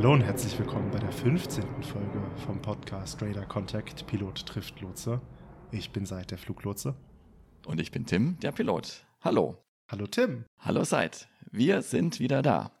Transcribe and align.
Hallo 0.00 0.14
und 0.14 0.22
herzlich 0.22 0.58
willkommen 0.58 0.90
bei 0.90 0.98
der 0.98 1.12
15. 1.12 1.62
Folge 1.82 2.22
vom 2.46 2.62
Podcast 2.62 3.20
Radar 3.20 3.44
Contact 3.44 4.06
Pilot 4.06 4.46
trifft 4.46 4.80
Lotse. 4.80 5.20
Ich 5.72 5.90
bin 5.90 6.06
Seid, 6.06 6.30
der 6.30 6.38
Fluglotse. 6.38 6.94
Und 7.66 7.82
ich 7.82 7.90
bin 7.90 8.06
Tim, 8.06 8.38
der 8.40 8.50
Pilot. 8.52 9.04
Hallo. 9.20 9.58
Hallo 9.88 10.06
Tim. 10.06 10.46
Hallo 10.58 10.84
Seid. 10.84 11.28
Wir 11.50 11.82
sind 11.82 12.18
wieder 12.18 12.40
da. 12.40 12.72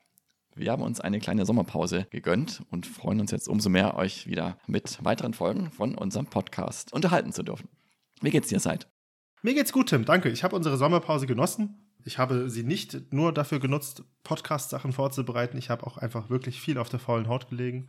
Wir 0.54 0.72
haben 0.72 0.82
uns 0.82 0.98
eine 0.98 1.18
kleine 1.18 1.44
Sommerpause 1.44 2.06
gegönnt 2.08 2.62
und 2.70 2.86
freuen 2.86 3.20
uns 3.20 3.32
jetzt 3.32 3.50
umso 3.50 3.68
mehr, 3.68 3.98
euch 3.98 4.26
wieder 4.26 4.56
mit 4.66 5.04
weiteren 5.04 5.34
Folgen 5.34 5.70
von 5.70 5.96
unserem 5.96 6.24
Podcast 6.24 6.90
unterhalten 6.94 7.34
zu 7.34 7.42
dürfen. 7.42 7.68
Wie 8.22 8.30
geht's 8.30 8.48
dir, 8.48 8.60
Seid? 8.60 8.88
Mir 9.42 9.52
geht's 9.52 9.74
gut, 9.74 9.90
Tim. 9.90 10.06
Danke. 10.06 10.30
Ich 10.30 10.42
habe 10.42 10.56
unsere 10.56 10.78
Sommerpause 10.78 11.26
genossen. 11.26 11.89
Ich 12.04 12.18
habe 12.18 12.50
sie 12.50 12.62
nicht 12.62 13.12
nur 13.12 13.32
dafür 13.32 13.60
genutzt, 13.60 14.04
Podcast-Sachen 14.22 14.92
vorzubereiten. 14.92 15.56
Ich 15.58 15.70
habe 15.70 15.86
auch 15.86 15.96
einfach 15.96 16.30
wirklich 16.30 16.60
viel 16.60 16.78
auf 16.78 16.88
der 16.88 17.00
faulen 17.00 17.28
Haut 17.28 17.48
gelegen. 17.48 17.88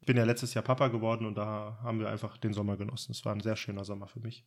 Ich 0.00 0.06
bin 0.06 0.16
ja 0.16 0.24
letztes 0.24 0.54
Jahr 0.54 0.64
Papa 0.64 0.88
geworden 0.88 1.26
und 1.26 1.36
da 1.36 1.78
haben 1.82 1.98
wir 1.98 2.08
einfach 2.08 2.36
den 2.36 2.52
Sommer 2.52 2.76
genossen. 2.76 3.12
Es 3.12 3.24
war 3.24 3.32
ein 3.32 3.40
sehr 3.40 3.56
schöner 3.56 3.84
Sommer 3.84 4.06
für 4.06 4.20
mich. 4.20 4.44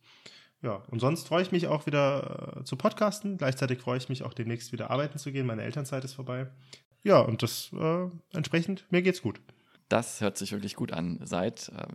Ja, 0.62 0.82
und 0.90 1.00
sonst 1.00 1.28
freue 1.28 1.42
ich 1.42 1.52
mich 1.52 1.66
auch 1.66 1.86
wieder 1.86 2.58
äh, 2.60 2.64
zu 2.64 2.76
podcasten. 2.76 3.38
Gleichzeitig 3.38 3.80
freue 3.80 3.98
ich 3.98 4.08
mich 4.08 4.22
auch 4.22 4.34
demnächst 4.34 4.72
wieder 4.72 4.90
arbeiten 4.90 5.18
zu 5.18 5.32
gehen. 5.32 5.46
Meine 5.46 5.62
Elternzeit 5.62 6.04
ist 6.04 6.14
vorbei. 6.14 6.48
Ja, 7.02 7.20
und 7.20 7.42
das 7.42 7.70
äh, 7.72 8.06
entsprechend, 8.32 8.84
mir 8.90 9.02
geht's 9.02 9.22
gut. 9.22 9.40
Das 9.88 10.20
hört 10.20 10.36
sich 10.36 10.52
wirklich 10.52 10.76
gut 10.76 10.92
an. 10.92 11.18
Seit 11.24 11.70
äh, 11.70 11.86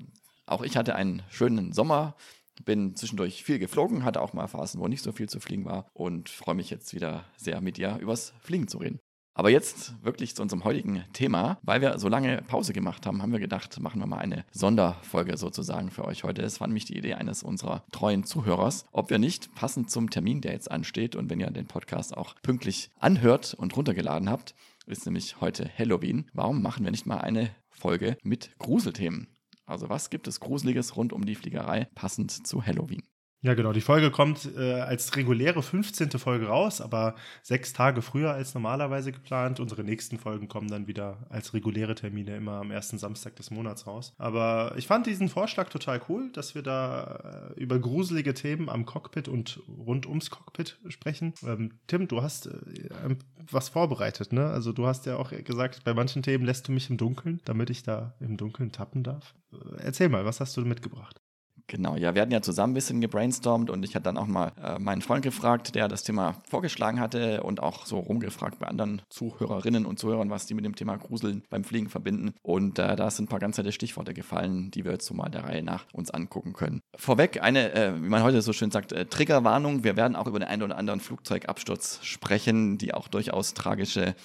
auch 0.46 0.62
ich 0.62 0.78
hatte 0.78 0.96
einen 0.96 1.24
schönen 1.30 1.74
Sommer, 1.74 2.16
bin 2.64 2.96
zwischendurch 2.96 3.44
viel 3.44 3.60
geflogen, 3.60 4.04
hatte 4.04 4.22
auch 4.22 4.34
mal 4.34 4.48
Phasen, 4.48 4.80
wo 4.80 4.88
nicht 4.88 5.04
so 5.04 5.12
viel 5.12 5.28
zu 5.28 5.40
fliegen 5.40 5.66
war 5.66 5.90
und 5.94 6.30
freue 6.30 6.56
mich 6.56 6.70
jetzt 6.70 6.94
wieder 6.94 7.26
sehr 7.38 7.60
mit 7.62 7.78
dir 7.78 7.98
übers 8.00 8.34
Fliegen 8.40 8.68
zu 8.68 8.78
reden. 8.78 9.00
Aber 9.38 9.50
jetzt 9.50 10.02
wirklich 10.02 10.34
zu 10.34 10.42
unserem 10.42 10.64
heutigen 10.64 11.04
Thema. 11.12 11.60
Weil 11.62 11.82
wir 11.82 12.00
so 12.00 12.08
lange 12.08 12.42
Pause 12.48 12.72
gemacht 12.72 13.06
haben, 13.06 13.22
haben 13.22 13.34
wir 13.34 13.40
gedacht, 13.40 13.78
machen 13.82 14.00
wir 14.00 14.08
mal 14.08 14.20
eine 14.20 14.46
Sonderfolge 14.52 15.36
sozusagen 15.36 15.92
für 15.92 16.06
euch 16.06 16.24
heute. 16.24 16.42
Es 16.42 16.62
war 16.62 16.68
nämlich 16.68 16.86
die 16.86 16.98
Idee 16.98 17.16
eines 17.16 17.44
unserer 17.44 17.84
treuen 17.92 18.24
Zuhörers, 18.24 18.86
ob 18.94 19.10
wir 19.10 19.20
nicht 19.20 19.54
passend 19.54 19.92
zum 19.92 20.10
Termin, 20.10 20.40
der 20.40 20.54
jetzt 20.54 20.72
ansteht 20.72 21.18
und 21.18 21.30
wenn 21.30 21.42
ihr 21.42 21.52
den 21.52 21.68
Podcast 21.68 22.16
auch 22.16 22.36
pünktlich 22.44 22.90
anhört 22.98 23.54
und 23.54 23.76
runtergeladen 23.76 24.30
habt, 24.30 24.56
ist 24.88 25.06
nämlich 25.06 25.42
heute 25.42 25.70
Halloween. 25.78 26.30
Warum 26.34 26.62
machen 26.62 26.86
wir 26.86 26.92
nicht 26.92 27.06
mal 27.06 27.18
eine 27.18 27.50
Folge 27.70 28.18
mit 28.24 28.58
Gruselthemen? 28.58 29.35
Also 29.66 29.90
was 29.90 30.10
gibt 30.10 30.28
es 30.28 30.40
Gruseliges 30.40 30.96
rund 30.96 31.14
um 31.14 31.26
die 31.26 31.36
Fliegerei 31.36 31.88
passend 31.96 32.32
zu 32.32 32.66
Halloween? 32.66 33.04
Ja, 33.46 33.54
genau. 33.54 33.74
Die 33.74 33.82
Folge 33.82 34.10
kommt 34.10 34.50
äh, 34.58 34.72
als 34.82 35.16
reguläre 35.16 35.62
15. 35.62 36.10
Folge 36.18 36.48
raus, 36.48 36.82
aber 36.82 37.14
sechs 37.44 37.74
Tage 37.74 38.02
früher 38.02 38.32
als 38.32 38.56
normalerweise 38.56 39.12
geplant. 39.12 39.60
Unsere 39.60 39.84
nächsten 39.84 40.18
Folgen 40.18 40.48
kommen 40.48 40.68
dann 40.68 40.88
wieder 40.88 41.28
als 41.30 41.54
reguläre 41.54 41.94
Termine 41.94 42.36
immer 42.38 42.54
am 42.54 42.72
ersten 42.72 42.98
Samstag 42.98 43.36
des 43.36 43.52
Monats 43.52 43.86
raus. 43.86 44.14
Aber 44.18 44.74
ich 44.78 44.88
fand 44.88 45.06
diesen 45.06 45.30
Vorschlag 45.30 45.70
total 45.70 46.02
cool, 46.10 46.32
dass 46.32 46.56
wir 46.56 46.64
da 46.64 47.52
äh, 47.56 47.62
über 47.62 47.78
gruselige 47.78 48.34
Themen 48.34 48.68
am 48.68 48.88
Cockpit 48.88 49.28
und 49.28 49.62
rund 49.68 50.08
ums 50.08 50.32
Cockpit 50.32 50.80
sprechen. 50.88 51.36
Ähm, 51.46 51.74
Tim, 51.86 52.08
du 52.08 52.24
hast 52.24 52.48
äh, 52.48 53.16
was 53.52 53.70
vorbereitet, 53.70 54.34
ne? 54.34 54.48
Also 54.48 54.72
du 54.72 54.88
hast 54.88 55.06
ja 55.06 55.18
auch 55.18 55.30
gesagt, 55.30 55.84
bei 55.84 55.94
manchen 55.94 56.24
Themen 56.24 56.46
lässt 56.46 56.68
du 56.68 56.72
mich 56.72 56.90
im 56.90 56.98
Dunkeln, 56.98 57.42
damit 57.46 57.70
ich 57.70 57.84
da 57.84 58.16
im 58.20 58.38
Dunkeln 58.38 58.72
tappen 58.72 59.04
darf. 59.04 59.36
Äh, 59.54 59.84
erzähl 59.84 60.10
mal, 60.10 60.26
was 60.26 60.40
hast 60.40 60.58
du 60.58 60.62
mitgebracht? 60.62 61.22
Genau, 61.68 61.96
ja, 61.96 62.14
wir 62.14 62.22
hatten 62.22 62.32
ja 62.32 62.42
zusammen 62.42 62.72
ein 62.72 62.76
bisschen 62.76 63.02
gebrainstormt 63.02 63.72
und 63.72 63.84
ich 63.84 63.96
hatte 63.96 64.04
dann 64.04 64.18
auch 64.18 64.28
mal 64.28 64.52
äh, 64.62 64.78
meinen 64.78 65.02
Freund 65.02 65.24
gefragt, 65.24 65.74
der 65.74 65.88
das 65.88 66.04
Thema 66.04 66.36
vorgeschlagen 66.48 67.00
hatte 67.00 67.42
und 67.42 67.60
auch 67.60 67.88
so 67.88 67.98
rumgefragt 67.98 68.60
bei 68.60 68.68
anderen 68.68 69.02
Zuhörerinnen 69.10 69.86
und 69.88 69.98
Zuhörern, 69.98 70.30
was 70.30 70.46
die 70.46 70.54
mit 70.54 70.64
dem 70.64 70.76
Thema 70.76 70.98
Gruseln 70.98 71.44
beim 71.50 71.64
Fliegen 71.64 71.90
verbinden. 71.90 72.36
Und 72.44 72.78
äh, 72.78 72.96
da 72.96 73.10
sind 73.10 73.26
ein 73.26 73.30
paar 73.30 73.40
ganz 73.40 73.58
nette 73.58 73.72
Stichworte 73.72 74.14
gefallen, 74.14 74.70
die 74.72 74.86
wir 74.86 74.92
jetzt 74.92 75.08
so 75.08 75.16
mal 75.16 75.30
der 75.30 75.46
Reihe 75.46 75.64
nach 75.64 75.86
uns 75.92 76.12
angucken 76.12 76.54
können. 76.54 76.82
Vorweg 76.96 77.42
eine, 77.42 77.74
äh, 77.74 77.96
wie 77.96 78.10
man 78.10 78.22
heute 78.22 78.44
so 78.44 78.54
schön 78.54 78.70
sagt, 78.70 78.92
äh, 78.92 79.06
Triggerwarnung. 79.06 79.84
Wir 79.84 79.98
werden 79.98 80.16
auch 80.16 80.28
über 80.28 80.40
den 80.40 80.48
einen 80.48 80.62
oder 80.62 80.78
anderen 80.78 81.00
Flugzeugabsturz 81.00 82.00
sprechen, 82.04 82.78
die 82.78 82.94
auch 82.94 83.08
durchaus 83.08 83.56
tragische 83.56 84.16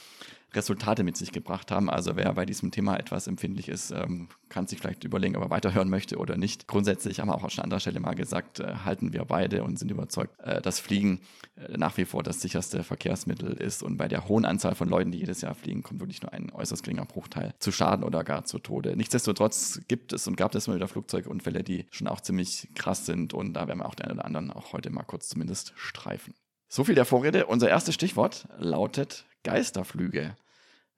Resultate 0.55 1.03
mit 1.03 1.17
sich 1.17 1.33
gebracht 1.33 1.71
haben. 1.71 1.89
Also 1.89 2.17
wer 2.17 2.33
bei 2.33 2.47
diesem 2.47 2.71
Thema 2.71 2.97
etwas 2.97 3.27
empfindlich 3.27 3.69
ist, 3.69 3.91
ähm, 3.91 4.29
kann 4.49 4.67
sich 4.67 4.79
vielleicht 4.79 5.05
überlegen, 5.05 5.37
ob 5.37 5.45
er 5.45 5.51
weiterhören 5.51 5.89
möchte 5.89 6.19
oder 6.19 6.37
nicht. 6.37 6.67
Grundsätzlich 6.67 7.21
haben 7.21 7.29
wir 7.29 7.35
auch 7.35 7.45
an 7.45 7.51
anderer 7.63 7.81
Stelle 7.81 8.01
mal 8.01 8.15
gesagt, 8.15 8.61
äh, 8.61 8.75
halten 8.85 9.13
wir 9.13 9.25
beide 9.25 9.63
und 9.63 9.79
sind 9.79 9.91
überzeugt, 9.91 10.39
äh, 10.41 10.61
dass 10.61 10.81
Fliegen 10.81 11.21
äh, 11.57 11.77
nach 11.77 11.97
wie 11.97 12.05
vor 12.05 12.23
das 12.23 12.41
sicherste 12.41 12.83
Verkehrsmittel 12.83 13.53
ist. 13.53 13.83
Und 13.83 13.97
bei 13.97 14.09
der 14.09 14.29
hohen 14.29 14.45
Anzahl 14.45 14.75
von 14.75 14.89
Leuten, 14.89 15.13
die 15.13 15.19
jedes 15.19 15.41
Jahr 15.41 15.55
fliegen, 15.55 15.83
kommt 15.83 16.01
wirklich 16.01 16.23
nur 16.23 16.33
ein 16.33 16.51
äußerst 16.51 16.83
geringer 16.83 17.05
Bruchteil 17.05 17.55
zu 17.59 17.73
Schaden 17.73 18.05
oder 18.05 18.25
gar 18.25 18.45
zu 18.45 18.59
Tode. 18.59 18.97
Nichtsdestotrotz 18.97 19.81
gibt 19.89 20.13
es 20.13 20.27
und 20.27 20.37
gab 20.37 20.55
es 20.55 20.67
mal 20.67 20.77
wieder 20.77 20.89
Flugzeugunfälle, 20.89 21.63
die 21.63 21.87
schon 21.91 22.09
auch 22.09 22.21
ziemlich 22.21 22.69
krass 22.75 23.07
sind. 23.07 23.35
Und 23.35 23.55
da 23.55 23.69
werden 23.69 23.79
wir 23.79 23.87
auch 23.87 23.95
den 23.95 24.07
einen 24.07 24.19
oder 24.19 24.27
anderen 24.27 24.51
auch 24.51 24.73
heute 24.73 24.91
mal 24.91 25.05
kurz 25.05 25.29
zumindest 25.29 25.73
streifen. 25.77 26.35
So 26.73 26.85
viel 26.85 26.95
der 26.95 27.05
Vorrede. 27.05 27.47
Unser 27.47 27.69
erstes 27.69 27.97
Stichwort 27.97 28.47
lautet 28.59 29.25
Geisterflüge. 29.45 30.37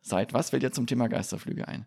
Seit 0.00 0.32
was 0.34 0.50
fällt 0.50 0.62
dir 0.62 0.72
zum 0.72 0.86
Thema 0.86 1.08
Geisterflüge 1.08 1.68
ein? 1.68 1.86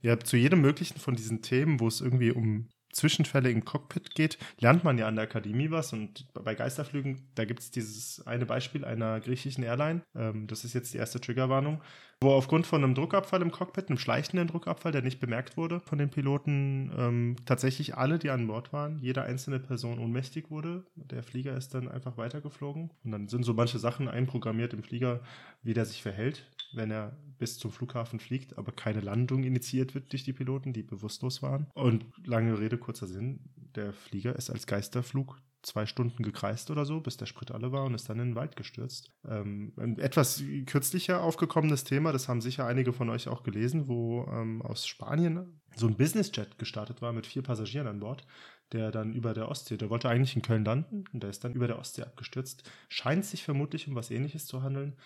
Ja, 0.00 0.18
zu 0.18 0.36
jedem 0.36 0.60
möglichen 0.60 0.98
von 0.98 1.14
diesen 1.14 1.42
Themen, 1.42 1.78
wo 1.78 1.86
es 1.86 2.00
irgendwie 2.00 2.32
um 2.32 2.68
Zwischenfälle 2.92 3.50
im 3.50 3.64
Cockpit 3.64 4.14
geht, 4.14 4.38
lernt 4.60 4.84
man 4.84 4.98
ja 4.98 5.08
an 5.08 5.16
der 5.16 5.24
Akademie 5.24 5.70
was. 5.70 5.92
Und 5.92 6.26
bei 6.34 6.54
Geisterflügen, 6.54 7.30
da 7.34 7.44
gibt 7.44 7.60
es 7.60 7.70
dieses 7.70 8.26
eine 8.26 8.46
Beispiel 8.46 8.84
einer 8.84 9.20
griechischen 9.20 9.64
Airline. 9.64 10.02
Ähm, 10.14 10.46
das 10.46 10.64
ist 10.64 10.74
jetzt 10.74 10.92
die 10.92 10.98
erste 10.98 11.20
Triggerwarnung, 11.20 11.82
wo 12.22 12.30
aufgrund 12.30 12.66
von 12.66 12.82
einem 12.82 12.94
Druckabfall 12.94 13.42
im 13.42 13.50
Cockpit, 13.50 13.88
einem 13.88 13.98
schleichenden 13.98 14.48
Druckabfall, 14.48 14.92
der 14.92 15.02
nicht 15.02 15.20
bemerkt 15.20 15.56
wurde 15.56 15.80
von 15.80 15.98
den 15.98 16.10
Piloten, 16.10 16.90
ähm, 16.96 17.36
tatsächlich 17.44 17.96
alle, 17.96 18.18
die 18.18 18.30
an 18.30 18.46
Bord 18.46 18.72
waren, 18.72 18.98
jede 19.00 19.22
einzelne 19.22 19.60
Person 19.60 19.98
ohnmächtig 19.98 20.50
wurde. 20.50 20.84
Der 20.94 21.22
Flieger 21.22 21.56
ist 21.56 21.74
dann 21.74 21.88
einfach 21.88 22.16
weitergeflogen. 22.16 22.90
Und 23.04 23.10
dann 23.10 23.28
sind 23.28 23.44
so 23.44 23.54
manche 23.54 23.78
Sachen 23.78 24.08
einprogrammiert 24.08 24.72
im 24.72 24.82
Flieger, 24.82 25.20
wie 25.62 25.74
der 25.74 25.84
sich 25.84 26.02
verhält 26.02 26.46
wenn 26.72 26.90
er 26.90 27.16
bis 27.38 27.58
zum 27.58 27.70
Flughafen 27.70 28.20
fliegt, 28.20 28.58
aber 28.58 28.72
keine 28.72 29.00
Landung 29.00 29.44
initiiert 29.44 29.94
wird 29.94 30.12
durch 30.12 30.24
die 30.24 30.32
Piloten, 30.32 30.72
die 30.72 30.82
bewusstlos 30.82 31.42
waren. 31.42 31.66
Und 31.74 32.06
lange 32.24 32.58
Rede, 32.58 32.78
kurzer 32.78 33.06
Sinn, 33.06 33.40
der 33.74 33.92
Flieger 33.92 34.36
ist 34.36 34.50
als 34.50 34.66
Geisterflug 34.66 35.38
zwei 35.62 35.86
Stunden 35.86 36.22
gekreist 36.22 36.70
oder 36.70 36.84
so, 36.84 37.00
bis 37.00 37.16
der 37.16 37.26
Sprit 37.26 37.52
alle 37.52 37.72
war 37.72 37.84
und 37.84 37.94
ist 37.94 38.08
dann 38.08 38.18
in 38.18 38.30
den 38.30 38.34
Wald 38.34 38.56
gestürzt. 38.56 39.10
Ähm, 39.24 39.72
ein 39.76 39.98
etwas 39.98 40.42
kürzlicher 40.66 41.22
aufgekommenes 41.22 41.84
Thema, 41.84 42.12
das 42.12 42.28
haben 42.28 42.40
sicher 42.40 42.66
einige 42.66 42.92
von 42.92 43.08
euch 43.08 43.28
auch 43.28 43.42
gelesen, 43.42 43.88
wo 43.88 44.26
ähm, 44.30 44.60
aus 44.62 44.86
Spanien 44.86 45.60
so 45.76 45.86
ein 45.86 45.96
Businessjet 45.96 46.58
gestartet 46.58 47.00
war 47.00 47.12
mit 47.12 47.26
vier 47.26 47.42
Passagieren 47.42 47.86
an 47.86 48.00
Bord, 48.00 48.26
der 48.72 48.90
dann 48.90 49.12
über 49.12 49.34
der 49.34 49.48
Ostsee, 49.48 49.76
der 49.76 49.90
wollte 49.90 50.08
eigentlich 50.08 50.34
in 50.34 50.42
Köln 50.42 50.64
landen 50.64 51.04
und 51.12 51.22
der 51.22 51.30
ist 51.30 51.44
dann 51.44 51.54
über 51.54 51.68
der 51.68 51.78
Ostsee 51.78 52.02
abgestürzt. 52.02 52.68
Scheint 52.88 53.24
sich 53.24 53.44
vermutlich 53.44 53.86
um 53.88 53.94
was 53.94 54.10
ähnliches 54.10 54.46
zu 54.46 54.62
handeln. 54.62 54.96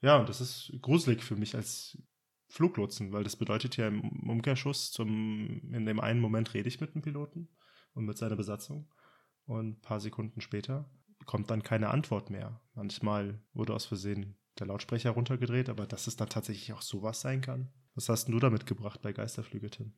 Ja, 0.00 0.18
und 0.18 0.28
das 0.28 0.40
ist 0.40 0.72
gruselig 0.80 1.24
für 1.24 1.36
mich 1.36 1.54
als 1.56 1.98
Fluglotsen, 2.48 3.12
weil 3.12 3.24
das 3.24 3.36
bedeutet 3.36 3.76
ja 3.76 3.88
im 3.88 4.28
Umkehrschuss, 4.28 4.92
zum, 4.92 5.72
in 5.72 5.86
dem 5.86 5.98
einen 5.98 6.20
Moment 6.20 6.54
rede 6.54 6.68
ich 6.68 6.80
mit 6.80 6.94
dem 6.94 7.02
Piloten 7.02 7.48
und 7.94 8.04
mit 8.04 8.16
seiner 8.18 8.36
Besatzung 8.36 8.86
und 9.46 9.68
ein 9.68 9.80
paar 9.80 10.00
Sekunden 10.00 10.40
später 10.40 10.88
kommt 11.26 11.50
dann 11.50 11.62
keine 11.62 11.90
Antwort 11.90 12.30
mehr. 12.30 12.60
Manchmal 12.74 13.40
wurde 13.52 13.74
aus 13.74 13.86
Versehen 13.86 14.36
der 14.58 14.66
Lautsprecher 14.66 15.10
runtergedreht, 15.10 15.68
aber 15.68 15.86
dass 15.86 16.06
es 16.06 16.16
dann 16.16 16.28
tatsächlich 16.28 16.72
auch 16.72 16.82
sowas 16.82 17.20
sein 17.20 17.40
kann. 17.40 17.72
Was 17.94 18.08
hast 18.08 18.28
du 18.28 18.38
damit 18.38 18.66
gebracht 18.66 19.02
bei 19.02 19.12
Geisterflüge, 19.12 19.70
Tim? 19.70 19.92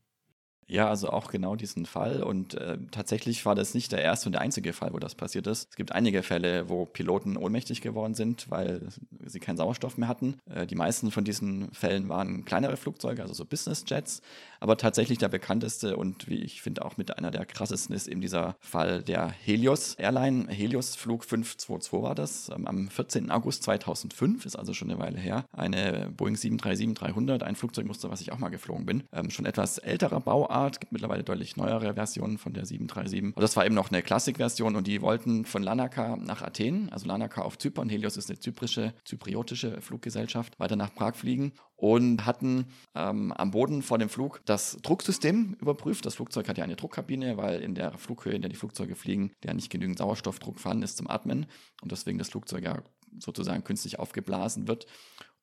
Ja, 0.69 0.89
also 0.89 1.11
auch 1.11 1.31
genau 1.31 1.55
diesen 1.55 1.87
Fall. 1.87 2.23
Und 2.23 2.55
äh, 2.55 2.77
tatsächlich 2.91 3.47
war 3.47 3.55
das 3.55 3.75
nicht 3.75 3.93
der 3.93 4.03
erste 4.03 4.29
und 4.29 4.33
der 4.33 4.41
einzige 4.41 4.73
Fall, 4.73 4.93
wo 4.93 4.99
das 4.99 5.15
passiert 5.15 5.47
ist. 5.47 5.69
Es 5.71 5.77
gibt 5.77 5.93
einige 5.93 6.25
Fälle, 6.25 6.69
wo 6.69 6.87
Piloten 6.87 7.37
ohnmächtig 7.37 7.83
geworden 7.83 8.15
sind, 8.15 8.51
weil 8.51 8.89
sie 9.25 9.39
keinen 9.39 9.59
Sauerstoff 9.59 9.97
mehr 9.97 10.09
hatten. 10.09 10.39
Äh, 10.51 10.67
die 10.67 10.75
meisten 10.75 11.13
von 11.13 11.25
diesen 11.25 11.71
Fällen 11.73 12.09
waren 12.09 12.45
kleinere 12.45 12.77
Flugzeuge, 12.77 13.23
also 13.23 13.33
so 13.33 13.45
Business 13.45 13.85
Jets. 13.87 14.23
Aber 14.59 14.77
tatsächlich 14.77 15.19
der 15.19 15.29
bekannteste 15.29 15.97
und 15.97 16.29
wie 16.29 16.43
ich 16.43 16.63
finde 16.63 16.85
auch 16.85 16.97
mit 16.97 17.17
einer 17.17 17.31
der 17.31 17.47
krassesten 17.47 17.95
ist 17.95 18.09
eben 18.09 18.21
dieser 18.21 18.57
Fall 18.59 19.03
der 19.03 19.29
Helios 19.29 19.95
Airline. 19.95 20.49
Helios 20.49 20.97
Flug 20.97 21.25
522 21.25 21.93
war 22.03 22.17
das. 22.17 22.49
Ähm, 22.49 22.67
am 22.67 22.89
14. 22.89 23.31
August 23.31 23.63
2005, 23.63 24.45
ist 24.45 24.57
also 24.57 24.75
schon 24.75 24.91
eine 24.91 24.99
Weile 24.99 25.19
her. 25.19 25.45
Eine 25.53 26.11
Boeing 26.17 26.35
737-300, 26.35 27.43
ein 27.43 27.55
Flugzeugmuster, 27.55 28.11
was 28.11 28.21
ich 28.21 28.33
auch 28.33 28.39
mal 28.39 28.49
geflogen 28.49 28.85
bin. 28.85 29.05
Ähm, 29.13 29.31
schon 29.31 29.47
etwas 29.47 29.79
älterer 29.79 30.19
Bauart 30.19 30.56
Art. 30.57 30.81
gibt 30.81 30.93
mittlerweile 30.93 31.23
deutlich 31.23 31.57
neuere 31.57 31.95
Versionen 31.95 32.39
von 32.39 32.53
der 32.53 32.65
737. 32.65 33.37
Und 33.37 33.41
das 33.43 33.57
war 33.57 33.67
eben 33.67 33.75
noch 33.75 33.91
eine 33.91 34.03
Klassikversion 34.03 34.77
und 34.77 34.87
die 34.87 35.03
wollten 35.03 35.45
von 35.45 35.63
Lanaka 35.63 36.17
nach 36.17 36.43
Athen, 36.43 36.89
also 36.91 37.07
Lanaka 37.07 37.43
auf 37.43 37.59
Zypern. 37.59 37.89
Helios 37.89 38.17
ist 38.17 38.31
eine 38.31 38.39
zyprische, 38.39 38.95
zypriotische 39.05 39.81
Fluggesellschaft, 39.81 40.59
weiter 40.59 40.77
nach 40.77 40.95
Prag 40.95 41.15
fliegen 41.15 41.53
und 41.77 42.25
hatten 42.25 42.67
ähm, 42.95 43.33
am 43.33 43.51
Boden 43.51 43.83
vor 43.83 43.99
dem 43.99 44.09
Flug 44.09 44.41
das 44.47 44.79
Drucksystem 44.83 45.57
überprüft. 45.61 46.07
Das 46.07 46.15
Flugzeug 46.15 46.49
hat 46.49 46.59
ja 46.59 46.65
eine 46.65 46.77
Druckkabine, 46.77 47.37
weil 47.37 47.61
in 47.61 47.75
der 47.75 47.99
Flughöhe, 47.99 48.35
in 48.35 48.43
der 48.43 48.49
die 48.49 48.57
Flugzeuge 48.57 48.97
fliegen, 48.97 49.33
der 49.43 49.55
nicht 49.55 49.71
genügend 49.71 49.99
Sauerstoffdruck 49.99 50.59
vorhanden 50.59 50.85
ist 50.85 50.97
zum 50.97 51.09
Atmen 51.09 51.47
und 51.83 51.93
deswegen 51.93 52.19
das 52.19 52.31
Flugzeug 52.31 52.65
ja 52.65 52.83
sozusagen 53.19 53.65
künstlich 53.65 53.99
aufgeblasen 53.99 54.69
wird. 54.69 54.87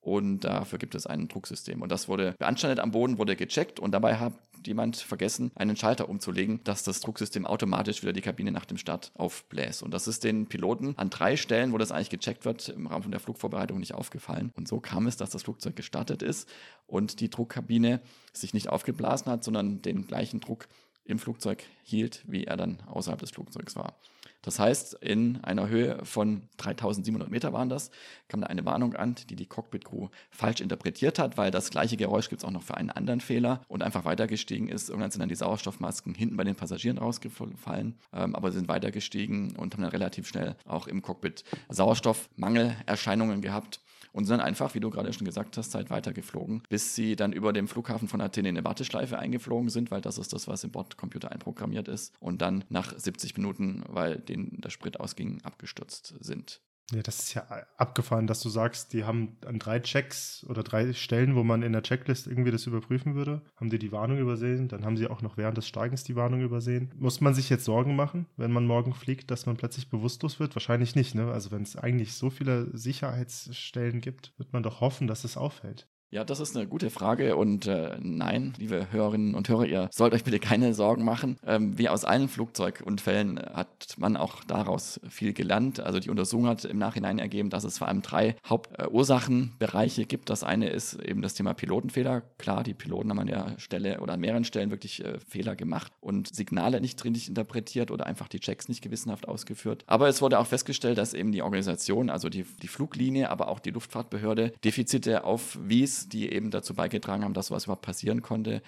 Und 0.04 0.42
dafür 0.42 0.80
gibt 0.80 0.96
es 0.96 1.08
ein 1.08 1.30
Drucksystem. 1.30 1.82
Und 1.82 1.90
das 1.90 2.10
wurde 2.10 2.36
beanstandet 2.38 2.80
am 2.80 2.92
Boden, 2.92 3.18
wurde 3.18 3.36
gecheckt 3.36 3.80
und 3.80 3.92
dabei 3.92 4.18
hat 4.18 4.34
jemand 4.66 4.98
vergessen, 4.98 5.52
einen 5.56 5.76
Schalter 5.76 6.10
umzulegen, 6.10 6.62
dass 6.64 6.84
das 6.84 7.00
Drucksystem 7.00 7.46
automatisch 7.46 8.02
wieder 8.02 8.14
die 8.14 8.22
Kabine 8.22 8.52
nach 8.52 8.66
dem 8.66 8.78
Start 8.78 9.12
aufbläst. 9.16 9.82
Und 9.82 9.94
das 9.94 10.08
ist 10.08 10.24
den 10.24 10.48
Piloten 10.48 10.94
an 10.98 11.10
drei 11.10 11.38
Stellen, 11.38 11.74
wo 11.74 11.78
das 11.78 11.92
eigentlich 11.92 12.10
gecheckt 12.10 12.46
wird, 12.46 12.70
im 12.70 12.88
Rahmen 12.88 13.04
von 13.04 13.12
der 13.12 13.22
Flugvorbereitung 13.22 13.80
nicht 13.80 13.94
aufgefallen. 13.94 14.52
Und 14.56 14.68
so 14.68 14.80
kam 14.80 15.08
es, 15.08 15.18
dass 15.18 15.30
das 15.30 15.44
Flugzeug 15.44 15.76
gestartet 15.76 16.22
ist 16.22 16.50
und 16.86 17.20
die 17.20 17.30
Druckkabine 17.30 18.02
sich 18.34 18.54
nicht 18.54 18.70
aufgeblasen 18.70 19.32
hat, 19.32 19.44
sondern 19.44 19.82
den 19.82 20.08
gleichen 20.08 20.40
Druck 20.40 20.68
im 21.06 21.20
Flugzeug 21.20 21.64
hielt, 21.84 22.24
wie 22.28 22.46
er 22.46 22.58
dann 22.58 22.80
außerhalb 22.88 23.20
des 23.20 23.32
Flugzeugs 23.32 23.76
war. 23.76 23.96
Das 24.44 24.60
heißt, 24.60 24.96
in 24.96 25.44
einer 25.44 25.70
Höhe 25.70 26.00
von 26.04 26.44
3700 26.58 27.32
Meter 27.32 27.54
waren 27.54 27.70
das, 27.70 27.90
kam 28.28 28.42
da 28.42 28.48
eine 28.48 28.66
Warnung 28.66 28.94
an, 28.94 29.16
die 29.30 29.36
die 29.36 29.46
Cockpit-Crew 29.46 30.10
falsch 30.30 30.62
interpretiert 30.62 31.18
hat, 31.18 31.38
weil 31.38 31.50
das 31.50 31.72
gleiche 31.72 31.98
Geräusch 31.98 32.30
gibt 32.30 32.42
es 32.42 32.46
auch 32.46 32.52
noch 32.52 32.62
für 32.62 32.76
einen 32.76 32.90
anderen 32.90 33.22
Fehler 33.22 33.62
und 33.70 33.82
einfach 33.82 34.06
weitergestiegen 34.06 34.68
ist. 34.68 34.90
Irgendwann 34.90 35.12
sind 35.12 35.22
dann 35.22 35.30
die 35.30 35.36
Sauerstoffmasken 35.36 36.14
hinten 36.14 36.36
bei 36.36 36.44
den 36.44 36.56
Passagieren 36.56 36.98
rausgefallen, 36.98 37.96
ähm, 38.14 38.36
aber 38.36 38.52
sind 38.52 38.68
weitergestiegen 38.68 39.56
und 39.56 39.74
haben 39.74 39.82
dann 39.82 39.92
relativ 39.92 40.28
schnell 40.28 40.56
auch 40.66 40.88
im 40.88 41.02
Cockpit 41.02 41.46
Sauerstoffmangelerscheinungen 41.70 43.42
gehabt 43.42 43.80
und 44.14 44.26
sind 44.26 44.40
einfach, 44.40 44.74
wie 44.76 44.80
du 44.80 44.90
gerade 44.90 45.12
schon 45.12 45.26
gesagt 45.26 45.58
hast, 45.58 45.72
Zeit 45.72 45.90
weitergeflogen, 45.90 46.64
bis 46.70 46.96
sie 46.96 47.16
dann 47.16 47.34
über 47.34 47.52
dem 47.52 47.68
Flughafen 47.68 48.08
von 48.08 48.22
Athen 48.22 48.46
in 48.46 48.56
eine 48.56 48.66
Warteschleife 48.66 49.20
eingeflogen 49.20 49.70
sind, 49.70 49.92
weil 49.92 50.02
das 50.02 50.18
ist 50.18 50.32
das, 50.32 50.48
was 50.48 50.64
im 50.64 50.72
Bordcomputer 50.72 51.32
einprogrammiert 51.32 51.88
ist. 51.88 52.14
Und 52.20 52.42
dann 52.42 52.64
nach 52.70 52.98
70 52.98 53.36
Minuten, 53.38 53.84
weil 53.90 54.18
denen 54.18 54.62
der 54.62 54.70
Sprit 54.70 55.00
ausging, 55.00 55.42
abgestürzt 55.44 56.16
sind. 56.20 56.62
Ja, 56.92 57.02
das 57.02 57.20
ist 57.20 57.34
ja 57.34 57.48
abgefahren, 57.78 58.28
dass 58.28 58.42
du 58.42 58.50
sagst, 58.50 58.94
die 58.94 59.06
haben 59.06 59.38
an 59.46 59.58
drei 59.58 59.80
Checks 59.80 60.46
oder 60.50 60.64
drei 60.64 60.92
Stellen, 60.94 61.36
wo 61.36 61.44
man 61.44 61.64
in 61.64 61.72
der 61.72 61.82
Checklist 61.82 62.28
irgendwie 62.28 62.52
das 62.52 62.68
überprüfen 62.68 63.16
würde, 63.16 63.42
haben 63.56 63.70
die 63.70 63.80
die 63.80 63.92
Warnung 63.94 64.20
übersehen. 64.20 64.68
Dann 64.68 64.86
haben 64.86 64.98
sie 64.98 65.08
auch 65.08 65.22
noch 65.22 65.38
während 65.38 65.58
des 65.58 65.68
Steigens 65.68 66.04
die 66.04 66.16
Warnung 66.16 66.42
übersehen. 66.42 66.92
Muss 66.98 67.22
man 67.22 67.34
sich 67.34 67.50
jetzt 67.50 67.66
Sorgen 67.66 67.96
machen, 67.96 68.28
wenn 68.36 68.52
man 68.52 68.68
morgen 68.68 68.94
fliegt, 68.94 69.32
dass 69.32 69.46
man 69.46 69.56
plötzlich 69.58 69.90
bewusstlos 69.90 70.40
wird? 70.40 70.56
Wahrscheinlich 70.56 70.94
nicht, 70.96 71.16
ne? 71.16 71.32
Also 71.32 71.52
wenn 71.52 71.64
es 71.64 71.78
eigentlich 71.78 72.14
so 72.14 72.30
viele 72.30 72.70
Sicherheitsstellen 72.78 74.02
gibt, 74.02 74.34
wird 74.38 74.52
man 74.52 74.62
doch 74.64 74.82
hoffen, 74.82 75.08
dass 75.08 75.24
es 75.24 75.38
auffällt. 75.38 75.88
Ja, 76.14 76.24
das 76.24 76.40
ist 76.40 76.56
eine 76.56 76.68
gute 76.68 76.92
Frage 76.92 77.36
und 77.36 77.66
äh, 77.66 77.98
nein, 78.00 78.54
liebe 78.60 78.92
Hörerinnen 78.92 79.34
und 79.34 79.50
Hörer, 79.50 79.66
ihr 79.66 79.90
sollt 79.92 80.14
euch 80.14 80.24
bitte 80.24 80.38
keine 80.38 80.76
Sorgen 80.76 81.04
machen. 81.04 81.38
Ähm, 81.44 81.76
wie 81.80 81.90
aus 81.90 82.06
allen 82.06 82.28
Flugzeugunfällen 82.28 83.40
hat 83.40 83.96
man 83.98 84.16
auch 84.16 84.44
daraus 84.44 85.00
viel 85.10 85.34
gelernt. 85.34 85.80
Also 85.80 86.00
die 86.00 86.12
Untersuchung 86.12 86.46
hat 86.46 86.66
im 86.66 86.78
Nachhinein 86.78 87.18
ergeben, 87.18 87.50
dass 87.50 87.64
es 87.64 87.80
vor 87.80 87.88
allem 87.88 88.04
drei 88.04 88.36
Hauptursachenbereiche 88.46 90.06
gibt. 90.06 90.30
Das 90.30 90.44
eine 90.44 90.70
ist 90.70 91.02
eben 91.02 91.24
das 91.24 91.34
Thema 91.34 91.56
Pilotenfehler. 91.56 92.22
Klar, 92.38 92.62
die 92.62 92.76
Piloten 92.76 93.10
haben 93.10 93.18
an 93.18 93.26
der 93.26 93.56
Stelle 93.58 94.00
oder 94.00 94.14
an 94.14 94.20
mehreren 94.20 94.44
Stellen 94.44 94.70
wirklich 94.70 95.04
äh, 95.04 95.18
Fehler 95.28 95.56
gemacht 95.56 95.92
und 96.00 96.36
Signale 96.36 96.80
nicht 96.80 97.04
richtig 97.04 97.28
interpretiert 97.28 97.90
oder 97.90 98.06
einfach 98.06 98.28
die 98.28 98.40
Checks 98.40 98.70
nicht 98.70 98.84
gewissenhaft 98.84 99.28
ausgeführt. 99.28 99.84
Aber 99.88 100.10
es 100.10 100.22
wurde 100.22 100.38
auch 100.38 100.46
festgestellt, 100.46 101.00
dass 101.00 101.16
eben 101.16 101.32
die 101.32 101.42
Organisation, 101.42 102.12
also 102.12 102.30
die, 102.30 102.46
die 102.62 102.68
Fluglinie, 102.68 103.32
aber 103.32 103.48
auch 103.48 103.60
die 103.60 103.72
Luftfahrtbehörde 103.72 104.54
Defizite 104.64 105.24
aufwies 105.24 106.03
die 106.10 106.32
eben 106.32 106.52
dazu 106.52 106.74
beigetragen 106.74 107.24
haben, 107.24 107.34
dass 107.34 107.48
sowas 107.48 107.66
überhaupt 107.66 107.86
passieren 107.86 108.22
konnte 108.22 108.62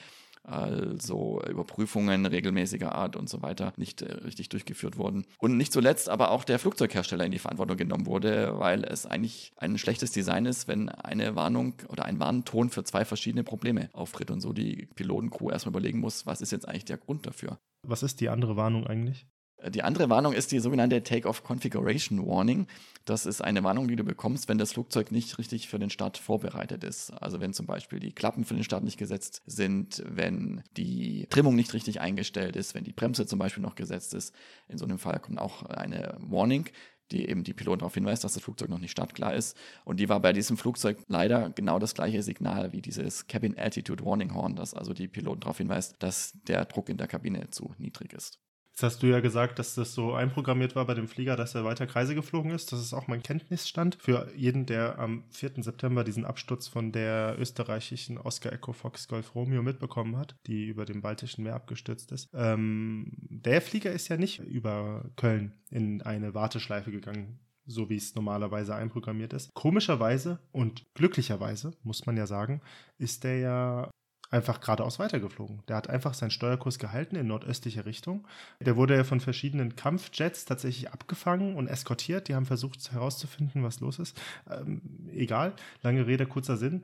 also 0.46 1.42
Überprüfungen 1.50 2.26
regelmäßiger 2.26 2.94
Art 2.94 3.16
und 3.16 3.30
so 3.30 3.42
weiter 3.42 3.74
nicht 3.78 4.02
äh, 4.02 4.12
richtig 4.14 4.50
durchgeführt 4.50 4.98
wurden. 4.98 5.26
Und 5.40 5.58
nicht 5.58 5.74
zuletzt 5.74 6.10
aber 6.10 6.32
auch 6.32 6.44
der 6.44 6.60
Flugzeughersteller 6.60 7.26
in 7.26 7.32
die 7.32 7.40
Verantwortung 7.40 7.78
genommen 7.78 8.06
wurde, 8.06 8.58
weil 8.60 8.84
es 8.84 9.06
eigentlich 9.06 9.54
ein 9.58 9.78
schlechtes 9.78 10.12
Design 10.12 10.46
ist, 10.46 10.68
wenn 10.68 10.90
eine 10.90 11.36
Warnung 11.36 11.76
oder 11.88 12.06
ein 12.06 12.20
Warnton 12.20 12.70
für 12.70 12.84
zwei 12.84 13.06
verschiedene 13.06 13.44
Probleme 13.44 13.90
auftritt 13.94 14.32
und 14.32 14.42
so 14.42 14.54
die 14.54 14.88
Pilotencrew 14.96 15.50
erstmal 15.50 15.72
überlegen 15.72 16.00
muss, 16.00 16.26
was 16.26 16.42
ist 16.42 16.52
jetzt 16.52 16.68
eigentlich 16.68 16.86
der 16.86 16.98
Grund 16.98 17.26
dafür. 17.26 17.58
Was 17.88 18.04
ist 18.04 18.22
die 18.22 18.30
andere 18.30 18.56
Warnung 18.56 18.88
eigentlich? 18.88 19.28
Die 19.70 19.82
andere 19.82 20.10
Warnung 20.10 20.34
ist 20.34 20.52
die 20.52 20.60
sogenannte 20.60 21.02
Take-off 21.02 21.44
Configuration 21.44 22.26
Warning. 22.28 22.68
Das 23.06 23.26
ist 23.26 23.42
eine 23.42 23.64
Warnung, 23.64 23.88
die 23.88 23.96
du 23.96 24.04
bekommst, 24.04 24.48
wenn 24.48 24.58
das 24.58 24.74
Flugzeug 24.74 25.12
nicht 25.12 25.38
richtig 25.40 25.68
für 25.70 25.80
den 25.80 25.90
Start 25.90 26.18
vorbereitet 26.18 26.84
ist. 26.84 27.12
Also 27.12 27.40
wenn 27.40 27.54
zum 27.54 27.66
Beispiel 27.66 28.00
die 28.00 28.12
Klappen 28.12 28.46
für 28.46 28.54
den 28.54 28.64
Start 28.64 28.84
nicht 28.84 28.98
gesetzt 28.98 29.42
sind, 29.46 30.04
wenn 30.08 30.62
die 30.78 31.26
Trimmung 31.30 31.56
nicht 31.56 31.74
richtig 31.74 32.00
eingestellt 32.00 32.56
ist, 32.56 32.76
wenn 32.76 32.84
die 32.84 32.94
Bremse 32.94 33.26
zum 33.26 33.40
Beispiel 33.40 33.64
noch 33.64 33.76
gesetzt 33.76 34.14
ist. 34.14 34.36
In 34.68 34.78
so 34.78 34.86
einem 34.86 35.00
Fall 35.00 35.20
kommt 35.20 35.40
auch 35.40 35.64
eine 35.64 36.18
Warning 36.20 36.70
die 37.12 37.30
eben 37.30 37.44
die 37.44 37.54
Piloten 37.54 37.80
darauf 37.80 37.94
hinweist, 37.94 38.24
dass 38.24 38.34
das 38.34 38.44
Flugzeug 38.44 38.70
noch 38.70 38.80
nicht 38.80 38.92
startklar 38.92 39.36
ist. 39.36 39.56
Und 39.84 40.00
die 40.00 40.10
war 40.10 40.20
bei 40.20 40.34
diesem 40.34 40.58
Flugzeug 40.58 40.98
leider 41.08 41.52
genau 41.52 41.78
das 41.78 41.94
gleiche 41.94 42.24
Signal 42.24 42.74
wie 42.74 42.82
dieses 42.82 43.28
Cabin 43.28 43.58
Altitude 43.58 44.04
Warning 44.04 44.34
Horn, 44.34 44.56
das 44.56 44.74
also 44.74 44.94
die 44.94 45.08
Piloten 45.08 45.42
darauf 45.42 45.58
hinweist, 45.58 45.96
dass 46.00 46.34
der 46.48 46.66
Druck 46.66 46.90
in 46.90 46.98
der 46.98 47.08
Kabine 47.08 47.50
zu 47.52 47.76
niedrig 47.78 48.14
ist. 48.14 48.40
Jetzt 48.76 48.84
hast 48.84 49.04
du 49.04 49.08
ja 49.08 49.22
gesagt, 49.22 49.58
dass 49.58 49.74
das 49.74 49.94
so 49.94 50.14
einprogrammiert 50.16 50.76
war 50.76 50.86
bei 50.86 50.96
dem 50.96 51.08
Flieger, 51.08 51.38
dass 51.38 51.56
er 51.56 51.64
weiter 51.64 51.88
Kreise 51.88 52.14
geflogen 52.14 52.52
ist. 52.52 52.74
Das 52.74 52.82
ist 52.82 52.94
auch 52.94 53.08
mein 53.08 53.24
Kenntnisstand. 53.24 53.96
Für 54.02 54.28
jeden, 54.36 54.66
der 54.66 55.00
am 55.00 55.24
4. 55.30 55.64
September 55.64 56.04
diesen 56.04 56.26
Absturz 56.26 56.68
von 56.68 56.92
der 56.92 57.38
österreichischen 57.40 58.18
Oscar 58.18 58.52
Echo 58.52 58.74
Fox 58.74 59.08
Golf 59.08 59.34
Romeo 59.34 59.64
mitbekommen 59.64 60.18
hat, 60.18 60.36
die 60.46 60.66
über 60.66 60.84
dem 60.84 61.02
Baltischen 61.02 61.46
Meer 61.46 61.56
abgestürzt 61.56 62.12
ist. 62.12 62.28
Ähm, 62.34 63.14
der 63.30 63.62
Flieger 63.62 63.94
ist 63.94 64.10
ja 64.10 64.18
nicht 64.18 64.40
über 64.40 65.06
Köln 65.16 65.54
in 65.70 66.02
eine 66.02 66.34
Warteschleife 66.34 66.92
gegangen 66.92 67.40
so 67.68 67.90
wie 67.90 67.96
es 67.96 68.14
normalerweise 68.14 68.76
einprogrammiert 68.76 69.34
ist. 69.34 69.52
Komischerweise 69.56 70.40
und 70.52 70.86
glücklicherweise, 70.94 71.72
muss 71.82 72.06
man 72.06 72.16
ja 72.16 72.28
sagen, 72.28 72.62
ist 73.00 73.24
der 73.24 73.40
ja 73.40 73.92
einfach 74.30 74.60
geradeaus 74.60 75.00
weitergeflogen. 75.00 75.64
Der 75.68 75.76
hat 75.76 75.90
einfach 75.90 76.14
seinen 76.14 76.32
Steuerkurs 76.32 76.80
gehalten 76.80 77.16
in 77.16 77.28
nordöstliche 77.28 77.86
Richtung. 77.86 78.28
Der 78.60 78.76
wurde 78.76 78.96
ja 78.96 79.04
von 79.04 79.20
verschiedenen 79.20 79.76
Kampfjets 79.76 80.46
tatsächlich 80.46 80.92
abgefangen 80.92 81.56
und 81.56 81.68
eskortiert. 81.68 82.28
Die 82.28 82.36
haben 82.36 82.46
versucht 82.46 82.92
herauszufinden, 82.92 83.64
was 83.64 83.80
los 83.80 84.00
ist. 84.00 84.20
Ähm, 84.50 84.82
egal, 85.12 85.56
lange 85.82 86.08
Rede, 86.08 86.26
kurzer 86.26 86.58
Sinn. 86.58 86.82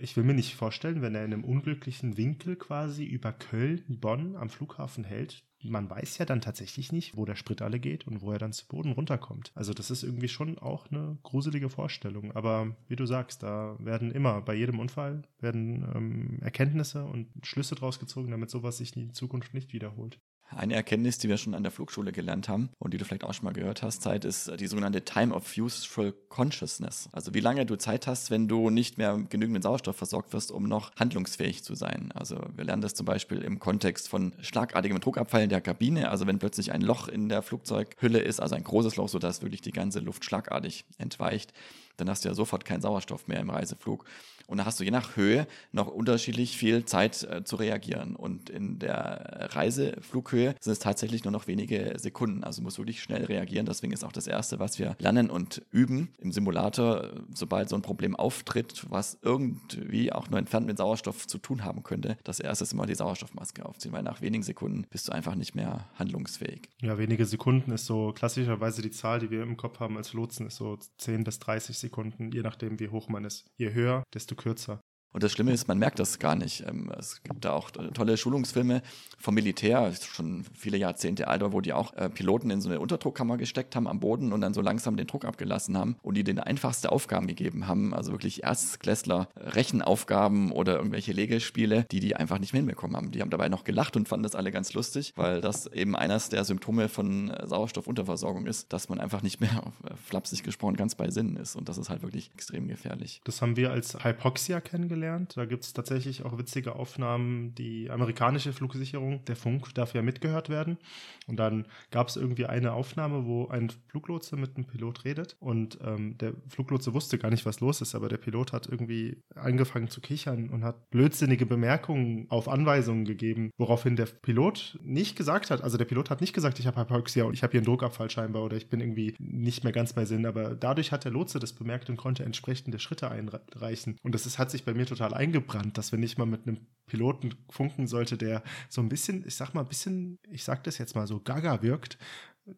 Ich 0.00 0.16
will 0.16 0.24
mir 0.24 0.34
nicht 0.34 0.54
vorstellen, 0.54 1.02
wenn 1.02 1.14
er 1.14 1.24
in 1.24 1.32
einem 1.32 1.44
unglücklichen 1.44 2.16
Winkel 2.16 2.56
quasi 2.56 3.04
über 3.04 3.32
Köln, 3.32 3.84
Bonn 3.88 4.36
am 4.36 4.50
Flughafen 4.50 5.04
hält, 5.04 5.44
man 5.62 5.90
weiß 5.90 6.18
ja 6.18 6.24
dann 6.24 6.40
tatsächlich 6.40 6.92
nicht, 6.92 7.16
wo 7.16 7.24
der 7.24 7.36
Sprit 7.36 7.62
alle 7.62 7.80
geht 7.80 8.06
und 8.06 8.22
wo 8.22 8.32
er 8.32 8.38
dann 8.38 8.52
zu 8.52 8.66
Boden 8.66 8.92
runterkommt. 8.92 9.52
Also 9.54 9.74
das 9.74 9.90
ist 9.90 10.02
irgendwie 10.02 10.28
schon 10.28 10.58
auch 10.58 10.90
eine 10.90 11.18
gruselige 11.22 11.68
Vorstellung. 11.68 12.32
Aber 12.32 12.76
wie 12.88 12.96
du 12.96 13.06
sagst, 13.06 13.42
da 13.42 13.76
werden 13.78 14.10
immer 14.10 14.40
bei 14.40 14.54
jedem 14.54 14.78
Unfall 14.78 15.22
werden 15.40 15.86
ähm, 15.94 16.38
Erkenntnisse 16.42 17.04
und 17.04 17.28
Schlüsse 17.42 17.74
draus 17.74 17.98
gezogen, 17.98 18.30
damit 18.30 18.50
sowas 18.50 18.78
sich 18.78 18.96
in 18.96 19.12
Zukunft 19.12 19.54
nicht 19.54 19.72
wiederholt. 19.72 20.20
Eine 20.56 20.74
Erkenntnis, 20.74 21.18
die 21.18 21.28
wir 21.28 21.36
schon 21.36 21.54
an 21.54 21.62
der 21.62 21.72
Flugschule 21.72 22.10
gelernt 22.10 22.48
haben 22.48 22.70
und 22.78 22.94
die 22.94 22.98
du 22.98 23.04
vielleicht 23.04 23.24
auch 23.24 23.34
schon 23.34 23.44
mal 23.44 23.52
gehört 23.52 23.82
hast, 23.82 24.02
Zeit 24.02 24.24
ist 24.24 24.50
die 24.58 24.66
sogenannte 24.66 25.04
Time 25.04 25.34
of 25.34 25.56
Useful 25.56 26.14
Consciousness. 26.28 27.08
Also 27.12 27.34
wie 27.34 27.40
lange 27.40 27.66
du 27.66 27.76
Zeit 27.76 28.06
hast, 28.06 28.30
wenn 28.30 28.48
du 28.48 28.70
nicht 28.70 28.96
mehr 28.96 29.18
genügend 29.28 29.62
Sauerstoff 29.62 29.96
versorgt 29.96 30.32
wirst, 30.32 30.50
um 30.50 30.64
noch 30.64 30.94
handlungsfähig 30.96 31.62
zu 31.62 31.74
sein. 31.74 32.10
Also 32.14 32.40
wir 32.56 32.64
lernen 32.64 32.82
das 32.82 32.94
zum 32.94 33.04
Beispiel 33.04 33.42
im 33.42 33.58
Kontext 33.58 34.08
von 34.08 34.32
schlagartigem 34.40 35.00
Druckabfall 35.00 35.42
in 35.42 35.50
der 35.50 35.60
Kabine. 35.60 36.10
Also 36.10 36.26
wenn 36.26 36.38
plötzlich 36.38 36.72
ein 36.72 36.80
Loch 36.80 37.08
in 37.08 37.28
der 37.28 37.42
Flugzeughülle 37.42 38.20
ist, 38.20 38.40
also 38.40 38.54
ein 38.54 38.64
großes 38.64 38.96
Loch, 38.96 39.08
sodass 39.08 39.42
wirklich 39.42 39.60
die 39.60 39.72
ganze 39.72 40.00
Luft 40.00 40.24
schlagartig 40.24 40.84
entweicht, 40.96 41.52
dann 41.98 42.08
hast 42.08 42.24
du 42.24 42.28
ja 42.28 42.34
sofort 42.34 42.64
keinen 42.64 42.80
Sauerstoff 42.80 43.28
mehr 43.28 43.40
im 43.40 43.50
Reiseflug. 43.50 44.04
Und 44.48 44.56
da 44.56 44.64
hast 44.64 44.80
du 44.80 44.84
je 44.84 44.90
nach 44.90 45.16
Höhe 45.16 45.46
noch 45.72 45.88
unterschiedlich 45.88 46.56
viel 46.56 46.86
Zeit 46.86 47.22
äh, 47.24 47.44
zu 47.44 47.56
reagieren. 47.56 48.16
Und 48.16 48.48
in 48.48 48.78
der 48.78 49.50
Reiseflughöhe 49.52 50.54
sind 50.58 50.72
es 50.72 50.78
tatsächlich 50.78 51.24
nur 51.24 51.32
noch 51.32 51.46
wenige 51.46 51.94
Sekunden. 51.98 52.44
Also 52.44 52.62
musst 52.62 52.78
du 52.78 52.82
wirklich 52.82 53.02
schnell 53.02 53.26
reagieren. 53.26 53.66
Deswegen 53.66 53.92
ist 53.92 54.04
auch 54.04 54.12
das 54.12 54.26
Erste, 54.26 54.58
was 54.58 54.78
wir 54.78 54.96
lernen 55.00 55.28
und 55.28 55.62
üben 55.70 56.08
im 56.18 56.32
Simulator, 56.32 57.10
sobald 57.34 57.68
so 57.68 57.76
ein 57.76 57.82
Problem 57.82 58.16
auftritt, 58.16 58.86
was 58.88 59.18
irgendwie 59.20 60.12
auch 60.12 60.30
nur 60.30 60.38
entfernt 60.38 60.66
mit 60.66 60.78
Sauerstoff 60.78 61.26
zu 61.26 61.36
tun 61.36 61.64
haben 61.64 61.82
könnte, 61.82 62.16
das 62.24 62.40
Erste 62.40 62.64
ist 62.64 62.72
immer 62.72 62.86
die 62.86 62.94
Sauerstoffmaske 62.94 63.66
aufziehen, 63.66 63.92
weil 63.92 64.02
nach 64.02 64.22
wenigen 64.22 64.42
Sekunden 64.42 64.86
bist 64.88 65.08
du 65.08 65.12
einfach 65.12 65.34
nicht 65.34 65.54
mehr 65.54 65.88
handlungsfähig. 65.98 66.70
Ja, 66.80 66.96
wenige 66.96 67.26
Sekunden 67.26 67.70
ist 67.70 67.84
so 67.84 68.12
klassischerweise 68.14 68.80
die 68.80 68.90
Zahl, 68.90 69.18
die 69.18 69.30
wir 69.30 69.42
im 69.42 69.58
Kopf 69.58 69.78
haben 69.80 69.98
als 69.98 70.14
Lotsen, 70.14 70.46
ist 70.46 70.56
so 70.56 70.78
10 70.96 71.24
bis 71.24 71.38
30 71.38 71.76
Sekunden, 71.76 71.87
je 72.32 72.42
nachdem, 72.42 72.78
wie 72.78 72.88
hoch 72.88 73.08
man 73.08 73.24
ist. 73.24 73.44
Je 73.56 73.72
höher, 73.72 74.02
desto 74.14 74.34
kürzer. 74.34 74.80
Und 75.12 75.22
das 75.22 75.32
Schlimme 75.32 75.52
ist, 75.52 75.68
man 75.68 75.78
merkt 75.78 75.98
das 75.98 76.18
gar 76.18 76.36
nicht. 76.36 76.64
Ähm, 76.66 76.92
es 76.98 77.22
gibt 77.22 77.44
da 77.44 77.52
auch 77.52 77.70
tolle 77.70 78.16
Schulungsfilme 78.16 78.82
vom 79.18 79.34
Militär, 79.34 79.92
schon 79.94 80.44
viele 80.54 80.76
Jahrzehnte 80.76 81.28
alt, 81.28 81.42
wo 81.44 81.60
die 81.60 81.72
auch 81.72 81.94
äh, 81.94 82.10
Piloten 82.10 82.50
in 82.50 82.60
so 82.60 82.68
eine 82.68 82.80
Unterdruckkammer 82.80 83.38
gesteckt 83.38 83.74
haben 83.74 83.88
am 83.88 84.00
Boden 84.00 84.32
und 84.32 84.40
dann 84.40 84.52
so 84.52 84.60
langsam 84.60 84.96
den 84.96 85.06
Druck 85.06 85.24
abgelassen 85.24 85.78
haben 85.78 85.96
und 86.02 86.14
die 86.14 86.24
den 86.24 86.38
einfachste 86.38 86.92
Aufgaben 86.92 87.26
gegeben 87.26 87.66
haben. 87.66 87.94
Also 87.94 88.12
wirklich 88.12 88.42
Erstklässler 88.42 89.28
Rechenaufgaben 89.36 90.52
oder 90.52 90.76
irgendwelche 90.76 91.12
Legespiele, 91.12 91.86
die 91.90 92.00
die 92.00 92.14
einfach 92.14 92.38
nicht 92.38 92.52
mehr 92.52 92.60
hinbekommen 92.60 92.96
haben. 92.96 93.10
Die 93.10 93.22
haben 93.22 93.30
dabei 93.30 93.48
noch 93.48 93.64
gelacht 93.64 93.96
und 93.96 94.08
fanden 94.08 94.24
das 94.24 94.34
alle 94.34 94.52
ganz 94.52 94.74
lustig, 94.74 95.14
weil 95.16 95.40
das 95.40 95.66
eben 95.68 95.96
eines 95.96 96.28
der 96.28 96.44
Symptome 96.44 96.88
von 96.88 97.30
äh, 97.30 97.46
Sauerstoffunterversorgung 97.46 98.46
ist, 98.46 98.72
dass 98.74 98.90
man 98.90 99.00
einfach 99.00 99.22
nicht 99.22 99.40
mehr, 99.40 99.72
äh, 99.84 99.94
flapsig 99.96 100.42
gesprochen, 100.42 100.76
ganz 100.76 100.94
bei 100.94 101.10
Sinnen 101.10 101.36
ist. 101.36 101.56
Und 101.56 101.68
das 101.68 101.78
ist 101.78 101.88
halt 101.88 102.02
wirklich 102.02 102.30
extrem 102.34 102.68
gefährlich. 102.68 103.22
Das 103.24 103.40
haben 103.40 103.56
wir 103.56 103.70
als 103.70 104.04
Hypoxia 104.04 104.60
kennengelernt 104.60 104.97
kennengelernt. 104.98 105.36
Da 105.36 105.44
gibt 105.44 105.64
es 105.64 105.72
tatsächlich 105.72 106.24
auch 106.24 106.38
witzige 106.38 106.76
Aufnahmen. 106.76 107.54
Die 107.54 107.90
amerikanische 107.90 108.52
Flugsicherung, 108.52 109.24
der 109.24 109.36
Funk, 109.36 109.74
darf 109.74 109.94
ja 109.94 110.02
mitgehört 110.02 110.48
werden. 110.48 110.78
Und 111.26 111.36
dann 111.36 111.66
gab 111.90 112.08
es 112.08 112.16
irgendwie 112.16 112.46
eine 112.46 112.72
Aufnahme, 112.72 113.26
wo 113.26 113.48
ein 113.48 113.70
Fluglotse 113.88 114.36
mit 114.36 114.56
einem 114.56 114.66
Pilot 114.66 115.04
redet. 115.04 115.36
Und 115.40 115.78
ähm, 115.84 116.16
der 116.18 116.32
Fluglotse 116.48 116.94
wusste 116.94 117.18
gar 117.18 117.30
nicht, 117.30 117.46
was 117.46 117.60
los 117.60 117.80
ist, 117.80 117.94
aber 117.94 118.08
der 118.08 118.16
Pilot 118.16 118.52
hat 118.52 118.68
irgendwie 118.68 119.22
angefangen 119.34 119.88
zu 119.88 120.00
kichern 120.00 120.50
und 120.50 120.64
hat 120.64 120.90
blödsinnige 120.90 121.46
Bemerkungen 121.46 122.26
auf 122.30 122.48
Anweisungen 122.48 123.04
gegeben, 123.04 123.50
woraufhin 123.56 123.96
der 123.96 124.06
Pilot 124.06 124.78
nicht 124.82 125.16
gesagt 125.16 125.50
hat, 125.50 125.62
also 125.62 125.76
der 125.76 125.84
Pilot 125.84 126.10
hat 126.10 126.20
nicht 126.20 126.32
gesagt, 126.32 126.58
ich 126.58 126.66
habe 126.66 126.80
Hypoxia 126.80 127.24
und 127.24 127.34
ich 127.34 127.42
habe 127.42 127.52
hier 127.52 127.60
einen 127.60 127.66
Druckabfall 127.66 128.10
scheinbar 128.10 128.44
oder 128.44 128.56
ich 128.56 128.68
bin 128.68 128.80
irgendwie 128.80 129.14
nicht 129.18 129.64
mehr 129.64 129.72
ganz 129.72 129.92
bei 129.92 130.04
Sinn, 130.04 130.26
aber 130.26 130.54
dadurch 130.54 130.92
hat 130.92 131.04
der 131.04 131.12
Lotse 131.12 131.38
das 131.38 131.52
bemerkt 131.52 131.90
und 131.90 131.96
konnte 131.96 132.24
entsprechende 132.24 132.78
Schritte 132.78 133.10
einreichen. 133.10 133.96
Und 134.02 134.14
das 134.14 134.26
ist, 134.26 134.38
hat 134.38 134.50
sich 134.50 134.64
bei 134.64 134.74
mir 134.74 134.86
total 134.88 135.14
eingebrannt, 135.14 135.78
dass 135.78 135.92
wenn 135.92 136.02
ich 136.02 136.18
mal 136.18 136.26
mit 136.26 136.46
einem 136.46 136.66
Piloten 136.86 137.34
funken 137.50 137.86
sollte, 137.86 138.16
der 138.16 138.42
so 138.68 138.80
ein 138.80 138.88
bisschen, 138.88 139.24
ich 139.26 139.36
sag 139.36 139.54
mal, 139.54 139.60
ein 139.60 139.68
bisschen, 139.68 140.18
ich 140.30 140.44
sag 140.44 140.64
das 140.64 140.78
jetzt 140.78 140.96
mal 140.96 141.06
so, 141.06 141.20
gaga 141.20 141.62
wirkt, 141.62 141.98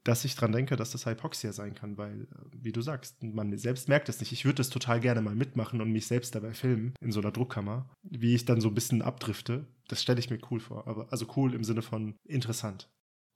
dass 0.04 0.24
ich 0.24 0.36
dran 0.36 0.52
denke, 0.52 0.76
dass 0.76 0.92
das 0.92 1.06
Hypoxia 1.06 1.52
sein 1.52 1.74
kann, 1.74 1.98
weil, 1.98 2.28
wie 2.52 2.72
du 2.72 2.80
sagst, 2.80 3.22
man 3.22 3.56
selbst 3.58 3.88
merkt 3.88 4.08
es 4.08 4.20
nicht. 4.20 4.32
Ich 4.32 4.44
würde 4.44 4.56
das 4.56 4.70
total 4.70 5.00
gerne 5.00 5.20
mal 5.20 5.34
mitmachen 5.34 5.80
und 5.80 5.90
mich 5.90 6.06
selbst 6.06 6.34
dabei 6.34 6.54
filmen 6.54 6.94
in 7.00 7.12
so 7.12 7.20
einer 7.20 7.32
Druckkammer, 7.32 7.90
wie 8.02 8.34
ich 8.34 8.44
dann 8.44 8.60
so 8.60 8.68
ein 8.68 8.74
bisschen 8.74 9.02
abdrifte. 9.02 9.66
Das 9.88 10.00
stelle 10.00 10.20
ich 10.20 10.30
mir 10.30 10.38
cool 10.50 10.60
vor, 10.60 10.86
aber 10.86 11.08
also 11.10 11.26
cool 11.36 11.54
im 11.54 11.64
Sinne 11.64 11.82
von 11.82 12.14
interessant. 12.24 12.88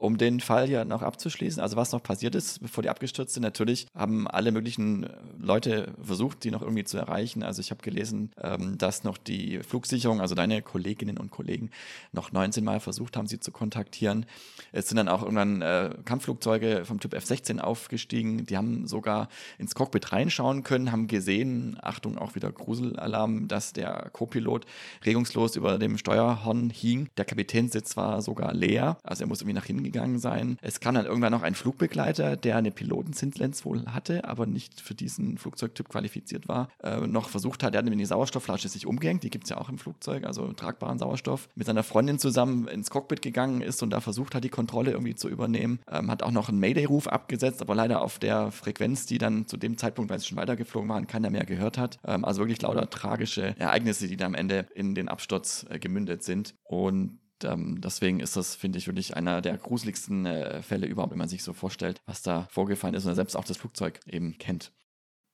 Um 0.05 0.19
den 0.19 0.41
Fall 0.41 0.69
ja 0.69 0.85
noch 0.85 1.01
abzuschließen, 1.01 1.63
also 1.63 1.79
was 1.79 1.93
noch 1.93 2.03
passiert 2.03 2.35
ist, 2.35 2.61
bevor 2.61 2.83
die 2.83 2.91
abgestürzt 2.91 3.33
sind, 3.33 3.43
natürlich 3.43 3.87
haben 3.95 4.29
alle 4.29 4.53
möglichen 4.53 5.05
äh, 5.05 5.09
Leute 5.39 5.95
versucht, 6.03 6.45
die 6.45 6.51
noch 6.51 6.61
irgendwie 6.61 6.85
zu 6.85 6.99
erreichen. 6.99 7.43
Also 7.43 7.61
ich 7.61 7.71
habe 7.71 7.81
gelesen, 7.81 8.31
ähm, 8.39 8.77
dass 8.77 9.03
noch 9.03 9.17
die 9.17 9.61
Flugsicherung, 9.61 10.21
also 10.21 10.35
deine 10.35 10.61
Kolleginnen 10.61 11.17
und 11.17 11.31
Kollegen, 11.31 11.71
noch 12.13 12.33
19 12.33 12.63
Mal 12.63 12.81
versucht 12.81 13.17
haben, 13.17 13.27
sie 13.27 13.41
zu 13.41 13.51
kontaktieren. 13.51 14.27
Es 14.73 14.89
sind 14.89 14.99
dann 14.99 15.09
auch 15.09 15.23
irgendwann 15.23 15.63
äh, 15.63 15.95
Kampfflugzeuge 16.05 16.85
vom 16.85 17.01
Typ 17.01 17.15
F-16 17.15 17.61
aufgestiegen. 17.61 18.45
Die 18.45 18.59
haben 18.59 18.87
sogar 18.87 19.31
ins 19.57 19.75
Cockpit 19.75 20.13
reinschauen 20.13 20.65
können, 20.65 20.93
haben 20.93 21.07
gesehen, 21.07 21.79
Achtung, 21.81 22.19
auch 22.19 22.35
wieder 22.35 22.53
Gruselalarm, 22.53 23.49
dass 23.49 23.73
der 23.73 24.11
Co-Pilot 24.13 24.67
regungslos 25.07 25.57
über 25.57 25.79
dem 25.79 25.97
Steuerhorn 25.97 26.69
hing. 26.69 27.09
Der 27.17 27.25
Kapitänssitz 27.25 27.97
war 27.97 28.21
sogar 28.21 28.53
leer, 28.53 28.99
also 29.03 29.25
er 29.25 29.29
muss 29.29 29.41
irgendwie 29.41 29.55
nach 29.55 29.65
hinten 29.65 29.94
gegangen 29.95 30.19
sein. 30.19 30.59
Es 30.61 30.81
kam 30.81 30.95
dann 30.95 31.07
irgendwann 31.07 31.33
noch 31.33 31.43
ein 31.43 31.55
Flugbegleiter, 31.55 32.37
der 32.37 32.57
eine 32.57 32.71
Pilotenzinslenz 32.71 33.65
wohl 33.65 33.87
hatte, 33.87 34.25
aber 34.25 34.45
nicht 34.45 34.81
für 34.81 34.95
diesen 34.95 35.39
Flugzeugtyp 35.39 35.89
qualifiziert 35.89 36.49
war, 36.49 36.69
äh, 36.83 37.07
noch 37.07 37.29
versucht 37.29 37.63
hat, 37.63 37.75
er 37.75 37.79
hat 37.79 37.89
in 37.89 37.99
die 37.99 38.05
Sauerstoffflasche 38.05 38.69
sich 38.69 38.87
umgehängt, 38.87 39.23
die 39.23 39.31
gibt 39.31 39.45
es 39.45 39.51
ja 39.51 39.59
auch 39.59 39.69
im 39.69 39.79
Flugzeug, 39.79 40.25
also 40.25 40.53
tragbaren 40.53 40.99
Sauerstoff, 40.99 41.49
mit 41.55 41.67
seiner 41.67 41.85
Freundin 41.85 42.19
zusammen 42.19 42.67
ins 42.67 42.91
Cockpit 42.91 43.23
gegangen 43.23 43.61
ist 43.61 43.83
und 43.83 43.91
da 43.91 44.01
versucht 44.01 44.35
hat, 44.35 44.45
die 44.45 44.49
Kontrolle 44.49 44.91
irgendwie 44.91 45.15
zu 45.15 45.29
übernehmen. 45.29 45.79
Ähm, 45.91 46.11
hat 46.11 46.23
auch 46.23 46.33
noch 46.33 46.49
einen 46.49 46.59
Mayday-Ruf 46.59 47.07
abgesetzt, 47.07 47.63
aber 47.63 47.75
leider 47.75 48.03
auf 48.03 48.19
der 48.19 48.51
Frequenz, 48.51 49.07
die 49.07 49.19
dann 49.19 49.47
zu 49.47 49.57
dem 49.57 49.79
Zeitpunkt, 49.79 50.11
weil 50.11 50.19
sie 50.19 50.27
schon 50.27 50.39
weitergeflogen 50.39 50.89
waren, 50.89 51.07
keiner 51.07 51.31
mehr 51.31 51.45
gehört 51.45 51.79
hat. 51.79 51.99
Ähm, 52.05 52.25
also 52.25 52.41
wirklich 52.41 52.61
lauter 52.63 52.91
tragische 52.91 53.55
Ereignisse, 53.59 54.09
die 54.09 54.17
dann 54.17 54.25
am 54.25 54.35
Ende 54.35 54.67
in 54.75 54.95
den 54.95 55.09
Absturz 55.09 55.67
äh, 55.71 55.79
gemündet 55.79 56.25
sind. 56.25 56.55
Und 56.65 57.21
deswegen 57.43 58.21
ist 58.21 58.37
das, 58.37 58.55
finde 58.55 58.79
ich, 58.79 58.87
wirklich 58.87 59.17
einer 59.17 59.43
der 59.43 59.59
gruseligsten 59.59 60.27
äh, 60.27 60.63
Fälle 60.63 60.87
überhaupt, 60.87 61.13
wenn 61.13 61.19
man 61.19 61.29
sich 61.29 61.43
so 61.43 61.53
vorstellt, 61.53 62.01
was 62.07 62.23
da 62.23 62.47
vorgefallen 62.51 62.95
ist 62.95 63.07
und 63.07 63.15
selbst 63.15 63.37
auch 63.37 63.45
das 63.45 63.57
Flugzeug 63.57 64.01
eben 64.07 64.39
kennt. 64.39 64.73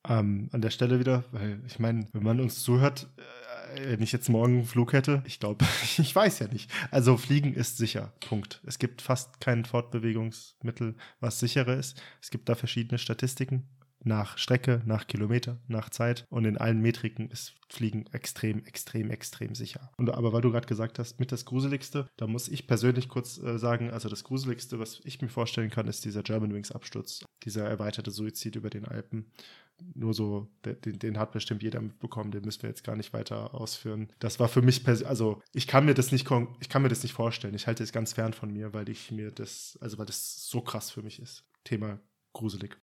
Ähm, 0.07 0.49
an 0.51 0.61
der 0.61 0.71
Stelle 0.71 0.99
wieder, 0.99 1.25
weil 1.31 1.61
ich 1.67 1.77
meine, 1.77 2.07
wenn 2.11 2.23
man 2.23 2.39
uns 2.39 2.63
zuhört, 2.63 3.07
äh, 3.75 3.91
wenn 3.91 4.01
ich 4.01 4.11
jetzt 4.11 4.29
morgen 4.29 4.55
einen 4.55 4.65
Flug 4.65 4.93
hätte, 4.93 5.21
ich 5.27 5.39
glaube, 5.39 5.63
ich 5.97 6.15
weiß 6.15 6.39
ja 6.39 6.47
nicht. 6.47 6.71
Also 6.89 7.17
Fliegen 7.17 7.53
ist 7.53 7.77
sicher. 7.77 8.13
Punkt. 8.27 8.61
Es 8.65 8.79
gibt 8.79 9.01
fast 9.01 9.39
kein 9.39 9.63
Fortbewegungsmittel, 9.63 10.95
was 11.19 11.39
sicherer 11.39 11.77
ist. 11.77 12.01
Es 12.19 12.31
gibt 12.31 12.49
da 12.49 12.55
verschiedene 12.55 12.97
Statistiken 12.97 13.69
nach 14.03 14.37
Strecke, 14.37 14.81
nach 14.85 15.07
Kilometer, 15.07 15.59
nach 15.67 15.89
Zeit. 15.89 16.25
Und 16.29 16.45
in 16.45 16.57
allen 16.57 16.81
Metriken 16.81 17.29
ist 17.29 17.53
Fliegen 17.69 18.05
extrem, 18.11 18.65
extrem, 18.65 19.09
extrem 19.09 19.55
sicher. 19.55 19.91
Und 19.97 20.09
aber 20.09 20.33
weil 20.33 20.41
du 20.41 20.51
gerade 20.51 20.67
gesagt 20.67 20.99
hast, 20.99 21.19
mit 21.19 21.31
das 21.31 21.45
Gruseligste, 21.45 22.07
da 22.17 22.27
muss 22.27 22.49
ich 22.49 22.67
persönlich 22.67 23.07
kurz 23.07 23.37
äh, 23.37 23.57
sagen, 23.57 23.91
also 23.91 24.09
das 24.09 24.23
Gruseligste, 24.23 24.79
was 24.79 24.99
ich 25.03 25.21
mir 25.21 25.29
vorstellen 25.29 25.69
kann, 25.69 25.87
ist 25.87 26.03
dieser 26.03 26.23
Germanwings-Absturz, 26.23 27.23
dieser 27.43 27.67
erweiterte 27.67 28.11
Suizid 28.11 28.55
über 28.55 28.69
den 28.69 28.85
Alpen. 28.85 29.31
Nur 29.95 30.13
so, 30.13 30.47
den, 30.65 30.99
den, 30.99 31.17
hat 31.17 31.31
bestimmt 31.31 31.63
jeder 31.63 31.81
mitbekommen, 31.81 32.31
den 32.31 32.43
müssen 32.43 32.61
wir 32.61 32.69
jetzt 32.69 32.83
gar 32.83 32.95
nicht 32.95 33.13
weiter 33.13 33.55
ausführen. 33.55 34.11
Das 34.19 34.39
war 34.39 34.47
für 34.47 34.61
mich, 34.61 34.87
also 34.87 35.41
ich 35.53 35.65
kann 35.65 35.85
mir 35.85 35.95
das 35.95 36.11
nicht, 36.11 36.29
ich 36.59 36.69
kann 36.69 36.81
mir 36.83 36.89
das 36.89 37.01
nicht 37.01 37.13
vorstellen. 37.13 37.55
Ich 37.55 37.65
halte 37.65 37.83
es 37.83 37.91
ganz 37.91 38.13
fern 38.13 38.33
von 38.33 38.51
mir, 38.53 38.73
weil 38.73 38.89
ich 38.89 39.11
mir 39.11 39.31
das, 39.31 39.79
also 39.81 39.97
weil 39.97 40.05
das 40.05 40.47
so 40.47 40.61
krass 40.61 40.91
für 40.91 41.01
mich 41.01 41.19
ist. 41.19 41.45
Thema 41.63 41.99
gruselig. 42.33 42.77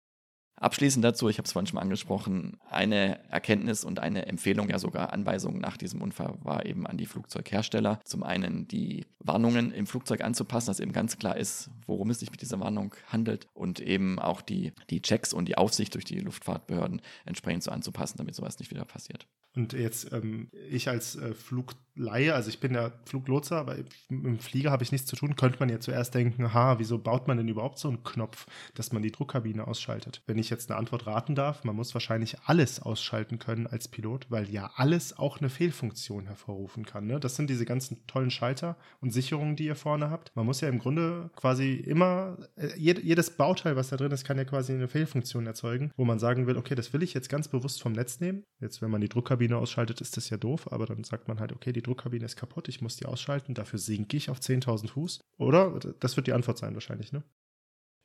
Abschließend 0.58 1.04
dazu, 1.04 1.28
ich 1.28 1.38
habe 1.38 1.46
es 1.46 1.52
vorhin 1.52 1.68
schon 1.68 1.80
angesprochen, 1.80 2.58
eine 2.70 3.20
Erkenntnis 3.30 3.84
und 3.84 4.00
eine 4.00 4.28
Empfehlung, 4.28 4.70
ja 4.70 4.80
sogar 4.80 5.12
Anweisung 5.12 5.60
nach 5.60 5.76
diesem 5.76 6.02
Unfall 6.02 6.38
war 6.42 6.66
eben 6.66 6.88
an 6.88 6.98
die 6.98 7.06
Flugzeughersteller. 7.06 8.00
Zum 8.06 8.24
einen 8.24 8.68
die 8.68 9.06
Warnungen 9.20 9.72
im 9.72 9.86
Flugzeug 9.86 10.24
anzupassen, 10.24 10.68
dass 10.68 10.80
eben 10.80 10.94
ganz 10.94 11.18
klar 11.18 11.36
ist, 11.36 11.70
worum 11.86 12.10
es 12.10 12.20
sich 12.20 12.32
mit 12.32 12.42
dieser 12.42 12.60
Warnung 12.60 12.96
handelt 13.08 13.48
und 13.54 13.82
eben 13.82 14.18
auch 14.18 14.42
die, 14.42 14.72
die 14.90 15.02
Checks 15.02 15.34
und 15.34 15.46
die 15.46 15.58
Aufsicht 15.58 15.94
durch 15.94 16.06
die 16.06 16.20
Luftfahrtbehörden 16.20 17.02
entsprechend 17.26 17.64
so 17.64 17.72
anzupassen, 17.72 18.18
damit 18.18 18.36
sowas 18.36 18.58
nicht 18.60 18.72
wieder 18.72 18.86
passiert. 18.86 19.28
Und 19.56 19.74
jetzt, 19.74 20.12
ähm, 20.12 20.50
ich 20.70 20.90
als 20.90 21.16
äh, 21.16 21.34
Flugleihe, 21.96 22.36
also 22.36 22.50
ich 22.50 22.60
bin 22.60 22.74
ja 22.74 22.92
Fluglotser, 23.06 23.58
aber 23.58 23.78
im 24.10 24.40
Flieger 24.40 24.72
habe 24.72 24.84
ich 24.84 24.92
nichts 24.92 25.08
zu 25.08 25.16
tun, 25.16 25.36
könnte 25.36 25.60
man 25.60 25.70
ja 25.70 25.80
zuerst 25.80 26.14
denken, 26.14 26.54
ha, 26.54 26.78
wieso 26.78 26.98
baut 26.98 27.28
man 27.28 27.38
denn 27.38 27.48
überhaupt 27.48 27.80
so 27.80 27.88
einen 27.88 28.04
Knopf, 28.04 28.46
dass 28.74 28.92
man 28.92 29.02
die 29.02 29.12
Druckkabine 29.12 29.66
ausschaltet? 29.66 30.22
Wenn 30.28 30.38
ich 30.38 30.50
jetzt 30.50 30.70
eine 30.70 30.78
Antwort 30.78 31.08
raten 31.08 31.36
darf, 31.36 31.64
man 31.64 31.76
muss 31.76 31.94
wahrscheinlich 31.94 32.38
alles 32.46 32.82
ausschalten 32.82 33.40
können 33.40 33.68
als 33.68 33.88
Pilot, 33.88 34.28
weil 34.30 34.50
ja 34.50 34.72
alles 34.76 35.18
auch 35.18 35.40
eine 35.40 35.50
Fehlfunktion 35.50 36.28
hervorrufen 36.28 36.86
kann. 36.86 37.08
Ne? 37.08 37.20
Das 37.20 37.36
sind 37.36 37.50
diese 37.50 37.66
ganzen 37.66 38.06
tollen 38.08 38.32
Schalter 38.32 38.76
und 39.00 39.12
Sicherungen, 39.12 39.56
die 39.56 39.66
ihr 39.66 39.76
vorne 39.76 40.10
habt. 40.10 40.36
Man 40.36 40.46
muss 40.46 40.62
ja 40.62 40.68
im 40.68 40.80
Grunde 40.80 41.30
quasi 41.36 41.76
immer, 41.76 42.38
äh, 42.58 42.78
jedes 42.78 43.32
Bauteil, 43.38 43.76
was 43.76 43.90
da 43.90 43.98
drin 43.98 44.12
ist, 44.12 44.26
kann 44.26 44.38
ja 44.38 44.46
quasi 44.46 44.74
eine 44.74 44.88
Fehlfunktion 44.88 45.48
erzeugen, 45.48 45.92
wo 45.96 46.04
man 46.06 46.20
sagen 46.20 46.48
will, 46.48 46.58
okay, 46.58 46.76
das 46.76 46.92
will 46.94 47.04
ich 47.04 47.14
jetzt 47.14 47.30
ganz 47.30 47.48
bewusst 47.48 47.82
vom 47.82 47.94
Netz 47.94 48.20
nehmen. 48.20 48.44
Jetzt, 48.60 48.82
wenn 48.82 48.92
man 48.92 49.02
die 49.02 49.10
Druckkabine 49.10 49.58
ausschaltet, 49.58 50.02
ist 50.02 50.18
das 50.18 50.30
ja 50.30 50.38
doof, 50.38 50.72
aber 50.72 50.86
dann 50.86 51.04
sagt 51.04 51.28
man 51.28 51.40
halt, 51.40 51.54
okay, 51.54 51.72
die 51.72 51.85
Druckkabine 51.86 52.26
ist 52.26 52.36
kaputt, 52.36 52.68
ich 52.68 52.82
muss 52.82 52.96
die 52.98 53.06
ausschalten, 53.06 53.54
dafür 53.54 53.80
sinke 53.80 54.18
ich 54.18 54.30
auf 54.30 54.40
10.000 54.40 54.90
Fuß. 54.90 55.20
Oder? 55.38 55.80
Das 56.00 56.16
wird 56.16 56.28
die 56.28 56.34
Antwort 56.34 56.58
sein 56.58 56.74
wahrscheinlich, 56.74 57.12
ne? 57.12 57.24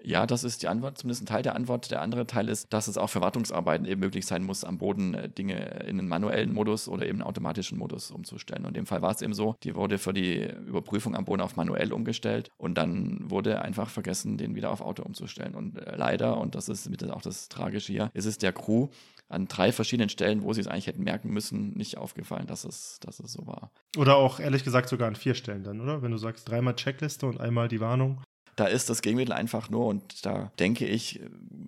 Ja, 0.02 0.26
das 0.26 0.44
ist 0.44 0.62
die 0.62 0.68
Antwort, 0.68 0.96
zumindest 0.96 1.22
ein 1.22 1.26
Teil 1.26 1.42
der 1.42 1.54
Antwort. 1.54 1.90
Der 1.90 2.00
andere 2.00 2.26
Teil 2.26 2.48
ist, 2.48 2.72
dass 2.72 2.88
es 2.88 2.96
auch 2.96 3.08
für 3.08 3.20
Wartungsarbeiten 3.20 3.86
eben 3.86 4.00
möglich 4.00 4.24
sein 4.24 4.44
muss, 4.44 4.64
am 4.64 4.78
Boden 4.78 5.14
äh, 5.14 5.28
Dinge 5.28 5.56
in 5.86 5.98
einen 5.98 6.08
manuellen 6.08 6.54
Modus 6.54 6.88
oder 6.88 7.06
eben 7.06 7.20
einen 7.20 7.28
automatischen 7.28 7.76
Modus 7.76 8.10
umzustellen. 8.10 8.64
Und 8.64 8.70
in 8.70 8.84
dem 8.84 8.86
Fall 8.86 9.02
war 9.02 9.10
es 9.10 9.20
eben 9.20 9.34
so, 9.34 9.56
die 9.62 9.74
wurde 9.74 9.98
für 9.98 10.14
die 10.14 10.48
Überprüfung 10.66 11.14
am 11.14 11.26
Boden 11.26 11.42
auf 11.42 11.56
manuell 11.56 11.92
umgestellt 11.92 12.48
und 12.56 12.78
dann 12.78 13.30
wurde 13.30 13.60
einfach 13.60 13.90
vergessen, 13.90 14.38
den 14.38 14.54
wieder 14.54 14.70
auf 14.70 14.80
Auto 14.80 15.02
umzustellen. 15.02 15.54
Und 15.54 15.76
äh, 15.76 15.96
leider, 15.96 16.38
und 16.38 16.54
das 16.54 16.68
ist 16.68 16.88
auch 17.10 17.22
das 17.22 17.48
Tragische 17.48 17.92
hier, 17.92 18.10
ist 18.14 18.24
es 18.24 18.38
der 18.38 18.52
Crew 18.52 18.88
an 19.30 19.46
drei 19.46 19.72
verschiedenen 19.72 20.08
Stellen, 20.08 20.42
wo 20.42 20.52
sie 20.52 20.60
es 20.60 20.66
eigentlich 20.66 20.88
hätten 20.88 21.04
merken 21.04 21.30
müssen, 21.30 21.72
nicht 21.74 21.96
aufgefallen, 21.96 22.46
dass 22.46 22.64
es, 22.64 22.98
dass 23.00 23.20
es 23.20 23.32
so 23.32 23.46
war. 23.46 23.70
Oder 23.96 24.16
auch 24.16 24.40
ehrlich 24.40 24.64
gesagt 24.64 24.88
sogar 24.88 25.08
an 25.08 25.16
vier 25.16 25.34
Stellen 25.34 25.62
dann, 25.62 25.80
oder? 25.80 26.02
Wenn 26.02 26.10
du 26.10 26.18
sagst, 26.18 26.48
dreimal 26.48 26.74
Checkliste 26.74 27.26
und 27.26 27.40
einmal 27.40 27.68
die 27.68 27.80
Warnung. 27.80 28.22
Da 28.56 28.66
ist 28.66 28.90
das 28.90 29.00
Gegenmittel 29.00 29.32
einfach 29.32 29.70
nur, 29.70 29.86
und 29.86 30.26
da 30.26 30.52
denke 30.58 30.84
ich, 30.86 31.20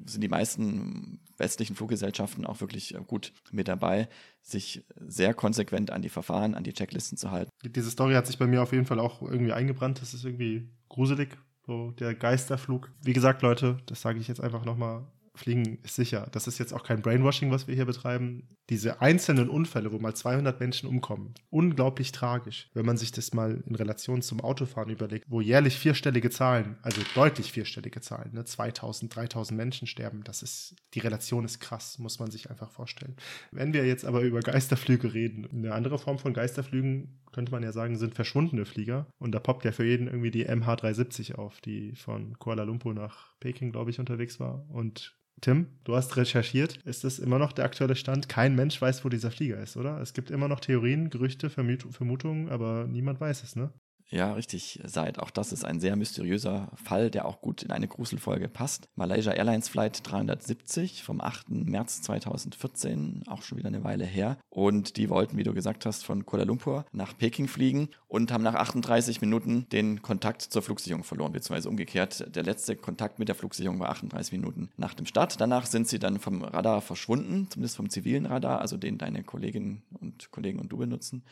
sind 0.05 0.21
die 0.21 0.29
meisten 0.29 1.21
westlichen 1.39 1.77
Fluggesellschaften 1.77 2.45
auch 2.45 2.61
wirklich 2.61 2.95
gut 3.07 3.33
mit 3.51 3.69
dabei, 3.69 4.09
sich 4.43 4.85
sehr 4.97 5.33
konsequent 5.33 5.91
an 5.91 6.03
die 6.03 6.09
Verfahren, 6.09 6.55
an 6.55 6.65
die 6.65 6.73
Checklisten 6.73 7.17
zu 7.17 7.31
halten. 7.31 7.51
Diese 7.65 7.91
Story 7.91 8.15
hat 8.15 8.27
sich 8.27 8.39
bei 8.39 8.47
mir 8.47 8.63
auf 8.63 8.73
jeden 8.73 8.85
Fall 8.85 8.99
auch 8.99 9.23
irgendwie 9.23 9.53
eingebrannt. 9.53 10.03
Das 10.03 10.13
ist 10.13 10.25
irgendwie 10.25 10.69
gruselig, 10.89 11.39
so 11.65 11.93
der 11.93 12.15
Geisterflug. 12.15 12.91
Wie 13.03 13.13
gesagt, 13.13 13.43
Leute, 13.43 13.79
das 13.87 14.03
sage 14.03 14.19
ich 14.19 14.29
jetzt 14.29 14.41
einfach 14.41 14.65
nochmal 14.65 15.07
Fliegen 15.35 15.79
ist 15.83 15.97
sicher. 15.97 16.29
Das 16.33 16.47
ist 16.47 16.59
jetzt 16.59 16.75
auch 16.75 16.85
kein 16.85 17.01
Brainwashing, 17.01 17.51
was 17.51 17.67
wir 17.67 17.75
hier 17.75 17.87
betreiben. 17.87 18.49
Diese 18.69 19.01
einzelnen 19.01 19.49
Unfälle, 19.49 19.91
wo 19.91 19.99
mal 19.99 20.15
200 20.15 20.61
Menschen 20.61 20.89
umkommen, 20.89 21.35
unglaublich 21.49 22.13
tragisch. 22.13 22.69
Wenn 22.75 22.85
man 22.85 22.99
sich 22.99 23.13
das 23.13 23.33
mal 23.33 23.63
in 23.67 23.75
Relation 23.75 24.21
zum 24.21 24.41
Autofahren 24.41 24.91
überlegt, 24.91 25.31
wo 25.31 25.41
jährlich 25.41 25.79
vierstellige 25.79 26.29
Zahlen, 26.29 26.77
also 26.83 27.01
deutlich 27.15 27.51
vierstellige 27.51 28.03
Zahlen, 28.03 28.33
ne, 28.35 28.45
2000, 28.45 29.15
3000 29.15 29.57
Menschen 29.57 29.87
sterben, 29.87 30.23
das 30.23 30.43
ist, 30.43 30.77
die 30.93 31.01
Relation 31.01 31.47
ist 31.47 31.61
krass, 31.61 31.99
muss 31.99 32.19
man 32.19 32.31
sich 32.31 32.51
einfach 32.51 32.71
vorstellen. 32.71 33.17
Wenn 33.53 33.73
wir 33.73 33.87
jetzt 33.87 34.05
aber 34.05 34.21
über 34.21 34.41
Geisterflüge 34.41 35.15
reden, 35.15 35.49
eine 35.51 35.73
andere 35.73 35.99
Form 35.99 36.19
von 36.19 36.35
Geisterflügen 36.35 37.22
könnte 37.33 37.53
man 37.53 37.63
ja 37.63 37.73
sagen, 37.73 37.97
sind 37.97 38.15
verschwundene 38.15 38.65
Flieger. 38.65 39.07
Und 39.19 39.33
da 39.33 39.41
poppt 39.41 39.65
ja 39.65 39.73
für 39.73 39.85
jeden 39.85 40.07
irgendwie 40.07 40.31
die 40.31 40.49
MH370 40.49 41.35
auf, 41.35 41.61
die 41.61 41.95
von 41.97 42.39
Kuala 42.39 42.65
Lumpur 42.65 42.95
nach 42.95 43.35
Peking, 43.41 43.73
glaube 43.73 43.91
ich, 43.91 43.99
unterwegs 43.99 44.39
war. 44.41 44.65
Und 44.69 45.17
Tim, 45.41 45.67
du 45.85 45.97
hast 45.97 46.17
recherchiert. 46.17 46.79
Ist 46.85 47.05
das 47.05 47.19
immer 47.19 47.39
noch 47.39 47.53
der 47.53 47.65
aktuelle 47.65 47.97
Stand? 47.97 48.29
Kein 48.29 48.55
Mensch 48.55 48.81
weiß, 48.81 49.05
wo 49.05 49.09
dieser 49.09 49.31
Flieger 49.31 49.59
ist, 49.59 49.77
oder? 49.77 50.01
Es 50.01 50.13
gibt 50.13 50.31
immer 50.31 50.47
noch 50.47 50.61
Theorien, 50.61 51.11
Gerüchte, 51.11 51.51
Vermutungen, 51.51 52.49
aber 52.49 52.87
niemand 52.87 53.21
weiß 53.21 53.43
es, 53.43 53.57
ne? 53.57 53.73
Ja, 54.13 54.35
richtig, 54.35 54.79
Seid. 54.85 55.19
Auch 55.19 55.31
das 55.31 55.53
ist 55.53 55.65
ein 55.65 55.81
sehr 55.81 55.97
mysteriöser 55.97 56.69
Fall, 56.75 57.11
der 57.11 57.25
auch 57.25 57.41
gut 57.41 57.63
in 57.63 57.71
eine 57.71 57.89
Gruselfolge 57.89 58.47
passt. 58.47 58.91
Malaysia 58.95 59.33
Airlines 59.33 59.71
Flight 59.71 60.01
370 60.03 61.03
vom 61.03 61.23
8. 61.23 61.49
März 61.49 62.03
2014, 62.03 63.23
auch 63.27 63.41
schon 63.41 63.57
wieder 63.57 63.69
eine 63.69 63.85
Weile 63.85 64.05
her. 64.05 64.37
Und 64.51 64.99
die 64.99 65.09
wollten, 65.09 65.39
wie 65.39 65.45
du 65.45 65.55
gesagt 65.55 65.87
hast, 65.87 66.05
von 66.05 66.27
Kuala 66.27 66.45
Lumpur 66.45 66.85
nach 66.93 67.17
Peking 67.17 67.49
fliegen 67.49 67.89
und 68.07 68.31
haben 68.33 68.45
nach 68.45 68.55
38 68.55 69.23
Minuten 69.23 69.67
den 69.73 70.03
Kontakt 70.03 70.43
zur 70.43 70.61
Flugsicherung 70.61 71.05
verloren, 71.05 71.33
beziehungsweise 71.33 71.71
umgekehrt. 71.71 72.37
Der 72.37 72.43
letzte 72.43 72.77
Kontakt 72.77 73.19
mit 73.19 73.29
der 73.29 73.35
Flugsicherung 73.35 73.81
war 73.81 73.89
38 73.89 74.33
Minuten 74.33 74.69
nach 74.77 74.93
dem 74.93 75.07
Start. 75.07 75.41
Danach 75.41 75.65
sind 75.65 75.89
sie 75.89 75.99
dann 75.99 76.21
vom 76.21 76.45
Radar 76.45 76.83
verschwunden, 76.83 77.49
zumindest 77.49 77.77
vom 77.77 77.89
zivilen 77.89 78.27
Radar, 78.27 78.61
also 78.61 78.77
den 78.77 78.99
deine 78.99 79.25
Kolleginnen 79.25 79.85
und 79.99 80.31
Kollegen 80.31 80.59
und 80.59 80.71
du 80.71 80.77
benutzen. 80.77 81.23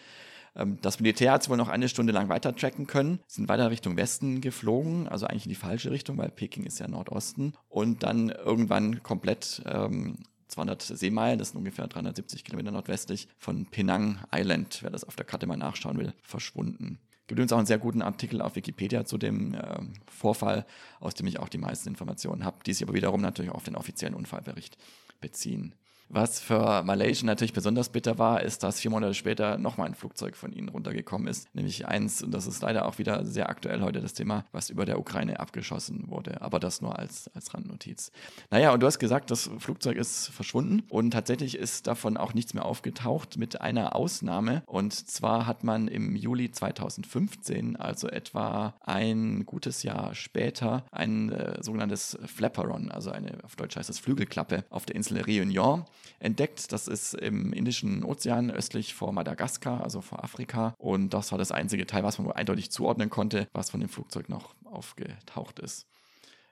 Ähm, 0.57 0.79
das 0.83 1.01
Militär 1.01 1.33
hat 1.33 1.43
sie 1.43 1.51
wohl 1.51 1.57
noch 1.57 1.69
eine 1.69 1.89
Stunde 1.89 2.13
lang 2.13 2.29
weiter 2.29 2.55
tracken 2.55 2.87
können, 2.87 3.21
sind 3.27 3.49
weiter 3.49 3.71
Richtung 3.71 3.97
Westen 3.97 4.41
geflogen, 4.41 5.09
also 5.09 5.27
eigentlich 5.27 5.47
in 5.47 5.51
die 5.51 5.55
falsche 5.55 5.91
Richtung, 5.91 6.19
weil 6.19 6.31
Peking 6.31 6.65
ist 6.65 6.79
ja 6.79 6.89
Nordosten. 6.89 7.55
Und 7.69 8.03
dann 8.03 8.31
irgendwann 8.31 9.03
komplett 9.03 9.63
ähm, 9.67 10.19
200 10.49 10.83
Seemeilen, 10.83 11.39
das 11.39 11.51
sind 11.51 11.59
ungefähr 11.59 11.87
370 11.87 12.45
Kilometer 12.45 12.73
nordwestlich 12.73 13.29
von 13.39 13.67
Penang 13.67 14.19
Island, 14.35 14.81
wer 14.83 14.91
das 14.91 15.05
auf 15.05 15.17
der 15.17 15.25
Karte 15.25 15.47
mal 15.47 15.57
nachschauen 15.57 15.99
will, 15.99 16.13
verschwunden. 16.23 16.99
Gibt 17.27 17.39
übrigens 17.39 17.53
auch 17.53 17.59
einen 17.59 17.67
sehr 17.67 17.79
guten 17.79 18.03
Artikel 18.03 18.43
auf 18.43 18.57
Wikipedia 18.57 19.05
zu 19.05 19.17
dem 19.17 19.55
äh, 19.55 19.79
Vorfall, 20.11 20.67
aus 20.99 21.15
dem 21.15 21.29
ich 21.29 21.39
auch 21.39 21.49
die 21.49 21.59
meisten 21.59 21.89
Informationen 21.89 22.45
habe, 22.45 22.59
die 22.67 22.73
sich 22.73 22.83
aber 22.83 22.95
wiederum 22.95 23.21
natürlich 23.21 23.53
auf 23.53 23.63
den 23.63 23.77
offiziellen 23.77 24.17
Unfallbericht 24.17 24.77
beziehen. 25.21 25.77
Was 26.13 26.41
für 26.41 26.83
Malaysia 26.83 27.25
natürlich 27.25 27.53
besonders 27.53 27.89
bitter 27.89 28.19
war, 28.19 28.43
ist, 28.43 28.65
dass 28.65 28.81
vier 28.81 28.91
Monate 28.91 29.15
später 29.15 29.59
nochmal 29.59 29.87
ein 29.87 29.95
Flugzeug 29.95 30.35
von 30.35 30.53
ihnen 30.53 30.69
runtergekommen 30.69 31.29
ist. 31.29 31.55
Nämlich 31.55 31.87
eins, 31.87 32.21
und 32.21 32.33
das 32.33 32.49
ist 32.49 32.63
leider 32.63 32.87
auch 32.87 32.99
wieder 32.99 33.25
sehr 33.25 33.49
aktuell 33.49 33.81
heute 33.81 34.01
das 34.01 34.13
Thema, 34.13 34.45
was 34.51 34.71
über 34.71 34.85
der 34.85 34.99
Ukraine 34.99 35.39
abgeschossen 35.39 36.11
wurde. 36.11 36.43
Aber 36.43 36.59
das 36.59 36.81
nur 36.81 36.99
als, 36.99 37.31
als 37.33 37.55
Randnotiz. 37.55 38.11
Naja, 38.51 38.75
und 38.75 38.81
du 38.81 38.89
hast 38.89 38.99
gesagt, 38.99 39.31
das 39.31 39.49
Flugzeug 39.61 39.97
ist 39.97 40.31
verschwunden 40.31 40.83
und 40.89 41.13
tatsächlich 41.13 41.57
ist 41.57 41.87
davon 41.87 42.17
auch 42.17 42.35
nichts 42.35 42.55
mehr 42.55 42.65
aufgetaucht, 42.65 43.37
mit 43.37 43.61
einer 43.61 43.95
Ausnahme. 43.95 44.65
Und 44.67 44.93
zwar 44.93 45.47
hat 45.47 45.63
man 45.63 45.87
im 45.87 46.17
Juli 46.17 46.51
2015, 46.51 47.77
also 47.77 48.09
etwa 48.09 48.75
ein 48.81 49.47
gutes 49.47 49.85
Jahr 49.85 50.17
später, 50.17 50.85
ein 50.91 51.31
äh, 51.31 51.63
sogenanntes 51.63 52.19
Flapperon, 52.27 52.91
also 52.91 53.13
eine, 53.13 53.45
auf 53.45 53.55
Deutsch 53.55 53.77
heißt 53.77 53.89
das 53.89 54.01
Flügelklappe, 54.01 54.65
auf 54.71 54.87
der 54.87 54.97
Insel 54.97 55.19
Réunion 55.19 55.85
entdeckt. 56.19 56.73
Das 56.73 56.89
ist 56.89 57.15
im 57.15 57.53
Indischen 57.53 58.05
Ozean 58.05 58.51
östlich 58.51 58.95
vor 58.95 59.13
Madagaskar, 59.13 59.83
also 59.83 60.01
vor 60.01 60.23
Afrika. 60.23 60.75
Und 60.79 61.15
das 61.15 61.33
war 61.33 61.39
das 61.39 61.53
einzige 61.53 61.87
Teil, 61.87 62.03
was 62.03 62.19
man 62.19 62.31
eindeutig 62.33 62.71
zuordnen 62.71 63.11
konnte, 63.11 63.49
was 63.53 63.71
von 63.71 63.81
dem 63.81 63.89
Flugzeug 63.89 64.29
noch 64.29 64.55
aufgetaucht 64.65 65.59
ist. 65.59 65.87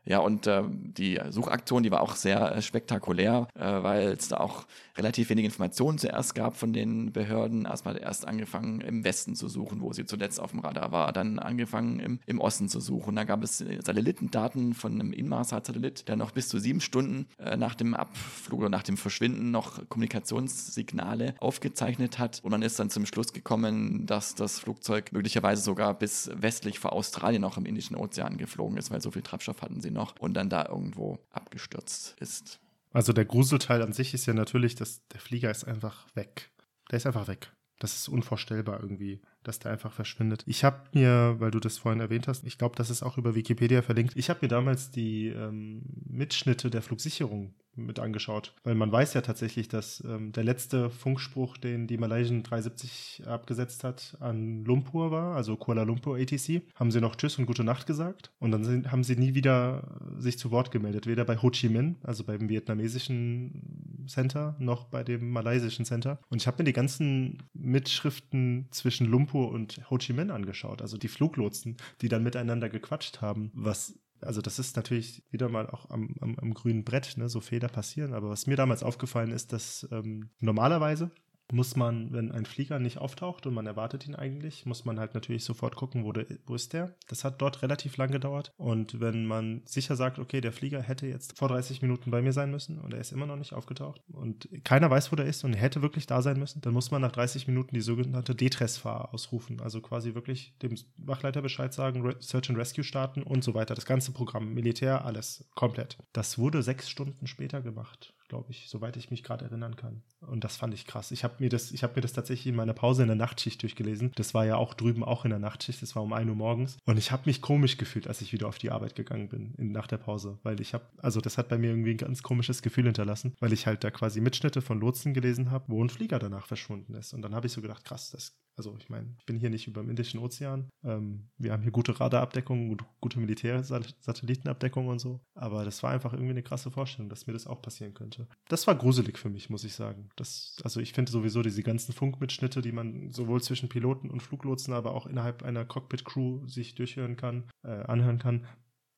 Ja, 0.09 0.21
und 0.21 0.47
äh, 0.47 0.63
die 0.67 1.21
Suchaktion, 1.29 1.83
die 1.83 1.91
war 1.91 2.01
auch 2.01 2.17
sehr 2.17 2.57
äh, 2.57 2.63
spektakulär, 2.63 3.47
äh, 3.55 3.61
weil 3.61 4.09
es 4.13 4.29
da 4.29 4.39
auch 4.39 4.67
relativ 4.97 5.29
wenig 5.29 5.45
Informationen 5.45 5.99
zuerst 5.99 6.35
gab 6.35 6.57
von 6.57 6.73
den 6.73 7.13
Behörden. 7.13 7.67
Erstmal 7.67 7.99
erst 7.99 8.27
angefangen 8.27 8.81
im 8.81 9.05
Westen 9.05 9.35
zu 9.35 9.49
suchen, 9.49 9.83
wo 9.83 9.93
sie 9.93 10.07
zuletzt 10.07 10.41
auf 10.41 10.53
dem 10.53 10.61
Radar 10.61 10.93
war, 10.93 11.13
dann 11.13 11.39
angefangen 11.39 12.01
im, 12.01 12.21
im 12.25 12.41
Osten 12.41 12.71
zu 12.71 12.81
suchen. 12.81 13.17
Da 13.17 13.25
gab 13.25 13.43
es 13.43 13.59
Satellitendaten 13.59 14.73
von 14.73 14.95
einem 14.95 15.13
Inmarsat-Satellit, 15.13 16.09
der 16.09 16.17
noch 16.17 16.31
bis 16.31 16.49
zu 16.49 16.59
sieben 16.59 16.81
Stunden 16.81 17.27
äh, 17.37 17.59
nach 17.59 17.75
dem 17.75 17.93
Abflug 17.93 18.61
oder 18.61 18.71
nach 18.71 18.85
dem 18.85 18.97
Verschwinden 18.97 19.51
noch 19.51 19.87
Kommunikationssignale 19.91 21.35
aufgezeichnet 21.39 22.19
hat. 22.19 22.41
Und 22.43 22.53
man 22.53 22.63
ist 22.63 22.81
dann 22.81 22.89
zum 22.89 23.05
Schluss 23.05 23.35
gekommen, 23.35 24.07
dass 24.07 24.35
das 24.35 24.59
Flugzeug 24.59 25.13
möglicherweise 25.13 25.61
sogar 25.61 25.93
bis 25.93 26.31
westlich 26.35 26.79
vor 26.79 26.95
Australien 26.95 27.45
auch 27.45 27.59
im 27.59 27.67
Indischen 27.67 27.95
Ozean 27.95 28.39
geflogen 28.39 28.79
ist, 28.79 28.91
weil 28.91 29.03
so 29.03 29.11
viel 29.11 29.21
Treibstoff 29.21 29.61
hatten 29.61 29.83
sie 29.83 29.91
noch 29.91 29.98
noch 29.99 30.17
und 30.19 30.35
dann 30.35 30.49
da 30.49 30.67
irgendwo 30.67 31.19
abgestürzt 31.31 32.17
ist. 32.21 32.61
Also 32.93 33.13
der 33.13 33.27
Gruselteil 33.27 33.83
an 33.83 33.93
sich 33.93 34.15
ist 34.15 34.27
ja 34.27 34.33
natürlich, 34.33 34.75
dass 34.75 35.07
der 35.09 35.21
Flieger 35.21 35.51
ist 35.51 35.65
einfach 35.65 36.07
weg. 36.15 36.51
Der 36.91 36.97
ist 36.97 37.07
einfach 37.07 37.29
weg. 37.29 37.53
Das 37.79 37.95
ist 37.95 38.09
unvorstellbar 38.09 38.81
irgendwie, 38.83 39.21
dass 39.45 39.59
der 39.59 39.73
einfach 39.73 39.93
verschwindet. 39.93 40.43
Ich 40.47 40.65
habe 40.65 40.83
mir, 40.93 41.37
weil 41.39 41.51
du 41.51 41.61
das 41.61 41.79
vorhin 41.79 42.01
erwähnt 42.01 42.29
hast, 42.29 42.45
ich 42.45 42.59
glaube, 42.59 42.77
das 42.77 42.91
ist 42.91 43.03
auch 43.03 43.19
über 43.19 43.35
Wikipedia 43.35 43.83
verlinkt, 43.83 44.17
ich 44.17 44.31
habe 44.31 44.41
mir 44.43 44.49
damals 44.49 44.91
die 44.91 45.29
ähm, 45.29 45.83
Mitschnitte 46.07 46.71
der 46.71 46.83
Flugsicherung 46.83 47.55
mit 47.79 47.99
angeschaut. 47.99 48.55
Weil 48.65 48.75
man 48.75 48.93
weiß 48.93 49.15
ja 49.15 49.21
tatsächlich, 49.21 49.69
dass 49.69 50.03
ähm, 50.05 50.33
der 50.33 50.45
letzte 50.45 50.91
Funkspruch, 50.91 51.57
den 51.57 51.87
die 51.87 51.97
Malaysian 51.97 52.43
370 52.43 53.23
abgesetzt 53.27 53.85
hat, 53.85 54.17
an 54.21 54.65
Lumpur 54.65 55.11
war, 55.11 55.37
also 55.37 55.57
Kuala 55.57 55.85
Lumpur 55.85 56.19
ATC. 56.19 56.63
Haben 56.75 56.91
sie 56.91 57.01
noch 57.01 57.17
Tschüss 57.17 57.39
und 57.39 57.47
gute 57.47 57.65
Nacht 57.65 57.87
gesagt. 57.87 58.33
Und 58.39 58.51
dann 58.51 58.65
sind, 58.65 58.91
haben 58.93 59.05
sie 59.05 59.17
nie 59.17 59.35
wieder 59.35 60.01
sich 60.19 60.39
zu 60.39 60.51
Wort 60.51 60.71
gemeldet. 60.71 61.07
Weder 61.07 61.25
bei 61.25 61.41
Ho 61.41 61.51
Chi 61.51 61.69
Minh, 61.69 61.97
also 62.03 62.25
beim 62.25 62.49
vietnamesischen 62.49 63.78
Center, 64.09 64.57
noch 64.59 64.87
bei 64.87 65.05
dem 65.05 65.31
malaysischen 65.31 65.85
Center. 65.85 66.21
Und 66.29 66.41
ich 66.41 66.47
habe 66.47 66.59
mir 66.59 66.65
die 66.65 66.73
ganzen 66.73 67.43
Mitschriften 67.53 68.69
zwischen 68.71 69.07
Lumpur 69.07 69.51
und 69.51 69.89
Ho 69.91 69.99
Chi 69.99 70.13
Minh 70.13 70.31
angeschaut. 70.31 70.83
Also 70.83 70.99
die 70.99 71.09
Fluglotsen, 71.09 71.77
die 72.01 72.09
dann 72.09 72.23
miteinander 72.23 72.69
gequatscht 72.69 73.21
haben, 73.21 73.51
was 73.55 73.99
also 74.21 74.41
das 74.41 74.59
ist 74.59 74.75
natürlich 74.77 75.23
wieder 75.31 75.49
mal 75.49 75.69
auch 75.71 75.91
am, 75.91 76.15
am, 76.21 76.37
am 76.39 76.55
grünen 76.55 76.85
Brett, 76.85 77.17
ne, 77.17 77.29
so 77.29 77.41
Fehler 77.41 77.69
passieren. 77.69 78.15
Aber 78.15 78.31
was 78.31 78.47
mir 78.47 78.57
damals 78.57 78.83
aufgefallen 78.83 79.31
ist, 79.31 79.53
dass 79.53 79.87
ähm, 79.93 80.31
normalerweise 80.41 81.13
muss 81.53 81.77
man, 81.77 82.13
wenn 82.13 82.33
ein 82.33 82.47
Flieger 82.47 82.79
nicht 82.79 82.99
auftaucht 82.99 83.47
und 83.47 83.55
man 83.55 83.67
erwartet 83.67 84.07
ihn 84.07 84.15
eigentlich, 84.15 84.67
muss 84.67 84.85
man 84.85 85.01
halt 85.01 85.15
natürlich 85.15 85.45
sofort 85.45 85.77
gucken, 85.77 86.05
wo, 86.05 86.13
der, 86.13 86.27
wo 86.47 86.55
ist 86.55 86.73
der. 86.73 86.95
Das 87.09 87.25
hat 87.25 87.41
dort 87.41 87.63
relativ 87.63 87.97
lang 87.97 88.11
gedauert. 88.11 88.53
Und 88.57 89.01
wenn 89.01 89.27
man 89.27 89.63
sicher 89.65 89.97
sagt, 89.97 90.19
okay, 90.19 90.41
der 90.41 90.53
Flieger 90.53 90.83
hätte 90.83 91.07
jetzt 91.07 91.39
vor 91.39 91.49
30 91.49 91.83
Minuten 91.83 92.11
bei 92.11 92.23
mir 92.23 92.33
sein 92.33 92.51
müssen 92.51 92.79
und 92.79 92.93
er 92.93 93.01
ist 93.01 93.13
immer 93.13 93.27
noch 93.27 93.37
nicht 93.37 93.53
aufgetaucht 93.53 94.03
und 94.09 94.49
keiner 94.65 94.91
weiß, 94.91 95.13
wo 95.13 95.17
der 95.17 95.27
ist 95.27 95.45
und 95.45 95.55
er 95.55 95.61
hätte 95.61 95.83
wirklich 95.83 96.07
da 96.07 96.23
sein 96.23 96.39
müssen, 96.39 96.61
dann 96.61 96.75
muss 96.75 96.91
man 96.91 97.03
nach 97.03 97.13
30 97.13 97.47
Minuten 97.47 97.75
die 97.75 97.81
sogenannte 97.81 98.35
Detress-Fahr 98.35 99.15
ausrufen. 99.15 99.61
Also 99.61 99.81
quasi 99.81 100.15
wirklich 100.15 100.55
dem 100.63 100.77
Wachleiter 100.97 101.43
Bescheid 101.43 101.73
sagen, 101.73 102.15
Search 102.21 102.51
and 102.51 102.59
Rescue 102.59 102.85
starten 102.85 103.23
und 103.23 103.43
so 103.43 103.55
weiter. 103.55 103.75
Das 103.75 103.87
ganze 103.87 104.13
Programm, 104.13 104.53
Militär, 104.53 105.05
alles 105.05 105.49
komplett. 105.55 105.99
Das 106.13 106.39
wurde 106.39 106.63
sechs 106.63 106.91
Stunden 106.91 107.27
später 107.27 107.63
gemacht 107.63 108.15
glaube 108.29 108.51
ich, 108.51 108.69
soweit 108.69 108.97
ich 108.97 109.11
mich 109.11 109.23
gerade 109.23 109.47
erinnern 109.47 109.77
kann. 109.77 110.03
Und 110.27 110.45
das 110.45 110.57
fand 110.57 110.75
ich 110.75 110.87
krass. 110.87 111.11
Ich 111.11 111.25
habe 111.25 111.35
mir 111.39 111.49
das, 111.49 111.73
habe 111.83 111.95
mir 111.97 112.01
das 112.01 112.13
tatsächlich 112.13 112.47
in 112.49 112.57
meiner 112.57 112.75
Pause 112.75 113.03
in 113.03 113.09
der 113.09 113.17
Nachtschicht 113.17 113.63
durchgelesen. 113.63 114.13
Das 114.17 114.35
war 114.35 114.45
ja 114.45 114.57
auch 114.57 114.75
drüben 114.75 115.05
auch 115.05 115.25
in 115.25 115.31
der 115.31 115.39
Nachtschicht. 115.39 115.81
Das 115.83 115.95
war 115.95 116.03
um 116.03 116.13
1 116.13 116.29
Uhr 116.29 116.35
morgens. 116.35 116.77
Und 116.85 116.99
ich 116.99 117.13
habe 117.13 117.23
mich 117.27 117.41
komisch 117.41 117.77
gefühlt, 117.77 118.09
als 118.09 118.21
ich 118.21 118.33
wieder 118.33 118.49
auf 118.49 118.59
die 118.59 118.71
Arbeit 118.71 118.95
gegangen 118.95 119.29
bin 119.29 119.55
in, 119.57 119.73
nach 119.73 119.87
der 119.87 119.99
Pause, 119.99 120.39
weil 120.43 120.61
ich 120.61 120.75
habe, 120.75 120.85
also 120.99 121.21
das 121.21 121.39
hat 121.39 121.49
bei 121.49 121.59
mir 121.59 121.71
irgendwie 121.71 121.93
ein 121.93 121.99
ganz 121.99 122.23
komisches 122.23 122.63
Gefühl 122.63 122.85
hinterlassen, 122.85 123.35
weil 123.41 123.53
ich 123.53 123.67
halt 123.67 123.85
da 123.85 123.91
quasi 123.91 124.21
Mitschnitte 124.21 124.61
von 124.61 124.81
Lotsen 124.81 125.15
gelesen 125.15 125.51
habe, 125.51 125.65
wo 125.69 125.83
ein 125.83 125.91
Flieger 125.91 126.19
danach 126.19 126.47
verschwunden 126.47 126.95
ist. 126.95 127.15
Und 127.15 127.23
dann 127.23 127.35
habe 127.35 127.47
ich 127.47 127.53
so 127.53 127.61
gedacht, 127.61 127.85
krass, 127.85 128.11
das 128.11 128.37
also 128.59 128.77
ich 128.77 128.89
meine, 128.89 129.15
ich 129.17 129.25
bin 129.25 129.39
hier 129.39 129.51
nicht 129.51 129.69
über 129.69 129.81
dem 129.81 129.89
Indischen 129.89 130.19
Ozean. 130.19 130.69
Ähm, 130.83 131.29
wir 131.39 131.53
haben 131.53 131.63
hier 131.63 131.71
gute 131.71 131.99
Radarabdeckung, 131.99 132.77
gute 133.01 133.21
Militärsatellitenabdeckung 133.21 134.89
und 134.89 134.99
so. 134.99 135.21
Aber 135.35 135.65
das 135.65 135.83
war 135.85 135.93
einfach 135.93 136.13
irgendwie 136.13 136.33
eine 136.33 136.43
krasse 136.43 136.73
Vorstellung, 136.73 137.09
dass 137.09 137.29
mir 137.29 137.35
das 137.35 137.47
auch 137.47 137.63
passieren 137.63 137.95
könnte. 137.95 138.27
Das 138.49 138.67
war 138.67 138.75
gruselig 138.75 139.17
für 139.17 139.31
mich, 139.31 139.49
muss 139.49 139.63
ich 139.63 139.75
sagen. 139.75 140.08
Das, 140.17 140.57
also 140.63 140.81
ich 140.81 140.93
finde 140.93 141.13
sowieso 141.13 141.43
diese 141.43 141.63
ganzen 141.63 141.93
Funkmitschnitte, 141.93 142.61
die 142.63 142.73
man 142.73 143.13
sowohl 143.13 143.43
zwischen 143.43 143.69
Piloten 143.69 144.11
und 144.11 144.23
Fluglotsen, 144.23 144.75
aber 144.75 144.95
auch 144.95 145.07
innerhalb 145.07 145.43
einer 145.43 145.65
Cockpit-Crew 145.65 146.47
sich 146.47 146.75
durchhören 146.75 147.17
kann, 147.17 147.45
äh, 147.65 147.69
anhören 147.69 148.19
kann, 148.19 148.47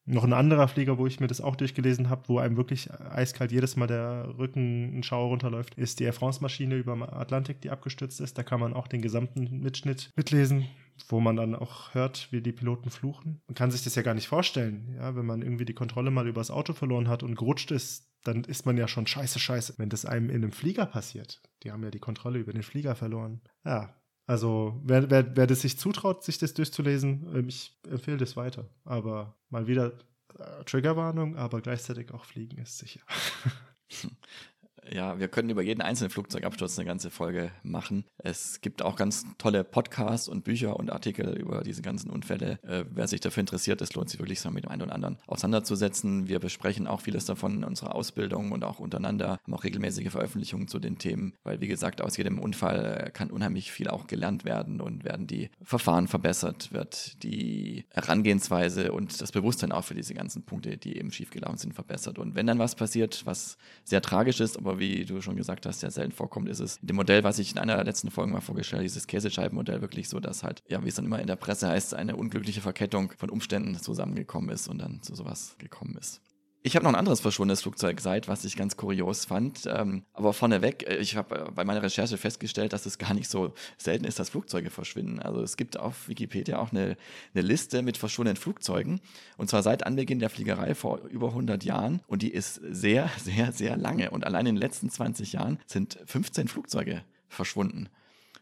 noch 0.07 0.25
ein 0.25 0.33
anderer 0.33 0.67
Flieger, 0.67 0.99
wo 0.99 1.07
ich 1.07 1.21
mir 1.21 1.27
das 1.27 1.41
auch 1.41 1.57
durchgelesen 1.57 2.09
habe, 2.09 2.29
wo 2.29 2.39
einem 2.39 2.57
wirklich 2.57 2.91
eiskalt 2.91 3.53
jedes 3.53 3.77
Mal 3.77 3.87
der 3.87 4.35
Rücken 4.39 4.99
ein 4.99 5.03
Schauer 5.03 5.29
runterläuft, 5.29 5.75
ist 5.77 6.01
die 6.01 6.05
Air 6.05 6.15
France-Maschine 6.15 6.77
über 6.77 6.93
dem 6.93 7.03
Atlantik, 7.03 7.61
die 7.61 7.71
abgestürzt 7.71 8.21
ist. 8.21 8.37
Da 8.37 8.43
kann 8.43 8.61
man 8.61 8.73
auch 8.73 8.89
den 8.89 9.03
gesamten 9.03 9.61
Mitschnitt 9.61 10.11
mitlesen 10.17 10.67
wo 11.09 11.21
man 11.21 11.37
dann 11.37 11.55
auch 11.55 11.95
hört, 11.95 12.29
wie 12.31 12.41
die 12.43 12.53
Piloten 12.53 12.91
fluchen. 12.91 13.41
Man 13.49 13.55
kann 13.55 13.71
sich 13.71 13.83
das 13.83 13.95
ja 13.95 14.03
gar 14.03 14.15
nicht 14.15 14.29
vorstellen, 14.29 14.95
ja, 14.97 15.17
wenn 15.17 15.27
man 15.27 15.43
irgendwie 15.43 15.65
die 15.65 15.75
Kontrolle 15.75 16.11
mal 16.11 16.29
übers 16.29 16.51
Auto 16.51 16.73
verloren 16.73 17.09
hat 17.09 17.23
und 17.23 17.37
gerutscht 17.37 17.71
ist, 17.71 18.10
dann 18.25 18.45
ist 18.45 18.67
man 18.67 18.77
ja 18.77 18.89
schon 18.89 19.07
scheiße, 19.07 19.39
scheiße, 19.39 19.75
wenn 19.79 19.89
das 19.89 20.05
einem 20.05 20.31
in 20.31 20.37
einem 20.37 20.53
Flieger 20.53 20.87
passiert. 20.87 21.43
Die 21.63 21.73
haben 21.73 21.83
ja 21.83 21.91
die 21.91 21.99
Kontrolle 21.99 22.39
über 22.39 22.53
den 22.53 22.63
Flieger 22.63 22.95
verloren. 22.95 23.41
Ja, 23.65 23.95
also 24.27 24.81
wer, 24.85 25.11
wer, 25.11 25.37
wer 25.37 25.47
das 25.47 25.63
sich 25.63 25.79
zutraut, 25.79 26.23
sich 26.23 26.39
das 26.39 26.55
durchzulesen, 26.55 27.35
ähm, 27.35 27.49
ich 27.49 27.79
empfehle 27.89 28.19
das 28.19 28.37
weiter. 28.37 28.69
Aber 28.85 29.37
mal 29.49 29.67
wieder 29.67 29.99
äh, 30.39 30.65
Triggerwarnung, 30.65 31.37
aber 31.37 31.61
gleichzeitig 31.61 32.13
auch 32.13 32.25
Fliegen 32.25 32.59
ist 32.59 32.79
sicher. 32.79 33.01
Ja, 34.93 35.21
wir 35.21 35.29
können 35.29 35.51
über 35.51 35.63
jeden 35.63 35.83
einzelnen 35.83 36.11
Flugzeugabsturz 36.11 36.77
eine 36.79 36.87
ganze 36.87 37.11
Folge 37.11 37.53
machen. 37.63 38.05
Es 38.19 38.61
gibt 38.61 38.83
auch 38.83 38.97
ganz 38.97 39.25
tolle 39.39 39.63
Podcasts 39.63 40.29
und 40.29 40.43
Bücher 40.43 40.77
und 40.77 40.91
Artikel 40.91 41.33
über 41.39 41.63
diese 41.63 41.81
ganzen 41.81 42.11
Unfälle. 42.11 42.59
Äh, 42.65 42.85
wer 42.91 43.07
sich 43.07 43.21
dafür 43.21 43.43
interessiert, 43.43 43.81
es 43.83 43.95
lohnt 43.95 44.11
sich 44.11 44.19
wirklich, 44.19 44.41
sich 44.41 44.51
mit 44.51 44.65
dem 44.65 44.71
einen 44.71 44.83
oder 44.83 44.95
anderen 44.95 45.19
auseinanderzusetzen. 45.29 46.27
Wir 46.27 46.41
besprechen 46.41 46.89
auch 46.89 47.03
vieles 47.03 47.25
davon 47.25 47.59
in 47.59 47.65
unserer 47.65 47.95
Ausbildung 47.95 48.51
und 48.51 48.65
auch 48.65 48.81
untereinander, 48.81 49.39
haben 49.45 49.55
auch 49.55 49.63
regelmäßige 49.63 50.11
Veröffentlichungen 50.11 50.67
zu 50.67 50.81
den 50.81 50.99
Themen, 50.99 51.35
weil 51.45 51.61
wie 51.61 51.69
gesagt, 51.69 52.01
aus 52.01 52.17
jedem 52.17 52.41
Unfall 52.41 53.05
äh, 53.07 53.11
kann 53.11 53.31
unheimlich 53.31 53.71
viel 53.71 53.89
auch 53.89 54.09
gelernt 54.09 54.45
werden 54.45 54.81
und 54.81 55.05
werden 55.05 55.29
die 55.29 55.51
Verfahren 55.63 56.09
verbessert, 56.09 56.73
wird 56.73 57.23
die 57.23 57.85
Herangehensweise 57.91 58.91
und 58.91 59.21
das 59.21 59.31
Bewusstsein 59.31 59.71
auch 59.71 59.85
für 59.85 59.95
diese 59.95 60.15
ganzen 60.15 60.45
Punkte, 60.45 60.77
die 60.79 60.97
eben 60.97 61.13
schiefgelaufen 61.13 61.59
sind, 61.59 61.75
verbessert. 61.75 62.19
Und 62.19 62.35
wenn 62.35 62.49
dann 62.49 62.59
was 62.59 62.75
passiert, 62.75 63.25
was 63.25 63.57
sehr 63.85 64.03
tragisch 64.03 64.41
ist, 64.41 64.59
aber 64.59 64.80
wie 64.81 65.05
du 65.05 65.21
schon 65.21 65.37
gesagt 65.37 65.67
hast, 65.67 65.81
sehr 65.81 65.91
selten 65.93 66.13
vorkommt, 66.13 66.49
ist 66.49 66.59
es 66.59 66.79
in 66.79 66.89
dem 66.89 66.97
Modell, 66.97 67.23
was 67.23 67.39
ich 67.39 67.53
in 67.53 67.59
einer 67.59 67.77
der 67.77 67.85
letzten 67.85 68.11
Folgen 68.11 68.33
mal 68.33 68.41
vorgestellt 68.41 68.81
habe, 68.81 68.89
dieses 68.89 69.07
Käsescheibenmodell 69.07 69.81
wirklich 69.81 70.09
so, 70.09 70.19
dass 70.19 70.43
halt, 70.43 70.63
ja, 70.69 70.83
wie 70.83 70.89
es 70.89 70.97
dann 70.97 71.05
immer 71.05 71.21
in 71.21 71.29
der 71.29 71.37
Presse 71.37 71.69
heißt, 71.69 71.95
eine 71.95 72.17
unglückliche 72.17 72.61
Verkettung 72.61 73.13
von 73.17 73.31
Umständen 73.31 73.77
zusammengekommen 73.77 74.51
ist 74.51 74.67
und 74.67 74.79
dann 74.79 75.03
zu 75.03 75.15
sowas 75.15 75.55
gekommen 75.59 75.97
ist. 75.97 76.21
Ich 76.63 76.77
habe 76.77 76.85
noch 76.85 76.93
ein 76.93 76.99
anderes 76.99 77.21
verschwundenes 77.21 77.63
Flugzeug 77.63 78.03
seit, 78.03 78.29
was 78.29 78.45
ich 78.45 78.55
ganz 78.55 78.77
kurios 78.77 79.25
fand. 79.25 79.67
Ähm, 79.67 80.05
aber 80.13 80.35
vorneweg, 80.35 80.87
äh, 80.87 80.97
ich 80.97 81.17
habe 81.17 81.47
äh, 81.47 81.51
bei 81.51 81.65
meiner 81.65 81.83
Recherche 81.83 82.19
festgestellt, 82.19 82.75
dass 82.75 82.85
es 82.85 82.99
gar 82.99 83.15
nicht 83.15 83.31
so 83.31 83.55
selten 83.79 84.05
ist, 84.05 84.19
dass 84.19 84.29
Flugzeuge 84.29 84.69
verschwinden. 84.69 85.21
Also 85.21 85.41
es 85.41 85.57
gibt 85.57 85.79
auf 85.79 86.09
Wikipedia 86.09 86.59
auch 86.59 86.71
eine, 86.71 86.99
eine 87.35 87.43
Liste 87.43 87.81
mit 87.81 87.97
verschwundenen 87.97 88.37
Flugzeugen. 88.37 89.01
Und 89.39 89.49
zwar 89.49 89.63
seit 89.63 89.87
Anbeginn 89.87 90.19
der 90.19 90.29
Fliegerei 90.29 90.75
vor 90.75 90.99
über 91.05 91.29
100 91.29 91.65
Jahren. 91.65 92.03
Und 92.07 92.21
die 92.21 92.33
ist 92.33 92.61
sehr, 92.69 93.11
sehr, 93.19 93.53
sehr 93.53 93.79
lange. 93.79 94.11
Und 94.11 94.27
allein 94.27 94.45
in 94.45 94.57
den 94.57 94.61
letzten 94.61 94.91
20 94.91 95.33
Jahren 95.33 95.59
sind 95.67 95.99
15 96.05 96.49
Flugzeuge 96.49 97.03
verschwunden. 97.29 97.89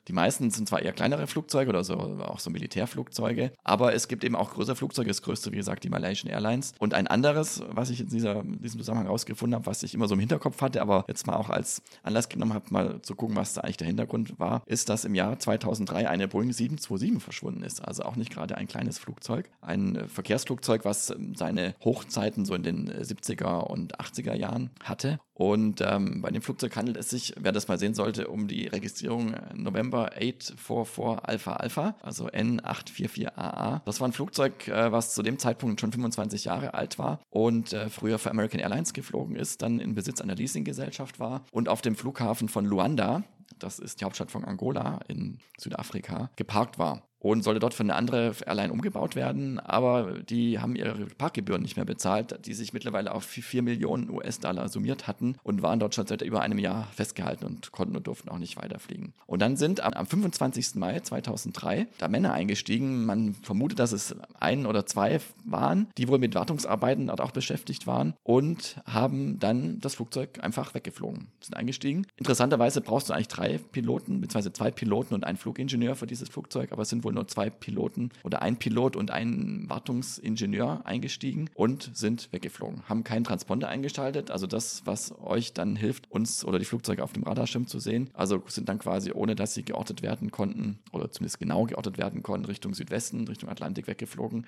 Die 0.09 0.15
meisten 0.15 0.51
sind 0.51 0.67
zwar 0.67 0.81
eher 0.81 0.93
kleinere 0.93 1.27
Flugzeuge 1.27 1.69
oder 1.69 1.85
so, 1.85 1.95
auch 1.95 2.41
so 2.41 2.49
Militärflugzeuge, 2.49 3.53
aber 3.63 3.95
es 3.95 4.09
gibt 4.09 4.25
eben 4.25 4.37
auch 4.37 4.51
größere 4.55 4.75
Flugzeuge. 4.75 5.09
Das 5.09 5.21
größte, 5.21 5.53
wie 5.53 5.57
gesagt, 5.57 5.85
die 5.85 5.91
Malaysian 5.91 6.33
Airlines. 6.33 6.73
Und 6.79 6.95
ein 6.95 7.07
anderes, 7.07 7.63
was 7.69 7.91
ich 7.91 8.01
in 8.01 8.09
dieser, 8.09 8.43
diesem 8.43 8.81
Zusammenhang 8.81 9.07
herausgefunden 9.07 9.55
habe, 9.55 9.67
was 9.67 9.83
ich 9.83 9.95
immer 9.95 10.09
so 10.09 10.15
im 10.15 10.21
Hinterkopf 10.21 10.63
hatte, 10.63 10.81
aber 10.81 11.05
jetzt 11.09 11.27
mal 11.27 11.37
auch 11.37 11.51
als 11.51 11.83
Anlass 12.03 12.31
genommen 12.31 12.55
habe, 12.55 12.65
mal 12.71 13.03
zu 13.03 13.15
gucken, 13.15 13.37
was 13.37 13.53
da 13.53 13.61
eigentlich 13.61 13.77
der 13.77 13.87
Hintergrund 13.87 14.39
war, 14.39 14.63
ist, 14.65 14.89
dass 14.89 15.05
im 15.05 15.15
Jahr 15.15 15.39
2003 15.39 16.09
eine 16.09 16.27
Boeing 16.27 16.53
727 16.53 17.23
verschwunden 17.23 17.63
ist. 17.63 17.87
Also 17.87 18.05
auch 18.05 18.17
nicht 18.17 18.33
gerade 18.33 18.57
ein 18.57 18.67
kleines 18.67 18.99
Flugzeug. 18.99 19.51
Ein 19.61 20.09
Verkehrsflugzeug, 20.09 20.87
was 20.87 21.15
seine 21.35 21.75
Hochzeiten 21.85 22.47
so 22.47 22.55
in 22.55 22.63
den 22.63 22.91
70er 22.91 23.65
und 23.65 24.01
80er 24.01 24.35
Jahren 24.35 24.71
hatte. 24.83 25.21
Und 25.39 25.81
ähm, 25.87 26.21
bei 26.21 26.31
dem 26.31 26.43
Flugzeug 26.43 26.75
handelt 26.75 26.97
es 26.97 27.11
sich, 27.11 27.33
wer 27.39 27.53
das 27.53 27.69
mal 27.69 27.79
sehen 27.79 27.95
sollte, 27.95 28.27
um 28.27 28.49
die 28.49 28.67
Registrierung 28.67 29.37
November 29.55 30.11
844 30.17 31.25
Alpha 31.25 31.53
Alpha, 31.53 31.95
also 32.03 32.27
N844AA. 32.27 33.83
Das 33.85 34.01
war 34.01 34.09
ein 34.09 34.13
Flugzeug, 34.13 34.67
äh, 34.67 34.91
was 34.91 35.15
zu 35.15 35.23
dem 35.23 35.39
Zeitpunkt 35.39 35.81
schon 35.81 35.93
25 35.93 36.47
Jahre 36.47 36.75
alt 36.75 36.99
war 36.99 37.21
und 37.31 37.73
äh, 37.73 37.89
früher 37.89 38.19
für 38.19 38.33
American 38.33 38.59
Airlines 38.59 38.93
geflogen 38.93 39.37
ist, 39.37 39.63
dann 39.63 39.79
in 39.79 39.95
Besitz 39.95 40.21
einer 40.21 40.35
Leasinggesellschaft 40.35 41.21
war 41.21 41.45
und 41.53 41.69
auf 41.69 41.83
dem 41.83 41.95
Flughafen 41.95 42.49
von 42.49 42.65
Luanda, 42.65 43.23
das 43.61 43.79
ist 43.79 44.01
die 44.01 44.07
Hauptstadt 44.07 44.33
von 44.33 44.45
Angola 44.45 44.99
in 45.07 45.39
Südafrika, 45.57 46.31
geparkt 46.35 46.81
war 46.81 47.08
und 47.21 47.43
sollte 47.43 47.61
dort 47.61 47.75
für 47.75 47.83
eine 47.83 47.95
andere 47.95 48.33
Airline 48.47 48.73
umgebaut 48.73 49.17
werden, 49.17 49.59
aber 49.61 50.15
die 50.21 50.59
haben 50.59 50.77
ihre 50.77 50.95
Parkgebühren 51.07 51.63
nicht 51.63 51.77
mehr 51.77 51.85
bezahlt, 51.85 52.47
die 52.47 52.55
sich 52.55 52.73
mittlerweile 52.73 53.13
auf 53.13 53.25
4 53.25 53.63
Millionen 53.63 54.11
US-Dollar 54.11 54.69
summiert 54.69 55.07
hatten 55.07 55.37
und 55.43 55.63
waren 55.63 55.81
dort 55.81 55.95
schon 55.95 56.07
seit 56.07 56.23
über 56.23 56.41
einem 56.43 56.59
Jahr 56.59 56.89
festgehalten 56.95 57.45
und 57.45 57.73
konnten 57.73 57.97
und 57.97 58.07
durften 58.07 58.29
auch 58.29 58.39
nicht 58.39 58.57
weiterfliegen. 58.57 59.13
Und 59.27 59.43
dann 59.43 59.57
sind 59.57 59.81
am, 59.81 59.93
am 59.93 60.07
25. 60.07 60.77
Mai 60.77 61.01
2003 61.01 61.89
da 61.99 62.09
Männer 62.09 62.33
eingestiegen. 62.33 63.05
Man 63.05 63.35
vermutet, 63.35 63.79
dass 63.79 63.93
es 63.93 64.15
ein 64.39 64.67
oder 64.67 64.87
zwei 64.87 65.21
waren, 65.45 65.89
die 65.99 66.09
wohl 66.09 66.19
mit 66.19 66.35
Wartungsarbeiten 66.35 67.09
dort 67.09 67.21
auch 67.21 67.33
beschäftigt 67.33 67.87
waren 67.87 68.15
und 68.23 68.81
haben 68.87 69.39
dann 69.39 69.81
das 69.81 69.97
Flugzeug 69.97 70.43
einfach 70.43 70.75
weggeflogen, 70.75 71.29
sind 71.41 71.57
eingestiegen. 71.57 72.07
Interessanterweise 72.17 72.81
brauchst 72.81 73.09
du 73.09 73.13
eigentlich 73.13 73.29
drei 73.29 73.59
Piloten, 73.59 74.21
beziehungsweise 74.21 74.53
zwei 74.53 74.71
Piloten 74.71 75.15
und 75.15 75.25
einen 75.25 75.39
Flugingenieur 75.39 75.97
für 75.97 76.07
dieses 76.07 76.29
Flugzeug, 76.29 76.73
aber 76.73 76.83
es 76.83 76.89
sind 76.89 77.05
wohl 77.05 77.08
nur 77.13 77.29
zwei 77.29 77.51
Piloten 77.51 78.11
oder 78.23 78.43
ein 78.43 78.59
Pilot 78.59 78.97
und 78.97 79.11
ein 79.11 79.65
Wartungsingenieur 79.69 80.87
eingestiegen 80.87 81.51
und 81.55 81.91
sind 81.95 82.33
weggeflogen. 82.33 82.89
Haben 82.89 83.05
keinen 83.05 83.25
Transponder 83.25 83.69
eingeschaltet, 83.69 84.31
also 84.31 84.47
das, 84.47 84.83
was 84.85 85.15
euch 85.21 85.53
dann 85.53 85.77
hilft, 85.77 86.11
uns 86.11 86.45
oder 86.45 86.59
die 86.59 86.65
Flugzeuge 86.65 87.03
auf 87.03 87.13
dem 87.13 87.23
Radarschirm 87.23 87.67
zu 87.67 87.79
sehen. 87.79 88.11
Also 88.15 88.43
sind 88.47 88.69
dann 88.69 88.79
quasi, 88.79 89.13
ohne 89.13 89.35
dass 89.35 89.55
sie 89.55 89.65
geortet 89.65 90.03
werden 90.03 90.31
konnten 90.31 90.79
oder 90.93 91.11
zumindest 91.11 91.39
genau 91.39 91.65
geortet 91.65 91.99
werden 91.99 92.23
konnten, 92.23 92.47
Richtung 92.47 92.75
Südwesten, 92.75 93.27
Richtung 93.29 93.49
Atlantik 93.49 93.87
weggeflogen 93.87 94.47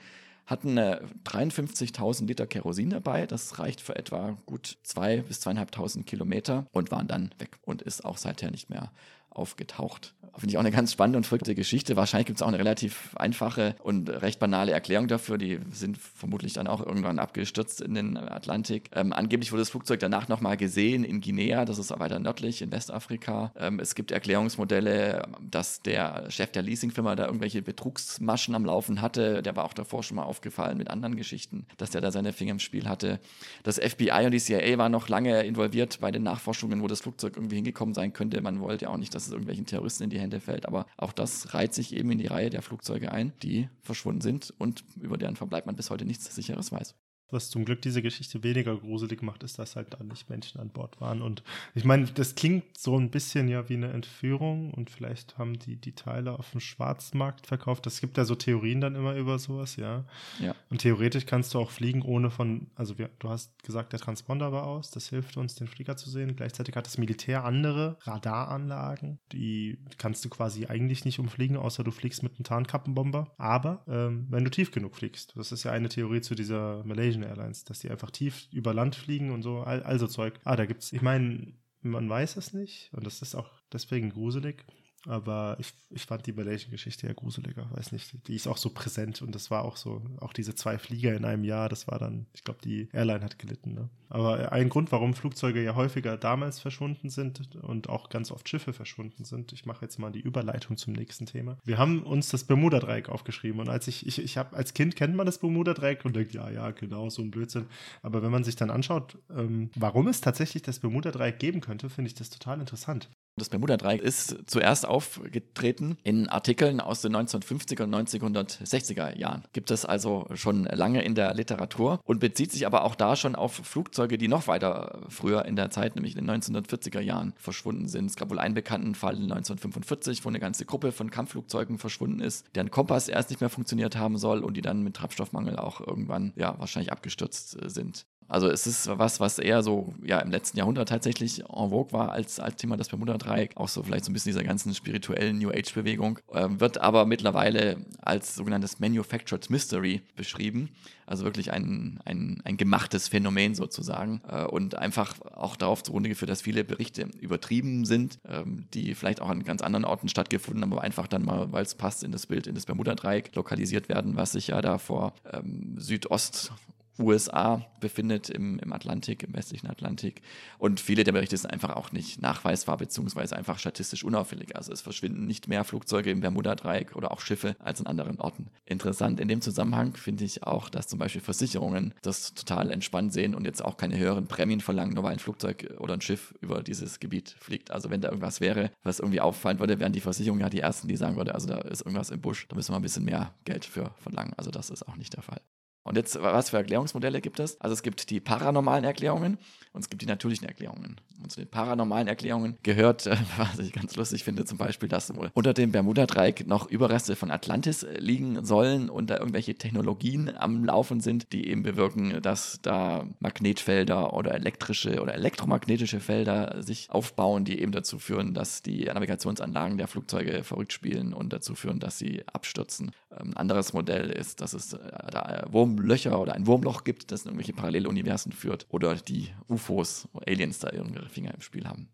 hatten 0.51 0.79
53.000 0.79 2.27
Liter 2.27 2.47
Kerosin 2.47 2.91
dabei. 2.91 3.27
Das 3.27 3.59
reicht 3.59 3.81
für 3.81 3.95
etwa 3.97 4.37
gut 4.47 4.79
zwei 4.83 5.23
bis 5.23 5.41
zweieinhalbtausend 5.41 6.07
Kilometer 6.07 6.67
und 6.73 6.91
waren 6.91 7.07
dann 7.07 7.31
weg 7.39 7.59
und 7.63 7.83
ist 7.83 8.05
auch 8.05 8.19
seither 8.19 8.51
nicht 8.51 8.69
mehr 8.69 8.91
aufgetaucht. 9.31 10.15
Finde 10.37 10.53
ich 10.53 10.57
auch 10.57 10.61
eine 10.61 10.71
ganz 10.71 10.93
spannende 10.93 11.19
und 11.19 11.25
verrückte 11.25 11.55
Geschichte. 11.55 11.97
Wahrscheinlich 11.97 12.27
gibt 12.27 12.39
es 12.39 12.43
auch 12.43 12.49
eine 12.49 12.59
relativ 12.59 13.17
einfache 13.17 13.75
und 13.83 14.09
recht 14.09 14.39
banale 14.39 14.73
Erklärung 14.73 15.09
dafür. 15.09 15.39
Die 15.39 15.59
sind 15.73 15.99
vermutlich 15.99 16.53
dann 16.53 16.67
auch 16.67 16.85
irgendwann 16.85 17.19
abgestürzt 17.19 17.81
in 17.81 17.95
den 17.95 18.17
Atlantik. 18.17 18.91
Ähm, 18.95 19.13
angeblich 19.13 19.53
wurde 19.53 19.63
das 19.63 19.71
Flugzeug 19.71 20.01
danach 20.01 20.29
nochmal 20.29 20.57
gesehen 20.57 21.05
in 21.05 21.21
Guinea, 21.21 21.65
das 21.65 21.79
ist 21.79 21.91
weiter 21.99 22.19
nördlich 22.19 22.63
in 22.63 22.73
Westafrika. 22.73 23.53
Ähm, 23.57 23.81
es 23.81 23.95
gibt 23.95 24.11
Erklärungsmodelle, 24.11 25.23
dass 25.41 25.83
der 25.83 26.31
Chef 26.31 26.53
der 26.53 26.63
Leasingfirma 26.63 27.17
da 27.17 27.27
irgendwelche 27.27 27.63
Betrugsmaschen 27.63 28.55
am 28.55 28.65
Laufen 28.65 29.01
hatte. 29.03 29.43
Der 29.43 29.57
war 29.57 29.65
auch 29.65 29.75
davor 29.75 30.03
schon 30.03 30.17
mal 30.17 30.25
aufgefallen 30.25 30.79
mit 30.79 30.89
anderen 30.89 31.17
Geschichten, 31.17 31.67
dass 31.77 31.91
der 31.91 32.01
da 32.01 32.13
seine 32.13 32.33
Finger 32.33 32.53
im 32.53 32.59
Spiel 32.59 32.89
hatte. 32.89 33.21
Das 33.63 33.79
FBI 33.79 34.25
und 34.25 34.33
die 34.33 34.41
CIA 34.41 34.79
waren 34.79 34.93
noch 34.93 35.09
lange 35.09 35.43
involviert 35.43 35.99
bei 36.01 36.11
den 36.11 36.23
Nachforschungen, 36.23 36.83
wo 36.83 36.87
das 36.87 37.01
Flugzeug 37.01 37.37
irgendwie 37.37 37.57
hingekommen 37.57 37.95
sein 37.95 38.13
könnte. 38.13 38.41
Man 38.41 38.61
wollte 38.61 38.89
auch 38.89 38.97
nicht, 38.97 39.15
dass 39.15 39.27
es 39.27 39.33
irgendwelchen 39.33 39.67
Terroristen 39.67 40.05
in 40.05 40.11
die 40.11 40.20
Hände 40.21 40.41
fällt. 40.41 40.67
Aber 40.67 40.87
auch 40.97 41.13
das 41.13 41.55
reiht 41.55 41.75
sich 41.75 41.95
eben 41.95 42.11
in 42.11 42.19
die 42.19 42.27
Reihe 42.27 42.51
der 42.51 42.63
Flugzeuge 42.63 43.13
ein, 43.13 43.33
die 43.43 43.69
verschwunden 43.81 44.21
sind 44.21 44.55
und 44.59 44.85
über 45.01 45.19
deren 45.19 45.37
Verbleib 45.37 45.67
man 45.67 45.77
bis 45.77 45.91
heute 45.91 46.05
nichts 46.05 46.33
Sicheres 46.35 46.73
weiß. 46.73 46.95
Was 47.31 47.51
zum 47.51 47.65
Glück 47.65 47.83
diese 47.83 48.03
Geschichte 48.03 48.43
weniger 48.43 48.77
gruselig 48.77 49.23
macht, 49.23 49.43
ist, 49.43 49.59
dass 49.59 49.77
halt 49.77 49.95
da 49.95 50.03
nicht 50.03 50.29
Menschen 50.31 50.61
an 50.61 50.71
Bord 50.71 51.01
waren. 51.01 51.23
Und 51.23 51.43
ich 51.75 51.85
meine, 51.85 52.07
das 52.07 52.35
klingt 52.35 52.77
so 52.77 52.99
ein 52.99 53.11
bisschen 53.11 53.49
ja 53.49 53.69
wie 53.69 53.75
eine 53.75 53.93
Entführung 53.93 54.73
und 54.73 54.91
vielleicht 54.91 55.39
haben 55.39 55.59
die 55.59 55.77
die 55.77 55.95
Teile 55.95 56.39
auf 56.39 56.51
dem 56.51 56.61
Schwarzmarkt 56.61 57.47
verkauft. 57.47 57.87
Es 57.87 58.01
gibt 58.01 58.17
ja 58.17 58.25
so 58.25 58.35
Theorien 58.35 58.81
dann 58.81 58.95
immer 58.95 59.15
über 59.15 59.39
sowas, 59.39 59.77
ja. 59.77 60.05
ja. 60.41 60.55
Und 60.71 60.81
theoretisch 60.81 61.27
kannst 61.27 61.55
du 61.55 61.59
auch 61.59 61.71
fliegen, 61.71 62.03
ohne 62.03 62.31
von, 62.31 62.69
also 62.75 62.99
wir, 62.99 63.11
du 63.19 63.29
hast 63.29 63.63
gesagt, 63.63 63.93
der 63.93 64.01
Transponder 64.01 64.53
war 64.53 64.67
aus, 64.67 64.91
das 64.91 65.09
hilft 65.09 65.37
uns, 65.37 65.55
den 65.55 65.67
Flieger 65.67 65.97
zu 65.97 66.11
sehen. 66.11 66.37
Gleichzeitig 66.37 66.77
hat 66.77 66.87
das 66.87 66.99
Militär 66.99 67.45
andere 67.45 67.97
Radaranlagen, 68.03 69.19
die 69.33 69.79
kannst 69.99 70.25
du 70.25 70.29
quasi 70.29 70.67
eigentlich 70.67 71.05
nicht 71.05 71.19
umfliegen, 71.19 71.57
außer 71.57 71.85
du 71.85 71.91
fliegst 71.91 72.23
mit 72.23 72.37
einem 72.37 72.45
Tarnkappenbomber. 72.45 73.35
Aber 73.39 73.85
ähm, 73.89 74.27
wenn 74.31 74.45
du 74.45 74.51
tief 74.51 74.71
genug 74.71 74.97
fliegst, 74.97 75.33
das 75.37 75.53
ist 75.53 75.65
ja 75.65 75.73
eine 75.73 75.89
Theorie 75.89 76.21
zu 76.21 76.35
dieser 76.35 76.83
Malaysian 76.85 77.20
Malaysian 77.21 77.23
Airlines, 77.23 77.65
dass 77.65 77.81
die 77.81 77.91
einfach 77.91 78.11
tief 78.11 78.49
über 78.53 78.75
Land 78.75 78.97
fliegen 78.97 79.31
und 79.31 79.43
so, 79.43 79.61
also 79.61 80.07
Zeug. 80.07 80.39
Ah, 80.45 80.57
da 80.57 80.67
gibt's, 80.67 80.93
ich 80.93 81.03
meine, 81.03 81.53
man 81.83 82.09
weiß 82.09 82.37
es 82.37 82.53
nicht 82.53 82.91
und 82.93 83.07
das 83.07 83.23
ist 83.23 83.35
auch 83.35 83.51
deswegen 83.73 84.11
gruselig. 84.11 84.65
Aber 85.07 85.57
ich, 85.59 85.73
ich 85.91 86.05
fand 86.05 86.27
die 86.27 86.33
Malaysian-Geschichte 86.33 87.07
ja 87.07 87.15
gruseliger, 87.15 87.71
weiß 87.73 87.93
nicht. 87.93 88.29
Die 88.29 88.35
ist 88.35 88.47
auch 88.47 88.59
so 88.59 88.71
präsent 88.71 89.23
und 89.23 89.35
das 89.35 89.51
war 89.51 89.65
auch 89.65 89.77
so, 89.77 90.03
auch 90.21 90.33
diese 90.33 90.55
zwei 90.55 90.79
Flieger 90.79 91.15
in 91.15 91.25
einem 91.25 91.45
Jahr, 91.45 91.69
das 91.69 91.89
war 91.89 91.99
dann, 91.99 92.27
ich 92.35 92.45
glaube, 92.45 92.61
die 92.63 92.89
Airline 92.93 93.25
hat 93.25 93.39
gelitten. 93.39 93.73
Ne? 93.73 93.89
Aber 94.11 94.53
ein 94.53 94.69
Grund, 94.69 94.93
warum 94.93 95.15
Flugzeuge 95.15 95.63
ja 95.63 95.75
häufiger 95.75 96.19
damals 96.19 96.59
verschwunden 96.59 97.09
sind 97.09 97.57
und 97.57 97.89
auch 97.89 98.11
ganz 98.11 98.31
oft 98.31 98.49
Schiffe 98.49 98.73
verschwunden 98.73 99.25
sind, 99.25 99.53
ich 99.53 99.65
mache 99.65 99.85
jetzt 99.85 99.99
mal 99.99 100.13
die 100.13 100.21
Überleitung 100.21 100.77
zum 100.77 100.93
nächsten 100.93 101.27
Thema. 101.27 101.57
Wir 101.65 101.79
haben 101.79 102.03
uns 102.03 102.29
das 102.29 102.45
Bermuda-Dreieck 102.45 103.09
aufgeschrieben 103.09 103.61
und 103.61 103.69
als 103.71 103.89
ich, 103.89 104.07
ich, 104.07 104.23
ich 104.23 104.37
habe 104.37 104.57
als 104.57 104.75
Kind 104.75 104.97
kennt 104.97 105.17
man 105.17 105.27
das 105.27 105.39
Bermuda-Dreieck 105.39 106.05
und 106.05 106.15
denkt, 106.15 106.35
ja, 106.35 106.51
ja, 106.51 106.73
genau, 106.73 107.09
so 107.09 107.23
ein 107.23 107.31
Blödsinn. 107.31 107.67
Aber 108.03 108.23
wenn 108.23 108.31
man 108.31 108.45
sich 108.45 108.57
dann 108.57 108.71
anschaut, 108.71 109.17
ähm, 109.35 109.71
warum 109.77 110.09
es 110.09 110.21
tatsächlich 110.21 110.63
das 110.63 110.81
Bermuda-Dreieck 110.81 111.39
geben 111.39 111.61
könnte, 111.63 111.89
finde 111.89 112.09
ich 112.09 112.15
das 112.15 112.29
total 112.29 112.61
interessant. 112.61 113.09
Das 113.41 113.49
Bermuda-Dreieck 113.49 114.03
ist 114.03 114.37
zuerst 114.47 114.87
aufgetreten 114.87 115.97
in 116.03 116.29
Artikeln 116.29 116.79
aus 116.79 117.01
den 117.01 117.17
1950er 117.17 117.85
und 117.85 117.95
1960er 117.95 119.17
Jahren. 119.17 119.45
Gibt 119.55 119.71
es 119.71 119.87
also 119.87 120.27
schon 120.35 120.65
lange 120.65 121.03
in 121.03 121.15
der 121.15 121.33
Literatur 121.33 122.01
und 122.05 122.21
bezieht 122.21 122.53
sich 122.53 122.67
aber 122.67 122.85
auch 122.85 122.95
da 122.95 123.17
schon 123.17 123.35
auf 123.35 123.55
Flugzeuge, 123.55 124.19
die 124.19 124.29
noch 124.29 124.47
weiter 124.47 125.07
früher 125.09 125.47
in 125.47 125.57
der 125.57 125.71
Zeit, 125.71 125.95
nämlich 125.97 126.17
in 126.17 126.27
den 126.27 126.43
1940er 126.43 127.01
Jahren, 127.01 127.33
verschwunden 127.39 127.89
sind. 127.89 128.11
Es 128.11 128.17
gab 128.17 128.29
wohl 128.29 128.39
einen 128.39 128.55
bekannten 128.55 128.95
Fall 128.95 129.15
in 129.15 129.23
1945, 129.23 130.23
wo 130.25 130.29
eine 130.29 130.39
ganze 130.39 130.67
Gruppe 130.67 130.93
von 130.93 131.11
Kampfflugzeugen 131.11 131.79
verschwunden 131.79 132.21
ist, 132.21 132.45
deren 132.55 132.71
Kompass 132.71 133.09
erst 133.09 133.31
nicht 133.31 133.41
mehr 133.41 133.49
funktioniert 133.49 133.97
haben 133.97 134.19
soll 134.19 134.45
und 134.45 134.55
die 134.59 134.61
dann 134.61 134.83
mit 134.83 134.97
Treibstoffmangel 134.97 135.57
auch 135.57 135.81
irgendwann 135.81 136.35
ja 136.37 136.59
wahrscheinlich 136.59 136.93
abgestürzt 136.93 137.57
äh, 137.63 137.71
sind. 137.71 138.05
Also 138.31 138.49
es 138.49 138.65
ist 138.69 138.89
was, 138.97 139.19
was 139.19 139.41
eher 139.41 139.65
so 139.65 139.93
ja 140.05 140.21
im 140.21 140.31
letzten 140.31 140.57
Jahrhundert 140.57 140.89
tatsächlich 140.89 141.41
en 141.41 141.71
vogue 141.71 141.93
war 141.93 142.13
als, 142.13 142.39
als 142.39 142.55
Thema 142.55 142.77
das 142.77 142.89
Bermuda-Dreieck, 142.89 143.57
auch 143.57 143.67
so 143.67 143.83
vielleicht 143.83 144.05
so 144.05 144.13
ein 144.13 144.15
bisschen 144.15 144.31
dieser 144.31 144.45
ganzen 144.45 144.73
spirituellen 144.73 145.39
New 145.39 145.51
Age-Bewegung, 145.51 146.21
äh, 146.33 146.47
wird 146.49 146.79
aber 146.79 147.07
mittlerweile 147.07 147.85
als 148.01 148.37
sogenanntes 148.37 148.79
Manufactured 148.79 149.51
Mystery 149.51 150.03
beschrieben. 150.15 150.71
Also 151.07 151.25
wirklich 151.25 151.53
ein, 151.53 151.99
ein, 152.05 152.41
ein 152.45 152.57
gemachtes 152.57 153.09
Phänomen 153.09 153.57
sozusagen 153.57 154.23
äh, 154.29 154.45
und 154.45 154.77
einfach 154.77 155.21
auch 155.23 155.57
darauf 155.57 155.83
zugrunde 155.83 156.09
geführt, 156.09 156.31
dass 156.31 156.41
viele 156.41 156.63
Berichte 156.63 157.09
übertrieben 157.19 157.85
sind, 157.85 158.21
ähm, 158.29 158.67
die 158.75 158.95
vielleicht 158.95 159.21
auch 159.21 159.29
an 159.29 159.43
ganz 159.43 159.61
anderen 159.61 159.85
Orten 159.85 160.09
stattgefunden 160.09 160.63
haben, 160.63 160.73
aber 160.73 160.83
einfach 160.83 161.09
dann 161.09 161.25
mal, 161.25 161.51
weil 161.51 161.65
es 161.65 161.75
passt 161.75 162.05
in 162.05 162.13
das 162.13 162.27
Bild, 162.27 162.47
in 162.47 162.55
das 162.55 162.65
Bermuda-Dreieck 162.65 163.35
lokalisiert 163.35 163.89
werden, 163.89 164.15
was 164.15 164.31
sich 164.33 164.47
ja 164.47 164.63
da 164.63 164.79
vor 164.79 165.15
ähm, 165.33 165.75
Südost 165.79 166.53
USA 167.01 167.67
befindet 167.81 168.31
im, 168.31 168.59
im 168.59 168.73
Atlantik, 168.73 169.23
im 169.23 169.35
westlichen 169.35 169.69
Atlantik. 169.69 170.23
Und 170.59 170.81
viele 170.81 171.05
der 171.05 171.13
Berichte 171.13 171.37
sind 171.37 171.51
einfach 171.51 171.75
auch 171.77 171.93
nicht 171.93 172.21
nachweisbar, 172.21 172.77
beziehungsweise 172.77 173.37
einfach 173.37 173.59
statistisch 173.59 174.05
unauffällig. 174.05 174.57
Also 174.57 174.73
es 174.73 174.81
verschwinden 174.81 175.27
nicht 175.27 175.49
mehr 175.49 175.65
Flugzeuge 175.65 176.11
im 176.11 176.21
Bermuda-Dreieck 176.21 176.97
oder 176.97 177.11
auch 177.11 177.21
Schiffe 177.21 177.57
als 177.59 177.81
an 177.81 177.87
anderen 177.87 178.21
Orten. 178.21 178.49
Interessant 178.67 179.21
in 179.21 179.29
dem 179.29 179.41
Zusammenhang 179.41 179.95
finde 179.97 180.25
ich 180.25 180.45
auch, 180.45 180.69
dass 180.69 180.89
zum 180.89 180.99
Beispiel 180.99 181.21
Versicherungen 181.21 181.95
das 182.03 182.35
total 182.35 182.71
entspannt 182.71 183.13
sehen 183.13 183.35
und 183.35 183.45
jetzt 183.45 183.65
auch 183.65 183.77
keine 183.77 183.99
höheren 183.99 184.27
Prämien 184.27 184.61
verlangen, 184.61 184.95
nur 184.95 185.05
weil 185.05 185.13
ein 185.13 185.19
Flugzeug 185.19 185.75
oder 185.79 185.95
ein 185.95 186.01
Schiff 186.01 186.35
über 186.41 186.63
dieses 186.63 187.01
Gebiet 187.01 187.37
fliegt. 187.41 187.71
Also 187.71 187.91
wenn 187.91 188.01
da 188.01 188.09
irgendwas 188.09 188.41
wäre, 188.41 188.71
was 188.83 189.01
irgendwie 189.01 189.21
auffallen 189.21 189.59
würde, 189.59 189.81
wären 189.81 189.93
die 189.93 190.01
Versicherungen 190.01 190.41
ja 190.41 190.51
die 190.51 190.61
ersten, 190.61 190.89
die 190.89 190.97
sagen 190.97 191.17
würde, 191.17 191.35
also 191.35 191.49
da 191.49 191.59
ist 191.59 191.81
irgendwas 191.81 192.11
im 192.11 192.21
Busch, 192.21 192.47
da 192.49 192.57
müssen 192.57 192.73
wir 192.73 192.77
ein 192.77 192.83
bisschen 192.83 193.05
mehr 193.05 193.35
Geld 193.45 193.65
für 193.65 193.93
verlangen. 193.99 194.35
Also 194.37 194.51
das 194.51 194.71
ist 194.71 194.87
auch 194.87 194.97
nicht 194.97 195.15
der 195.15 195.23
Fall. 195.23 195.41
Und 195.83 195.97
jetzt, 195.97 196.21
was 196.21 196.51
für 196.51 196.59
Erklärungsmodelle 196.59 197.21
gibt 197.21 197.41
es? 197.41 197.61
Also 197.61 197.73
es 197.73 197.83
gibt 197.83 198.11
die 198.11 198.21
paranormalen 198.21 198.85
Erklärungen 198.85 199.39
und 199.73 199.81
es 199.81 199.89
gibt 199.89 200.03
die 200.03 200.07
natürlichen 200.07 200.47
Erklärungen. 200.47 200.97
Und 201.23 201.33
zu 201.33 201.41
den 201.41 201.49
paranormalen 201.49 202.07
Erklärungen 202.07 202.59
gehört, 202.63 203.07
was 203.37 203.59
ich 203.59 203.73
ganz 203.73 203.97
lustig 203.97 204.25
finde, 204.25 204.45
zum 204.45 204.59
Beispiel, 204.59 204.89
dass 204.89 205.11
unter 205.33 205.55
dem 205.55 205.73
Bermuda-Dreieck 205.73 206.47
noch 206.47 206.69
Überreste 206.69 207.17
von 207.17 207.31
Atlantis 207.31 207.83
äh, 207.83 207.99
liegen 207.99 208.45
sollen 208.45 208.91
und 208.91 209.11
da 209.11 209.19
irgendwelche 209.19 209.55
Technologien 209.55 210.35
am 210.37 210.65
Laufen 210.65 211.01
sind, 211.01 211.33
die 211.33 211.49
eben 211.49 211.63
bewirken, 211.63 212.21
dass 212.21 212.61
da 212.63 213.07
Magnetfelder 213.21 214.13
oder 214.13 214.35
elektrische 214.35 215.01
oder 215.01 215.15
elektromagnetische 215.15 216.01
Felder 216.01 216.63
sich 216.63 216.91
aufbauen, 216.91 217.45
die 217.45 217.61
eben 217.61 217.73
dazu 217.73 217.99
führen, 217.99 218.35
dass 218.35 218.63
die 218.63 218.85
Navigationsanlagen 218.85 219.79
der 219.79 219.89
Flugzeuge 219.89 220.45
verrückt 220.45 220.73
spielen 220.73 221.15
und 221.15 221.33
dazu 221.33 221.55
führen, 221.55 221.81
dass 221.81 221.99
sie 221.99 222.23
abstürzen. 222.27 222.93
Ein 223.11 223.37
anderes 223.37 223.73
Modell 223.73 224.11
ist, 224.11 224.41
dass 224.41 224.53
es 224.53 224.73
äh, 224.73 224.79
da 225.11 225.45
Wurmlöcher 225.51 226.21
oder 226.21 226.35
ein 226.35 226.47
Wurmloch 226.47 226.85
gibt, 226.85 227.11
das 227.11 227.23
in 227.23 227.29
irgendwelche 227.29 227.53
Paralleluniversen 227.53 228.33
führt 228.33 228.67
oder 228.71 228.95
die 228.95 229.29
UFOs, 229.49 230.09
Aliens 230.27 230.61
da 230.61 230.71
ihre 230.71 231.09
Finger 231.09 231.35
im 231.35 231.41
Spiel 231.41 231.67
haben. 231.67 231.89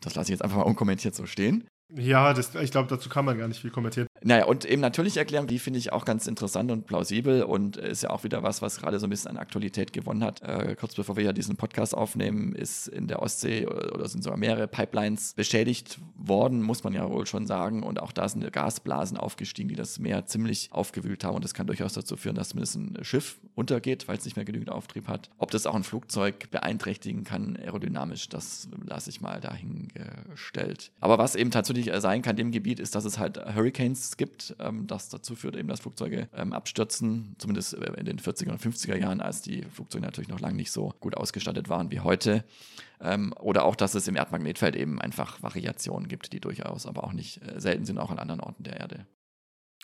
Das 0.00 0.14
lasse 0.14 0.26
ich 0.26 0.34
jetzt 0.34 0.42
einfach 0.42 0.58
mal 0.58 0.64
unkommentiert 0.64 1.14
so 1.14 1.26
stehen. 1.26 1.66
Ja, 1.96 2.32
das, 2.32 2.54
ich 2.54 2.70
glaube, 2.70 2.88
dazu 2.88 3.08
kann 3.08 3.24
man 3.24 3.38
gar 3.38 3.48
nicht 3.48 3.60
viel 3.60 3.70
kommentieren. 3.70 4.06
Naja, 4.22 4.44
und 4.46 4.64
eben 4.64 4.80
natürlich 4.80 5.16
erklären, 5.16 5.46
die 5.46 5.58
finde 5.58 5.78
ich 5.78 5.92
auch 5.92 6.04
ganz 6.04 6.26
interessant 6.26 6.70
und 6.70 6.86
plausibel 6.86 7.42
und 7.42 7.76
ist 7.76 8.04
ja 8.04 8.10
auch 8.10 8.24
wieder 8.24 8.42
was, 8.42 8.62
was 8.62 8.78
gerade 8.78 8.98
so 8.98 9.06
ein 9.06 9.10
bisschen 9.10 9.32
an 9.32 9.36
Aktualität 9.36 9.92
gewonnen 9.92 10.22
hat. 10.22 10.42
Äh, 10.42 10.76
kurz 10.78 10.94
bevor 10.94 11.16
wir 11.16 11.24
ja 11.24 11.32
diesen 11.32 11.56
Podcast 11.56 11.94
aufnehmen, 11.94 12.54
ist 12.54 12.88
in 12.88 13.08
der 13.08 13.20
Ostsee 13.20 13.66
oder, 13.66 13.94
oder, 13.94 14.08
sind 14.08 14.22
sogar 14.22 14.38
mehrere 14.38 14.68
Pipelines 14.68 15.34
beschädigt 15.34 15.98
worden, 16.16 16.62
muss 16.62 16.84
man 16.84 16.92
ja 16.92 17.10
wohl 17.10 17.26
schon 17.26 17.46
sagen. 17.46 17.82
Und 17.82 18.00
auch 18.00 18.12
da 18.12 18.28
sind 18.28 18.50
Gasblasen 18.52 19.16
aufgestiegen, 19.16 19.68
die 19.68 19.74
das 19.74 19.98
Meer 19.98 20.26
ziemlich 20.26 20.68
aufgewühlt 20.72 21.24
haben. 21.24 21.36
Und 21.36 21.44
das 21.44 21.52
kann 21.52 21.66
durchaus 21.66 21.92
dazu 21.92 22.16
führen, 22.16 22.36
dass 22.36 22.50
zumindest 22.50 22.76
ein 22.76 23.04
Schiff 23.04 23.40
untergeht, 23.54 24.08
weil 24.08 24.16
es 24.16 24.24
nicht 24.24 24.36
mehr 24.36 24.44
genügend 24.44 24.70
Auftrieb 24.70 25.08
hat. 25.08 25.30
Ob 25.38 25.50
das 25.50 25.66
auch 25.66 25.74
ein 25.74 25.84
Flugzeug 25.84 26.50
beeinträchtigen 26.50 27.24
kann, 27.24 27.56
aerodynamisch, 27.56 28.28
das 28.28 28.68
lasse 28.86 29.10
ich 29.10 29.20
mal 29.20 29.40
dahingestellt. 29.40 30.92
Aber 31.00 31.18
was 31.18 31.34
eben 31.34 31.50
tatsächlich 31.50 31.81
sein 31.82 32.22
kann 32.22 32.32
in 32.32 32.46
dem 32.46 32.50
Gebiet, 32.52 32.80
ist, 32.80 32.94
dass 32.94 33.04
es 33.04 33.18
halt 33.18 33.38
Hurricanes 33.54 34.16
gibt, 34.16 34.54
ähm, 34.58 34.86
das 34.86 35.08
dazu 35.08 35.34
führt 35.34 35.56
eben, 35.56 35.68
dass 35.68 35.80
Flugzeuge 35.80 36.28
ähm, 36.34 36.52
abstürzen, 36.52 37.34
zumindest 37.38 37.74
äh, 37.74 37.92
in 37.98 38.06
den 38.06 38.18
40er 38.18 38.50
und 38.50 38.60
50er 38.60 38.96
Jahren, 38.96 39.20
als 39.20 39.42
die 39.42 39.62
Flugzeuge 39.62 40.04
natürlich 40.04 40.28
noch 40.28 40.40
lange 40.40 40.56
nicht 40.56 40.70
so 40.70 40.94
gut 41.00 41.16
ausgestattet 41.16 41.68
waren 41.68 41.90
wie 41.90 42.00
heute. 42.00 42.44
Ähm, 43.00 43.34
oder 43.40 43.64
auch, 43.64 43.76
dass 43.76 43.94
es 43.94 44.08
im 44.08 44.16
Erdmagnetfeld 44.16 44.76
eben 44.76 45.00
einfach 45.00 45.42
Variationen 45.42 46.08
gibt, 46.08 46.32
die 46.32 46.40
durchaus 46.40 46.86
aber 46.86 47.04
auch 47.04 47.12
nicht 47.12 47.42
äh, 47.42 47.60
selten 47.60 47.84
sind, 47.84 47.98
auch 47.98 48.10
an 48.10 48.18
anderen 48.18 48.40
Orten 48.40 48.62
der 48.62 48.78
Erde. 48.78 49.06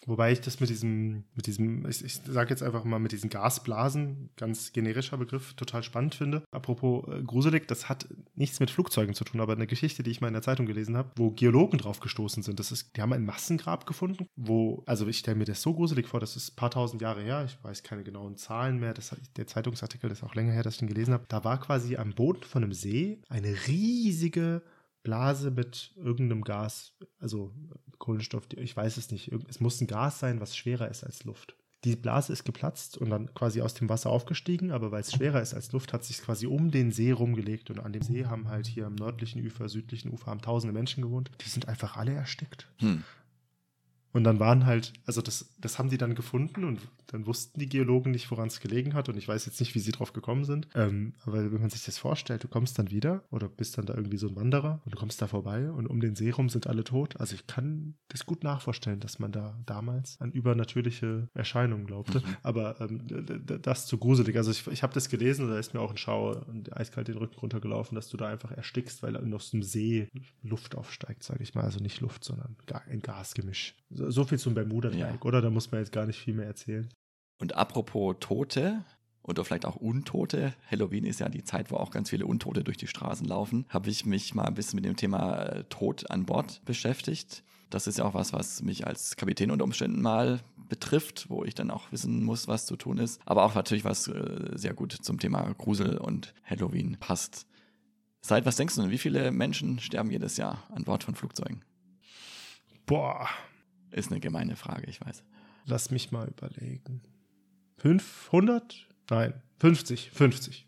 Wobei 0.07 0.33
ich 0.33 0.41
das 0.41 0.61
mit 0.61 0.71
diesem, 0.71 1.25
mit 1.35 1.47
diesem, 1.47 1.87
ich, 1.89 2.05
ich 2.05 2.15
sage 2.15 2.51
jetzt 2.51 2.63
einfach 2.63 2.85
mal 2.85 2.99
mit 2.99 3.13
diesen 3.13 3.31
Gasblasen, 3.31 4.31
ganz 4.37 4.73
generischer 4.73 5.17
Begriff, 5.19 5.55
total 5.55 5.83
spannend 5.83 6.15
finde. 6.15 6.45
Apropos 6.51 7.07
äh, 7.09 7.23
gruselig, 7.23 7.67
das 7.67 7.89
hat 7.89 8.07
nichts 8.35 8.61
mit 8.61 8.71
Flugzeugen 8.71 9.15
zu 9.15 9.25
tun, 9.25 9.41
aber 9.41 9.53
eine 9.53 9.67
Geschichte, 9.67 10.03
die 10.03 10.11
ich 10.11 10.21
mal 10.21 10.29
in 10.29 10.35
der 10.35 10.43
Zeitung 10.43 10.67
gelesen 10.67 10.97
habe, 10.97 11.11
wo 11.17 11.31
Geologen 11.31 11.79
drauf 11.79 12.01
gestoßen 12.01 12.43
sind. 12.43 12.59
Das 12.59 12.73
ist, 12.73 12.97
die 12.97 13.03
haben 13.03 13.13
ein 13.13 13.25
Massengrab 13.25 13.87
gefunden, 13.87 14.29
wo, 14.37 14.83
also 14.87 15.07
ich 15.09 15.19
stelle 15.19 15.37
mir 15.37 15.45
das 15.45 15.63
so 15.63 15.75
gruselig 15.75 16.07
vor, 16.07 16.21
das 16.21 16.37
ist 16.37 16.53
ein 16.53 16.57
paar 16.57 16.71
tausend 16.71 17.03
Jahre 17.03 17.23
her, 17.23 17.45
ich 17.45 17.63
weiß 17.63 17.83
keine 17.83 18.05
genauen 18.05 18.37
Zahlen 18.37 18.79
mehr, 18.79 18.95
das, 18.95 19.15
der 19.37 19.47
Zeitungsartikel 19.47 20.11
ist 20.11 20.23
auch 20.23 20.35
länger 20.35 20.53
her, 20.53 20.63
dass 20.63 20.77
ich 20.77 20.83
ihn 20.83 20.89
gelesen 20.89 21.13
habe. 21.13 21.25
Da 21.29 21.45
war 21.45 21.61
quasi 21.61 21.97
am 21.97 22.15
Boden 22.15 22.45
von 22.45 22.63
einem 22.63 22.73
See 22.73 23.21
eine 23.29 23.55
riesige 23.67 24.63
Blase 25.09 25.51
mit 25.51 25.95
irgendeinem 25.97 26.45
Gas, 26.45 26.93
also 27.19 27.51
Kohlenstoff, 27.97 28.47
ich 28.55 28.77
weiß 28.77 28.99
es 28.99 29.11
nicht. 29.11 29.33
Es 29.49 29.59
muss 29.59 29.81
ein 29.81 29.87
Gas 29.87 30.19
sein, 30.19 30.39
was 30.39 30.55
schwerer 30.55 30.91
ist 30.91 31.03
als 31.03 31.25
Luft. 31.25 31.57
Die 31.85 31.97
Blase 31.97 32.31
ist 32.31 32.45
geplatzt 32.45 32.99
und 32.99 33.09
dann 33.09 33.33
quasi 33.33 33.63
aus 33.63 33.73
dem 33.73 33.89
Wasser 33.89 34.11
aufgestiegen, 34.11 34.71
aber 34.71 34.93
weil 34.93 35.01
es 35.01 35.13
schwerer 35.13 35.41
ist 35.41 35.55
als 35.55 35.73
Luft, 35.73 35.95
hat 35.95 36.05
sich 36.05 36.21
quasi 36.21 36.47
um 36.47 36.71
den 36.71 36.93
See 36.93 37.11
rumgelegt 37.11 37.71
und 37.71 37.81
an 37.81 37.95
dem 37.95 38.03
See 38.03 38.27
haben 38.27 38.49
halt 38.49 38.67
hier 38.67 38.87
am 38.87 38.97
nördlichen 38.97 39.43
Ufer, 39.47 39.71
südlichen 39.71 40.13
Ufer 40.13 40.27
haben 40.27 40.43
tausende 40.43 40.75
Menschen 40.75 41.03
gewohnt. 41.03 41.31
Die 41.41 41.49
sind 41.49 41.69
einfach 41.69 41.97
alle 41.97 42.13
erstickt. 42.13 42.69
Hm. 42.81 43.03
Und 44.13 44.25
dann 44.25 44.41
waren 44.41 44.67
halt, 44.67 44.93
also 45.07 45.21
das, 45.21 45.51
das 45.59 45.79
haben 45.79 45.91
die 45.91 45.99
dann 45.99 46.15
gefunden 46.15 46.65
und 46.65 46.81
dann 47.09 47.27
wussten 47.27 47.61
die 47.61 47.69
Geologen 47.69 48.11
nicht, 48.11 48.31
woran 48.31 48.49
es 48.49 48.61
gelegen 48.61 48.95
hat. 48.95 49.09
Und 49.09 49.17
ich 49.17 49.29
weiß 49.29 49.47
jetzt 49.47 49.61
nicht, 49.61 49.75
wie 49.75 49.81
sie 49.81 49.93
drauf 49.93 50.13
gekommen 50.13 50.45
sind. 50.45 50.69
Ähm, 50.75 51.15
aber 51.25 51.53
wenn 51.53 51.61
man 51.61 51.71
sich 51.71 51.85
das 51.85 51.99
vorstellt, 51.99 52.45
du 52.45 52.49
kommst 52.49 52.79
dann 52.79 52.91
wieder 52.91 53.23
oder 53.31 53.49
bist 53.49 53.79
dann 53.79 53.87
da 53.87 53.95
irgendwie 53.95 54.17
so 54.17 54.29
ein 54.29 54.37
Wanderer 54.37 54.81
und 54.85 54.95
du 54.95 54.99
kommst 54.99 55.21
da 55.21 55.27
vorbei 55.27 55.71
und 55.71 55.87
um 55.87 56.01
den 56.01 56.17
See 56.17 56.31
rum 56.31 56.49
sind 56.49 56.67
alle 56.67 56.85
tot. 56.85 57.19
Also 57.19 57.35
ich 57.35 57.47
kann 57.47 57.95
das 58.09 58.27
gut 58.27 58.45
nachvorstellen, 58.45 59.01
dass 59.01 59.19
man 59.19 59.33
da 59.33 59.59
damals 59.67 60.21
an 60.21 60.33
übernatürliche 60.33 61.29
Erscheinungen 61.35 61.87
glaubte. 61.87 62.21
Mhm. 62.21 62.37
Aber 62.43 62.81
ähm, 62.81 63.07
das 63.63 63.87
zu 63.87 63.99
gruselig. 63.99 64.37
Also 64.37 64.51
ich, 64.51 64.67
ich 64.69 64.83
habe 64.83 64.95
das 64.95 65.09
gelesen 65.09 65.47
und 65.47 65.51
da 65.51 65.59
ist 65.59 65.75
mir 65.75 65.81
auch 65.81 65.91
ein 65.91 65.97
Schauer 65.97 66.47
und 66.49 66.75
eiskalt 66.77 67.09
den 67.09 67.19
Rücken 67.19 67.39
runtergelaufen, 67.39 67.95
dass 67.95 68.09
du 68.09 68.17
da 68.17 68.29
einfach 68.29 68.51
erstickst, 68.51 69.03
weil 69.03 69.17
aus 69.35 69.51
dem 69.51 69.63
See 69.63 70.09
Luft 70.43 70.77
aufsteigt, 70.77 71.23
sage 71.23 71.43
ich 71.43 71.55
mal. 71.55 71.65
Also 71.65 71.81
nicht 71.81 72.01
Luft, 72.01 72.25
sondern 72.25 72.57
ein 72.89 73.01
Gasgemisch. 73.01 73.75
So 73.99 74.25
viel 74.25 74.39
zum 74.39 74.55
Bermuda-Dreieck, 74.55 75.01
ja. 75.01 75.23
oder? 75.23 75.41
Da 75.41 75.51
muss 75.51 75.71
man 75.71 75.81
jetzt 75.81 75.93
gar 75.93 76.07
nicht 76.07 76.19
viel 76.19 76.35
mehr 76.35 76.47
erzählen. 76.47 76.89
Und 77.39 77.57
apropos 77.57 78.17
Tote 78.21 78.85
oder 79.23 79.45
vielleicht 79.45 79.67
auch 79.67 79.77
Untote, 79.77 80.55
Halloween 80.71 81.05
ist 81.05 81.21
ja 81.21 81.29
die 81.29 81.45
Zeit, 81.45 81.71
wo 81.71 81.77
auch 81.77 81.91
ganz 81.91 82.11
viele 82.11 82.27
Untote 82.27 82.65
durch 82.65 82.79
die 82.79 82.87
Straßen 82.87 83.27
laufen, 83.27 83.67
habe 83.69 83.91
ich 83.91 84.07
mich 84.07 84.35
mal 84.35 84.47
ein 84.47 84.55
bisschen 84.55 84.77
mit 84.77 84.87
dem 84.87 84.97
Thema 84.97 85.43
äh, 85.43 85.65
Tod 85.65 86.11
an 86.11 86.25
Bord 86.25 86.63
beschäftigt. 86.65 87.45
Das 87.71 87.87
ist 87.87 87.99
ja 87.99 88.05
auch 88.07 88.15
was, 88.15 88.33
was 88.33 88.63
mich 88.63 88.87
als 88.87 89.17
Kapitän 89.17 89.51
unter 89.51 89.65
Umständen 89.65 90.01
mal 90.01 90.41
betrifft, 90.69 91.27
wo 91.29 91.45
ich 91.45 91.55
dann 91.55 91.71
auch 91.71 91.93
wissen 91.93 92.25
muss, 92.25 92.49
was 92.49 92.65
zu 92.65 92.77
tun 92.77 92.99
ist. 92.99 93.21
Aber 93.27 93.45
auch 93.45 93.55
natürlich, 93.55 93.85
was 93.85 94.09
äh, 94.09 94.51
sehr 94.55 94.73
gut 94.73 94.93
zum 94.93 95.19
Thema 95.19 95.43
Grusel 95.59 95.99
und 95.99 96.35
Halloween 96.45 96.97
passt. 96.99 97.47
Seit 98.21 98.47
was 98.47 98.57
denkst 98.57 98.77
du, 98.77 98.91
wie 98.91 98.99
viele 98.99 99.31
Menschen 99.31 99.79
sterben 99.79 100.11
jedes 100.11 100.39
Jahr 100.39 100.65
an 100.75 100.85
Bord 100.85 101.05
von 101.05 101.15
Flugzeugen? 101.15 101.63
Boah. 102.87 103.29
Ist 103.91 104.11
eine 104.11 104.21
gemeine 104.21 104.57
Frage, 104.57 104.87
ich 104.89 105.01
weiß. 105.01 105.23
Lass 105.65 105.91
mich 105.91 106.11
mal 106.11 106.29
überlegen. 106.29 107.03
500? 107.79 108.87
Nein, 109.11 109.35
50, 109.61 110.11
50. 110.11 110.67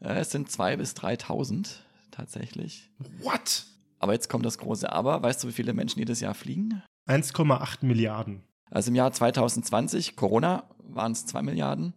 Es 0.00 0.30
sind 0.30 0.48
2.000 0.48 0.76
bis 0.76 0.94
3.000 0.94 1.68
tatsächlich. 2.10 2.90
What? 3.18 3.64
Aber 3.98 4.12
jetzt 4.14 4.28
kommt 4.28 4.46
das 4.46 4.58
große 4.58 4.90
Aber. 4.90 5.22
Weißt 5.22 5.42
du, 5.44 5.48
wie 5.48 5.52
viele 5.52 5.74
Menschen 5.74 5.98
jedes 5.98 6.20
Jahr 6.20 6.34
fliegen? 6.34 6.82
1,8 7.06 7.84
Milliarden. 7.84 8.42
Also 8.70 8.90
im 8.90 8.94
Jahr 8.94 9.12
2020, 9.12 10.16
Corona, 10.16 10.64
waren 10.78 11.12
es 11.12 11.26
2 11.26 11.42
Milliarden. 11.42 11.94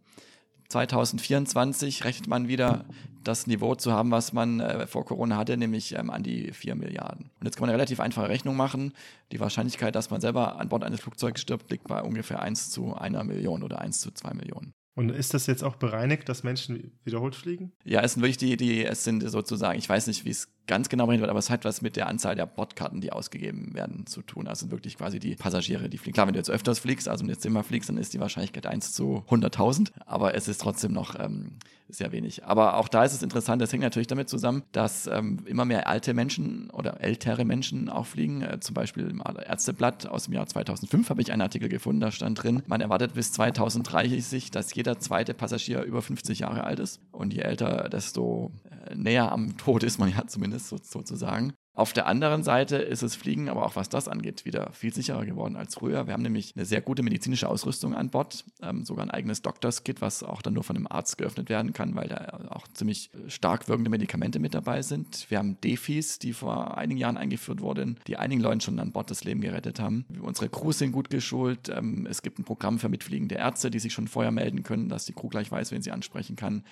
2024 0.73 2.03
rechnet 2.03 2.27
man 2.27 2.47
wieder 2.47 2.85
das 3.23 3.47
Niveau 3.47 3.75
zu 3.75 3.93
haben, 3.93 4.11
was 4.11 4.33
man 4.33 4.59
äh, 4.59 4.87
vor 4.87 5.05
Corona 5.05 5.37
hatte, 5.37 5.55
nämlich 5.55 5.93
ähm, 5.93 6.09
an 6.09 6.23
die 6.23 6.51
4 6.51 6.75
Milliarden. 6.75 7.29
Und 7.39 7.45
jetzt 7.45 7.55
kann 7.55 7.61
man 7.61 7.69
eine 7.69 7.77
relativ 7.77 7.99
einfache 7.99 8.27
Rechnung 8.27 8.55
machen. 8.57 8.93
Die 9.31 9.39
Wahrscheinlichkeit, 9.39 9.95
dass 9.95 10.09
man 10.09 10.19
selber 10.19 10.59
an 10.59 10.69
Bord 10.69 10.83
eines 10.83 10.99
Flugzeugs 10.99 11.41
stirbt, 11.41 11.71
liegt 11.71 11.87
bei 11.87 12.01
ungefähr 12.01 12.41
1 12.41 12.71
zu 12.71 12.95
einer 12.95 13.23
Million 13.23 13.63
oder 13.63 13.79
1 13.79 14.01
zu 14.01 14.11
2 14.11 14.33
Millionen. 14.33 14.73
Und 14.95 15.09
ist 15.09 15.33
das 15.33 15.47
jetzt 15.47 15.63
auch 15.63 15.75
bereinigt, 15.75 16.27
dass 16.29 16.43
Menschen 16.43 16.91
wiederholt 17.03 17.35
fliegen? 17.35 17.71
Ja, 17.83 18.01
es 18.01 18.13
sind 18.13 18.21
wirklich 18.21 18.37
die, 18.37 18.57
die, 18.57 18.85
es 18.85 19.03
sind 19.03 19.27
sozusagen, 19.27 19.79
ich 19.79 19.89
weiß 19.89 20.07
nicht, 20.07 20.25
wie 20.25 20.29
es 20.29 20.52
ganz 20.67 20.89
genau 20.89 21.05
berechnet 21.05 21.23
wird, 21.23 21.29
aber 21.29 21.39
es 21.39 21.49
hat 21.49 21.65
was 21.65 21.81
mit 21.81 21.95
der 21.95 22.07
Anzahl 22.07 22.35
der 22.35 22.45
Bordkarten, 22.45 23.01
die 23.01 23.11
ausgegeben 23.11 23.73
werden, 23.73 24.05
zu 24.05 24.21
tun. 24.21 24.47
Also 24.47 24.71
wirklich 24.71 24.97
quasi 24.97 25.19
die 25.19 25.35
Passagiere, 25.35 25.89
die 25.89 25.97
fliegen. 25.97 26.13
Klar, 26.13 26.27
wenn 26.27 26.33
du 26.33 26.39
jetzt 26.39 26.49
öfters 26.49 26.79
fliegst, 26.79 27.09
also 27.09 27.21
wenn 27.21 27.27
du 27.27 27.33
jetzt 27.33 27.45
immer 27.45 27.63
fliegst, 27.63 27.89
dann 27.89 27.97
ist 27.97 28.13
die 28.13 28.19
Wahrscheinlichkeit 28.19 28.65
1 28.65 28.93
zu 28.93 29.23
100.000, 29.29 29.91
aber 30.05 30.35
es 30.35 30.47
ist 30.47 30.61
trotzdem 30.61 30.93
noch 30.93 31.19
ähm, 31.19 31.57
sehr 31.89 32.11
wenig. 32.11 32.45
Aber 32.45 32.77
auch 32.77 32.87
da 32.87 33.03
ist 33.03 33.13
es 33.13 33.23
interessant, 33.23 33.61
das 33.61 33.71
hängt 33.71 33.83
natürlich 33.83 34.07
damit 34.07 34.29
zusammen, 34.29 34.63
dass 34.71 35.07
ähm, 35.07 35.39
immer 35.45 35.65
mehr 35.65 35.87
alte 35.87 36.13
Menschen 36.13 36.69
oder 36.71 37.01
ältere 37.01 37.45
Menschen 37.45 37.89
auch 37.89 38.05
fliegen. 38.05 38.41
Äh, 38.41 38.59
zum 38.59 38.73
Beispiel 38.73 39.07
im 39.09 39.21
Ärzteblatt 39.21 40.07
aus 40.07 40.25
dem 40.25 40.33
Jahr 40.33 40.47
2005 40.47 41.09
habe 41.09 41.21
ich 41.21 41.31
einen 41.31 41.41
Artikel 41.41 41.69
gefunden, 41.69 42.01
da 42.01 42.11
stand 42.11 42.41
drin, 42.41 42.63
man 42.67 42.81
erwartet 42.81 43.13
bis 43.13 43.31
2030, 43.33 44.51
dass 44.51 44.73
jeder 44.73 44.99
zweite 44.99 45.33
Passagier 45.33 45.83
über 45.83 46.01
50 46.01 46.39
Jahre 46.39 46.63
alt 46.63 46.79
ist. 46.79 46.99
Und 47.11 47.33
je 47.33 47.41
älter, 47.41 47.89
desto 47.89 48.51
äh, 48.89 48.95
näher 48.95 49.31
am 49.31 49.57
Tod 49.57 49.83
ist 49.83 49.99
man 49.99 50.09
ja 50.09 50.25
zumindest 50.27 50.52
sozusagen. 50.59 51.53
Auf 51.75 51.91
der 51.91 52.05
anderen 52.05 52.43
Seite 52.43 52.77
ist 52.77 53.01
das 53.01 53.15
Fliegen 53.15 53.49
aber 53.49 53.65
auch 53.65 53.75
was 53.75 53.89
das 53.89 54.07
angeht 54.07 54.45
wieder 54.45 54.71
viel 54.73 54.93
sicherer 54.93 55.25
geworden 55.25 55.55
als 55.55 55.73
früher. 55.73 56.05
Wir 56.05 56.13
haben 56.13 56.21
nämlich 56.21 56.53
eine 56.55 56.65
sehr 56.65 56.81
gute 56.81 57.01
medizinische 57.01 57.49
Ausrüstung 57.49 57.95
an 57.95 58.11
Bord, 58.11 58.45
ähm, 58.61 58.85
sogar 58.85 59.03
ein 59.03 59.09
eigenes 59.09 59.41
Doctors-Kit, 59.41 59.99
was 59.99 60.21
auch 60.21 60.43
dann 60.43 60.53
nur 60.53 60.63
von 60.63 60.75
einem 60.75 60.85
Arzt 60.85 61.17
geöffnet 61.17 61.49
werden 61.49 61.73
kann, 61.73 61.95
weil 61.95 62.09
da 62.09 62.47
auch 62.51 62.67
ziemlich 62.67 63.09
stark 63.27 63.67
wirkende 63.67 63.89
Medikamente 63.89 64.37
mit 64.37 64.53
dabei 64.53 64.83
sind. 64.83 65.25
Wir 65.31 65.39
haben 65.39 65.59
Defis, 65.61 66.19
die 66.19 66.33
vor 66.33 66.77
einigen 66.77 66.99
Jahren 66.99 67.17
eingeführt 67.17 67.61
wurden, 67.61 67.99
die 68.05 68.17
einigen 68.17 68.41
Leuten 68.41 68.61
schon 68.61 68.77
an 68.79 68.91
Bord 68.91 69.09
das 69.09 69.23
Leben 69.23 69.41
gerettet 69.41 69.79
haben. 69.79 70.05
Unsere 70.21 70.49
Crews 70.49 70.77
sind 70.77 70.91
gut 70.91 71.09
geschult. 71.09 71.69
Ähm, 71.69 72.05
es 72.07 72.21
gibt 72.21 72.37
ein 72.37 72.43
Programm 72.43 72.77
für 72.77 72.89
mitfliegende 72.89 73.35
Ärzte, 73.35 73.71
die 73.71 73.79
sich 73.79 73.93
schon 73.93 74.07
vorher 74.07 74.31
melden 74.31 74.61
können, 74.61 74.89
dass 74.89 75.05
die 75.05 75.13
Crew 75.13 75.29
gleich 75.29 75.51
weiß, 75.51 75.71
wen 75.71 75.81
sie 75.81 75.91
ansprechen 75.91 76.35
kann. 76.35 76.63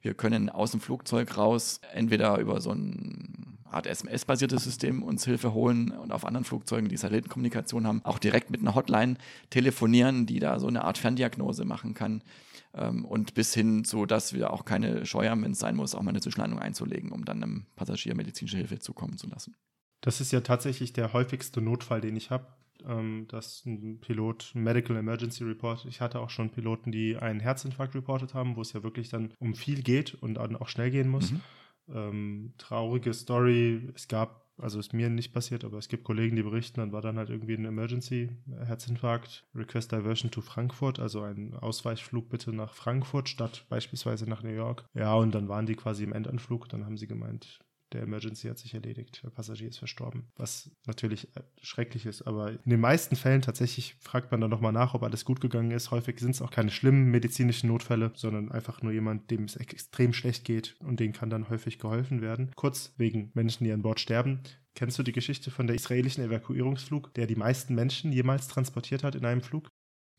Wir 0.00 0.14
können 0.14 0.48
aus 0.48 0.70
dem 0.70 0.80
Flugzeug 0.80 1.36
raus 1.36 1.80
entweder 1.92 2.38
über 2.38 2.60
so 2.60 2.72
ein 2.72 3.58
Art 3.70 3.86
SMS-basiertes 3.86 4.64
System 4.64 5.02
uns 5.02 5.24
Hilfe 5.24 5.52
holen 5.52 5.90
und 5.90 6.12
auf 6.12 6.24
anderen 6.24 6.44
Flugzeugen, 6.44 6.88
die 6.88 6.96
Satellitenkommunikation 6.96 7.86
haben, 7.86 8.04
auch 8.04 8.18
direkt 8.18 8.50
mit 8.50 8.60
einer 8.60 8.74
Hotline 8.74 9.16
telefonieren, 9.50 10.26
die 10.26 10.38
da 10.38 10.58
so 10.58 10.68
eine 10.68 10.84
Art 10.84 10.98
Ferndiagnose 10.98 11.64
machen 11.64 11.94
kann. 11.94 12.22
Ähm, 12.74 13.04
und 13.04 13.34
bis 13.34 13.54
hin 13.54 13.84
zu, 13.84 14.06
dass 14.06 14.32
wir 14.32 14.52
auch 14.52 14.64
keine 14.64 15.04
Scheu 15.06 15.28
haben, 15.28 15.42
wenn 15.42 15.52
es 15.52 15.58
sein 15.58 15.76
muss, 15.76 15.94
auch 15.94 16.02
mal 16.02 16.10
eine 16.10 16.20
Zwischenlandung 16.20 16.60
einzulegen, 16.60 17.12
um 17.12 17.24
dann 17.24 17.42
einem 17.42 17.66
Passagier 17.76 18.14
medizinische 18.14 18.56
Hilfe 18.56 18.78
zukommen 18.78 19.18
zu 19.18 19.26
lassen. 19.26 19.54
Das 20.00 20.20
ist 20.20 20.32
ja 20.32 20.40
tatsächlich 20.40 20.92
der 20.92 21.12
häufigste 21.12 21.60
Notfall, 21.60 22.00
den 22.00 22.16
ich 22.16 22.30
habe 22.30 22.46
dass 23.28 23.64
ein 23.66 24.00
Pilot 24.00 24.52
Medical 24.54 24.96
Emergency 24.96 25.44
Report, 25.44 25.84
ich 25.86 26.00
hatte 26.00 26.20
auch 26.20 26.30
schon 26.30 26.50
Piloten, 26.50 26.92
die 26.92 27.16
einen 27.16 27.40
Herzinfarkt 27.40 27.94
reportet 27.94 28.34
haben, 28.34 28.56
wo 28.56 28.62
es 28.62 28.72
ja 28.72 28.82
wirklich 28.82 29.08
dann 29.08 29.34
um 29.38 29.54
viel 29.54 29.82
geht 29.82 30.14
und 30.14 30.34
dann 30.34 30.56
auch 30.56 30.68
schnell 30.68 30.90
gehen 30.90 31.08
muss. 31.08 31.32
Mhm. 31.32 31.40
Ähm, 31.90 32.52
traurige 32.58 33.14
Story, 33.14 33.90
es 33.94 34.08
gab, 34.08 34.46
also 34.58 34.78
ist 34.78 34.92
mir 34.92 35.08
nicht 35.08 35.32
passiert, 35.32 35.64
aber 35.64 35.78
es 35.78 35.88
gibt 35.88 36.04
Kollegen, 36.04 36.36
die 36.36 36.42
berichten, 36.42 36.80
dann 36.80 36.92
war 36.92 37.00
dann 37.00 37.16
halt 37.16 37.30
irgendwie 37.30 37.54
ein 37.54 37.64
Emergency 37.64 38.30
Herzinfarkt, 38.64 39.46
Request 39.54 39.92
Diversion 39.92 40.30
to 40.30 40.40
Frankfurt, 40.40 40.98
also 40.98 41.22
ein 41.22 41.54
Ausweichflug 41.54 42.28
bitte 42.28 42.52
nach 42.52 42.74
Frankfurt 42.74 43.28
statt 43.28 43.64
beispielsweise 43.68 44.28
nach 44.28 44.42
New 44.42 44.50
York. 44.50 44.84
Ja, 44.94 45.14
und 45.14 45.34
dann 45.34 45.48
waren 45.48 45.66
die 45.66 45.76
quasi 45.76 46.04
im 46.04 46.12
Endanflug, 46.12 46.68
dann 46.68 46.84
haben 46.84 46.98
sie 46.98 47.06
gemeint, 47.06 47.58
der 47.92 48.02
Emergency 48.02 48.48
hat 48.48 48.58
sich 48.58 48.74
erledigt, 48.74 49.20
der 49.22 49.30
Passagier 49.30 49.68
ist 49.68 49.78
verstorben. 49.78 50.28
Was 50.36 50.70
natürlich 50.86 51.34
äh, 51.36 51.42
schrecklich 51.62 52.06
ist, 52.06 52.22
aber 52.22 52.52
in 52.52 52.70
den 52.70 52.80
meisten 52.80 53.16
Fällen 53.16 53.42
tatsächlich 53.42 53.96
fragt 54.00 54.30
man 54.30 54.40
dann 54.40 54.50
nochmal 54.50 54.72
nach, 54.72 54.94
ob 54.94 55.02
alles 55.02 55.24
gut 55.24 55.40
gegangen 55.40 55.70
ist. 55.70 55.90
Häufig 55.90 56.20
sind 56.20 56.32
es 56.32 56.42
auch 56.42 56.50
keine 56.50 56.70
schlimmen 56.70 57.10
medizinischen 57.10 57.68
Notfälle, 57.68 58.12
sondern 58.14 58.52
einfach 58.52 58.82
nur 58.82 58.92
jemand, 58.92 59.30
dem 59.30 59.44
es 59.44 59.56
extrem 59.56 60.12
schlecht 60.12 60.44
geht 60.44 60.76
und 60.80 61.00
denen 61.00 61.12
kann 61.12 61.30
dann 61.30 61.48
häufig 61.48 61.78
geholfen 61.78 62.20
werden. 62.20 62.50
Kurz 62.54 62.94
wegen 62.96 63.30
Menschen, 63.34 63.64
die 63.64 63.72
an 63.72 63.82
Bord 63.82 64.00
sterben. 64.00 64.40
Kennst 64.74 64.98
du 64.98 65.02
die 65.02 65.12
Geschichte 65.12 65.50
von 65.50 65.66
der 65.66 65.74
israelischen 65.74 66.22
Evakuierungsflug, 66.22 67.12
der 67.14 67.26
die 67.26 67.34
meisten 67.34 67.74
Menschen 67.74 68.12
jemals 68.12 68.46
transportiert 68.46 69.02
hat 69.02 69.16
in 69.16 69.24
einem 69.24 69.40
Flug? 69.40 69.68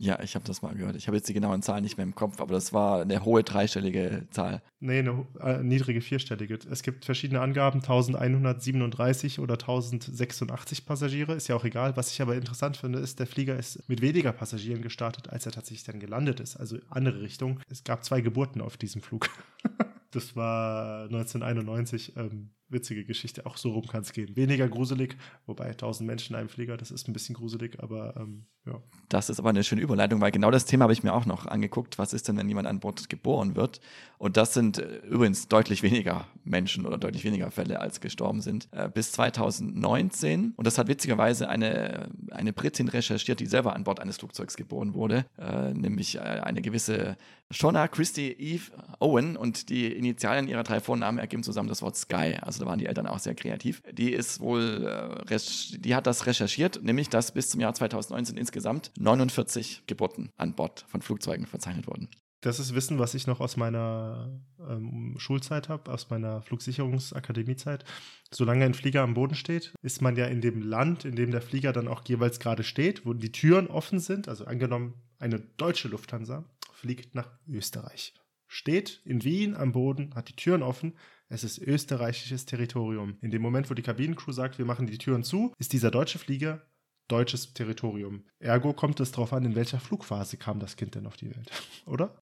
Ja, 0.01 0.17
ich 0.23 0.35
habe 0.35 0.45
das 0.45 0.61
mal 0.61 0.73
gehört. 0.73 0.95
Ich 0.95 1.07
habe 1.07 1.17
jetzt 1.17 1.27
die 1.27 1.33
genauen 1.33 1.61
Zahlen 1.61 1.83
nicht 1.83 1.97
mehr 1.97 2.05
im 2.05 2.15
Kopf, 2.15 2.39
aber 2.39 2.53
das 2.53 2.71
war 2.71 3.01
eine 3.01 3.25
hohe 3.25 3.43
dreistellige 3.43 4.27
Zahl. 4.31 4.61
Nee, 4.79 4.99
eine 4.99 5.25
äh, 5.41 5.61
niedrige 5.61 5.99
vierstellige. 5.99 6.57
Es 6.71 6.83
gibt 6.83 7.03
verschiedene 7.03 7.41
Angaben, 7.41 7.81
1137 7.81 9.39
oder 9.39 9.55
1086 9.55 10.85
Passagiere, 10.85 11.33
ist 11.33 11.49
ja 11.49 11.57
auch 11.57 11.65
egal. 11.65 11.97
Was 11.97 12.13
ich 12.13 12.21
aber 12.21 12.35
interessant 12.35 12.77
finde, 12.77 12.99
ist, 12.99 13.19
der 13.19 13.27
Flieger 13.27 13.59
ist 13.59 13.89
mit 13.89 14.01
weniger 14.01 14.31
Passagieren 14.31 14.81
gestartet, 14.81 15.29
als 15.29 15.45
er 15.45 15.51
tatsächlich 15.51 15.83
dann 15.83 15.99
gelandet 15.99 16.39
ist. 16.39 16.55
Also 16.55 16.77
andere 16.89 17.21
Richtung. 17.21 17.59
Es 17.69 17.83
gab 17.83 18.05
zwei 18.05 18.21
Geburten 18.21 18.61
auf 18.61 18.77
diesem 18.77 19.01
Flug. 19.01 19.29
das 20.11 20.33
war 20.37 21.03
1991. 21.03 22.15
Ähm, 22.15 22.51
witzige 22.69 23.05
Geschichte. 23.05 23.45
Auch 23.45 23.57
so 23.57 23.71
rum 23.71 23.87
kann 23.87 24.01
es 24.01 24.13
gehen. 24.13 24.35
Weniger 24.35 24.67
gruselig, 24.67 25.17
wobei 25.45 25.69
1000 25.69 26.07
Menschen 26.07 26.33
in 26.33 26.39
einem 26.39 26.49
Flieger, 26.49 26.77
das 26.77 26.91
ist 26.91 27.07
ein 27.07 27.13
bisschen 27.13 27.35
gruselig, 27.35 27.81
aber 27.81 28.15
ähm, 28.17 28.45
ja. 28.65 28.81
Das 29.07 29.29
ist 29.29 29.39
aber 29.39 29.49
eine 29.49 29.63
schöne 29.63 29.81
Überleitung, 29.81 30.21
weil 30.21 30.31
genau 30.31 30.51
das 30.51 30.65
Thema 30.65 30.83
habe 30.83 30.93
ich 30.93 31.03
mir 31.03 31.13
auch 31.13 31.25
noch 31.25 31.47
angeguckt. 31.47 31.97
Was 31.97 32.13
ist 32.13 32.27
denn, 32.27 32.37
wenn 32.37 32.47
jemand 32.47 32.67
an 32.67 32.79
Bord 32.79 33.09
geboren 33.09 33.55
wird? 33.55 33.81
Und 34.17 34.37
das 34.37 34.53
sind 34.53 34.77
äh, 34.77 34.97
übrigens 35.09 35.47
deutlich 35.47 35.81
weniger 35.81 36.27
Menschen 36.43 36.85
oder 36.85 36.97
deutlich 36.97 37.23
weniger 37.23 37.49
Fälle, 37.51 37.79
als 37.79 38.01
gestorben 38.01 38.41
sind. 38.41 38.67
Äh, 38.71 38.89
bis 38.89 39.11
2019. 39.13 40.53
Und 40.55 40.67
das 40.67 40.77
hat 40.77 40.87
witzigerweise 40.87 41.49
eine, 41.49 42.09
eine 42.31 42.53
Britin 42.53 42.87
recherchiert, 42.87 43.39
die 43.39 43.45
selber 43.47 43.75
an 43.75 43.83
Bord 43.83 43.99
eines 43.99 44.17
Flugzeugs 44.17 44.55
geboren 44.55 44.93
wurde, 44.93 45.25
äh, 45.39 45.73
nämlich 45.73 46.17
äh, 46.17 46.19
eine 46.19 46.61
gewisse 46.61 47.17
Shona 47.51 47.87
Christie 47.87 48.31
Eve 48.31 48.71
Owen. 48.99 49.35
Und 49.37 49.69
die 49.69 49.87
Initialen 49.91 50.47
ihrer 50.47 50.63
drei 50.63 50.79
Vornamen 50.79 51.17
ergeben 51.17 51.43
zusammen 51.43 51.69
das 51.69 51.81
Wort 51.81 51.95
Sky. 51.95 52.35
Also 52.41 52.58
da 52.59 52.65
waren 52.65 52.79
die 52.79 52.85
Eltern 52.85 53.07
auch 53.07 53.19
sehr 53.19 53.35
kreativ. 53.35 53.81
Die 53.91 54.11
ist 54.11 54.39
wohl, 54.39 55.23
äh, 55.29 55.37
die 55.79 55.95
hat 55.95 56.07
das 56.07 56.25
recherchiert, 56.25 56.83
nämlich 56.83 57.09
dass 57.09 57.33
bis 57.33 57.49
zum 57.49 57.61
Jahr 57.61 57.73
2019 57.73 58.37
insgesamt 58.37 58.91
49 58.99 59.83
Geburten 59.87 60.29
an 60.37 60.53
Bord 60.53 60.85
von 60.87 61.01
Flugzeugen 61.01 61.45
verzeichnet 61.45 61.87
wurden. 61.87 62.09
Das 62.41 62.59
ist 62.59 62.73
Wissen, 62.73 62.99
was 62.99 63.15
ich 63.15 63.27
noch 63.27 63.41
aus 63.41 63.57
meiner 63.57 64.31
ähm, 64.65 65.15
Schulzeit 65.17 65.67
habe, 65.67 65.91
aus 65.91 66.09
meiner 66.09 66.41
Flugsicherungsakademiezeit. 66.41 67.83
Solange 68.31 68.63
ein 68.63 68.73
Flieger 68.73 69.01
am 69.01 69.13
Boden 69.13 69.35
steht, 69.35 69.73
ist 69.81 70.01
man 70.01 70.15
ja 70.15 70.25
in 70.25 70.39
dem 70.39 70.61
Land, 70.61 71.03
in 71.03 71.17
dem 71.17 71.31
der 71.31 71.41
Flieger 71.41 71.73
dann 71.73 71.89
auch 71.89 72.01
jeweils 72.07 72.39
gerade 72.39 72.63
steht, 72.63 73.05
wo 73.05 73.13
die 73.13 73.33
Türen 73.33 73.67
offen 73.67 73.99
sind. 73.99 74.29
Also 74.29 74.45
angenommen, 74.45 74.93
eine 75.19 75.39
deutsche 75.39 75.89
Lufthansa 75.89 76.45
fliegt 76.71 77.13
nach 77.13 77.29
Österreich. 77.49 78.13
Steht 78.47 79.01
in 79.03 79.23
Wien 79.25 79.55
am 79.55 79.73
Boden, 79.73 80.15
hat 80.15 80.29
die 80.29 80.35
Türen 80.35 80.63
offen, 80.63 80.93
es 81.29 81.43
ist 81.43 81.59
österreichisches 81.59 82.45
Territorium. 82.45 83.17
In 83.21 83.31
dem 83.31 83.41
Moment, 83.41 83.69
wo 83.69 83.75
die 83.75 83.83
Kabinencrew 83.83 84.31
sagt, 84.31 84.57
wir 84.57 84.65
machen 84.65 84.87
die 84.87 84.97
Türen 84.97 85.23
zu, 85.23 85.53
ist 85.59 85.73
dieser 85.73 85.91
deutsche 85.91 86.19
Flieger 86.19 86.61
deutsches 87.07 87.53
Territorium. 87.53 88.23
Ergo 88.39 88.73
kommt 88.73 88.99
es 88.99 89.11
darauf 89.11 89.33
an, 89.33 89.45
in 89.45 89.55
welcher 89.55 89.79
Flugphase 89.79 90.37
kam 90.37 90.59
das 90.59 90.75
Kind 90.75 90.95
denn 90.95 91.07
auf 91.07 91.17
die 91.17 91.35
Welt, 91.35 91.49
oder? 91.85 92.19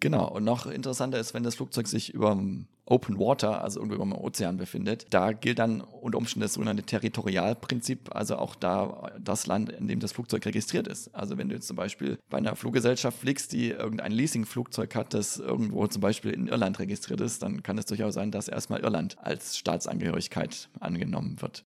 Genau, 0.00 0.28
und 0.28 0.44
noch 0.44 0.66
interessanter 0.66 1.18
ist, 1.18 1.34
wenn 1.34 1.42
das 1.42 1.56
Flugzeug 1.56 1.88
sich 1.88 2.14
über 2.14 2.40
Open 2.90 3.18
Water, 3.18 3.62
also 3.62 3.80
irgendwo 3.80 4.02
dem 4.02 4.12
Ozean 4.12 4.56
befindet, 4.56 5.06
da 5.10 5.32
gilt 5.32 5.58
dann 5.58 5.80
unter 5.80 6.18
Umständen 6.18 6.42
das 6.42 6.54
sogenannte 6.54 6.82
Territorialprinzip, 6.82 8.14
also 8.14 8.36
auch 8.36 8.54
da 8.54 9.12
das 9.20 9.46
Land, 9.46 9.70
in 9.70 9.88
dem 9.88 10.00
das 10.00 10.12
Flugzeug 10.12 10.44
registriert 10.46 10.88
ist. 10.88 11.14
Also 11.14 11.36
wenn 11.38 11.48
du 11.48 11.54
jetzt 11.54 11.66
zum 11.66 11.76
Beispiel 11.76 12.18
bei 12.30 12.38
einer 12.38 12.56
Fluggesellschaft 12.56 13.18
fliegst, 13.18 13.52
die 13.52 13.70
irgendein 13.70 14.12
Leasingflugzeug 14.12 14.94
hat, 14.94 15.14
das 15.14 15.38
irgendwo 15.38 15.86
zum 15.86 16.00
Beispiel 16.00 16.32
in 16.32 16.48
Irland 16.48 16.78
registriert 16.78 17.20
ist, 17.20 17.42
dann 17.42 17.62
kann 17.62 17.78
es 17.78 17.86
durchaus 17.86 18.14
sein, 18.14 18.30
dass 18.30 18.48
erstmal 18.48 18.80
Irland 18.80 19.16
als 19.18 19.56
Staatsangehörigkeit 19.56 20.70
angenommen 20.80 21.40
wird. 21.40 21.64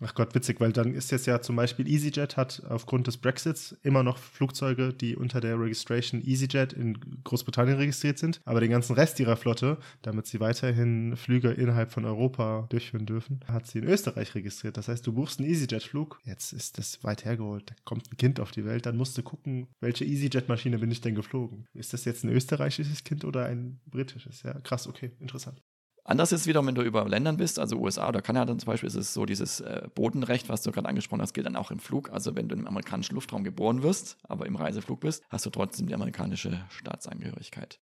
Ach 0.00 0.12
Gott, 0.14 0.34
witzig, 0.34 0.60
weil 0.60 0.72
dann 0.72 0.92
ist 0.92 1.12
jetzt 1.12 1.26
ja 1.26 1.40
zum 1.40 1.54
Beispiel 1.54 1.88
EasyJet 1.88 2.36
hat 2.36 2.62
aufgrund 2.68 3.06
des 3.06 3.16
Brexits 3.16 3.76
immer 3.82 4.02
noch 4.02 4.18
Flugzeuge, 4.18 4.92
die 4.92 5.14
unter 5.14 5.40
der 5.40 5.58
Registration 5.58 6.20
EasyJet 6.20 6.72
in 6.72 6.98
Großbritannien 7.22 7.76
registriert 7.76 8.18
sind, 8.18 8.40
aber 8.44 8.60
den 8.60 8.70
ganzen 8.70 8.94
Rest 8.94 9.20
ihrer 9.20 9.36
Flotte, 9.36 9.78
damit 10.02 10.26
sie 10.26 10.40
weiterhin 10.40 11.16
Flüge 11.16 11.52
innerhalb 11.52 11.92
von 11.92 12.04
Europa 12.04 12.66
durchführen 12.70 13.06
dürfen, 13.06 13.40
hat 13.46 13.68
sie 13.68 13.78
in 13.78 13.84
Österreich 13.84 14.34
registriert. 14.34 14.76
Das 14.76 14.88
heißt, 14.88 15.06
du 15.06 15.12
buchst 15.12 15.38
einen 15.38 15.48
EasyJet-Flug, 15.48 16.20
jetzt 16.24 16.52
ist 16.52 16.76
das 16.78 17.04
weit 17.04 17.24
hergeholt, 17.24 17.70
da 17.70 17.74
kommt 17.84 18.10
ein 18.12 18.16
Kind 18.16 18.40
auf 18.40 18.50
die 18.50 18.64
Welt, 18.64 18.86
dann 18.86 18.96
musst 18.96 19.16
du 19.16 19.22
gucken, 19.22 19.68
welche 19.80 20.04
EasyJet-Maschine 20.04 20.78
bin 20.80 20.90
ich 20.90 21.02
denn 21.02 21.14
geflogen? 21.14 21.68
Ist 21.72 21.92
das 21.92 22.04
jetzt 22.04 22.24
ein 22.24 22.30
österreichisches 22.30 23.04
Kind 23.04 23.24
oder 23.24 23.46
ein 23.46 23.80
britisches? 23.86 24.42
Ja, 24.42 24.54
krass, 24.54 24.88
okay, 24.88 25.12
interessant. 25.20 25.62
Anders 26.06 26.32
ist 26.32 26.42
es 26.42 26.46
wieder, 26.46 26.64
wenn 26.66 26.74
du 26.74 26.82
über 26.82 27.08
Ländern 27.08 27.38
bist, 27.38 27.58
also 27.58 27.78
USA 27.78 28.08
oder 28.08 28.20
Kanada 28.20 28.56
zum 28.58 28.66
Beispiel, 28.66 28.86
ist 28.86 28.94
es 28.94 29.14
so, 29.14 29.24
dieses 29.24 29.60
äh, 29.60 29.88
Bodenrecht, 29.94 30.50
was 30.50 30.60
du 30.60 30.70
gerade 30.70 30.86
angesprochen 30.86 31.22
hast, 31.22 31.32
gilt 31.32 31.46
dann 31.46 31.56
auch 31.56 31.70
im 31.70 31.78
Flug. 31.78 32.10
Also 32.10 32.36
wenn 32.36 32.46
du 32.46 32.54
im 32.54 32.66
amerikanischen 32.66 33.14
Luftraum 33.14 33.42
geboren 33.42 33.82
wirst, 33.82 34.18
aber 34.22 34.44
im 34.44 34.54
Reiseflug 34.54 35.00
bist, 35.00 35.24
hast 35.30 35.46
du 35.46 35.50
trotzdem 35.50 35.86
die 35.86 35.94
amerikanische 35.94 36.62
Staatsangehörigkeit. 36.68 37.80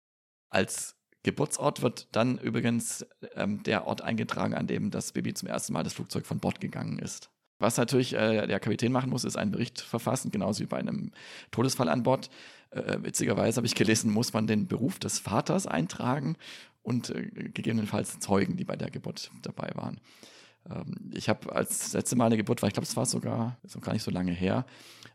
Als 0.49 0.95
Geburtsort 1.25 1.83
wird 1.83 2.09
dann 2.13 2.39
übrigens 2.39 3.05
ähm, 3.35 3.65
der 3.65 3.87
Ort 3.89 4.03
eingetragen, 4.03 4.55
an 4.55 4.69
dem 4.69 4.93
das 4.93 5.11
Baby 5.11 5.35
zum 5.35 5.49
ersten 5.49 5.73
Mal 5.73 5.83
das 5.83 5.95
Flugzeug 5.95 6.25
von 6.25 6.39
Bord 6.39 6.61
gegangen 6.61 7.01
ist. 7.01 7.31
Was 7.59 7.77
natürlich 7.79 8.15
äh, 8.15 8.47
der 8.47 8.61
Kapitän 8.61 8.93
machen 8.93 9.11
muss, 9.11 9.25
ist 9.25 9.37
einen 9.37 9.51
Bericht 9.51 9.81
verfassen, 9.81 10.31
genauso 10.31 10.61
wie 10.61 10.67
bei 10.67 10.77
einem 10.77 11.11
Todesfall 11.51 11.89
an 11.89 12.03
Bord. 12.05 12.31
Äh, 12.71 12.99
witzigerweise 13.03 13.57
habe 13.57 13.67
ich 13.67 13.75
gelesen, 13.75 14.13
muss 14.13 14.33
man 14.33 14.47
den 14.47 14.69
Beruf 14.69 14.99
des 14.99 15.19
Vaters 15.19 15.67
eintragen 15.67 16.37
und 16.85 17.11
äh, 17.11 17.31
gegebenenfalls 17.33 18.21
Zeugen, 18.21 18.57
die 18.57 18.65
bei 18.65 18.77
der 18.77 18.91
Geburt 18.91 19.33
dabei 19.43 19.71
waren. 19.75 19.99
Ähm, 20.71 21.11
ich 21.13 21.29
habe 21.29 21.55
als 21.55 21.93
letzte 21.93 22.15
Mal 22.15 22.27
eine 22.27 22.37
Geburt 22.37 22.63
war, 22.63 22.69
ich 22.69 22.75
glaube, 22.75 22.87
es 22.87 22.97
war 22.97 23.07
sogar 23.07 23.59
ist 23.65 23.81
gar 23.81 23.93
nicht 23.93 24.03
so 24.03 24.11
lange 24.11 24.33
her, 24.33 24.65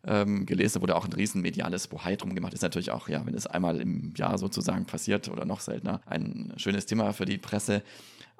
ähm, 0.03 0.45
gelesen, 0.45 0.81
wurde 0.81 0.95
auch 0.95 1.05
ein 1.05 1.13
riesen 1.13 1.41
mediales 1.41 1.87
Bohai 1.87 2.15
drum 2.15 2.35
gemacht. 2.35 2.53
Ist 2.53 2.63
natürlich 2.63 2.91
auch, 2.91 3.07
ja, 3.07 3.25
wenn 3.25 3.35
es 3.35 3.47
einmal 3.47 3.79
im 3.79 4.13
Jahr 4.15 4.37
sozusagen 4.37 4.85
passiert 4.85 5.29
oder 5.29 5.45
noch 5.45 5.59
seltener, 5.59 6.01
ein 6.05 6.53
schönes 6.57 6.85
Thema 6.85 7.13
für 7.13 7.25
die 7.25 7.37
Presse. 7.37 7.83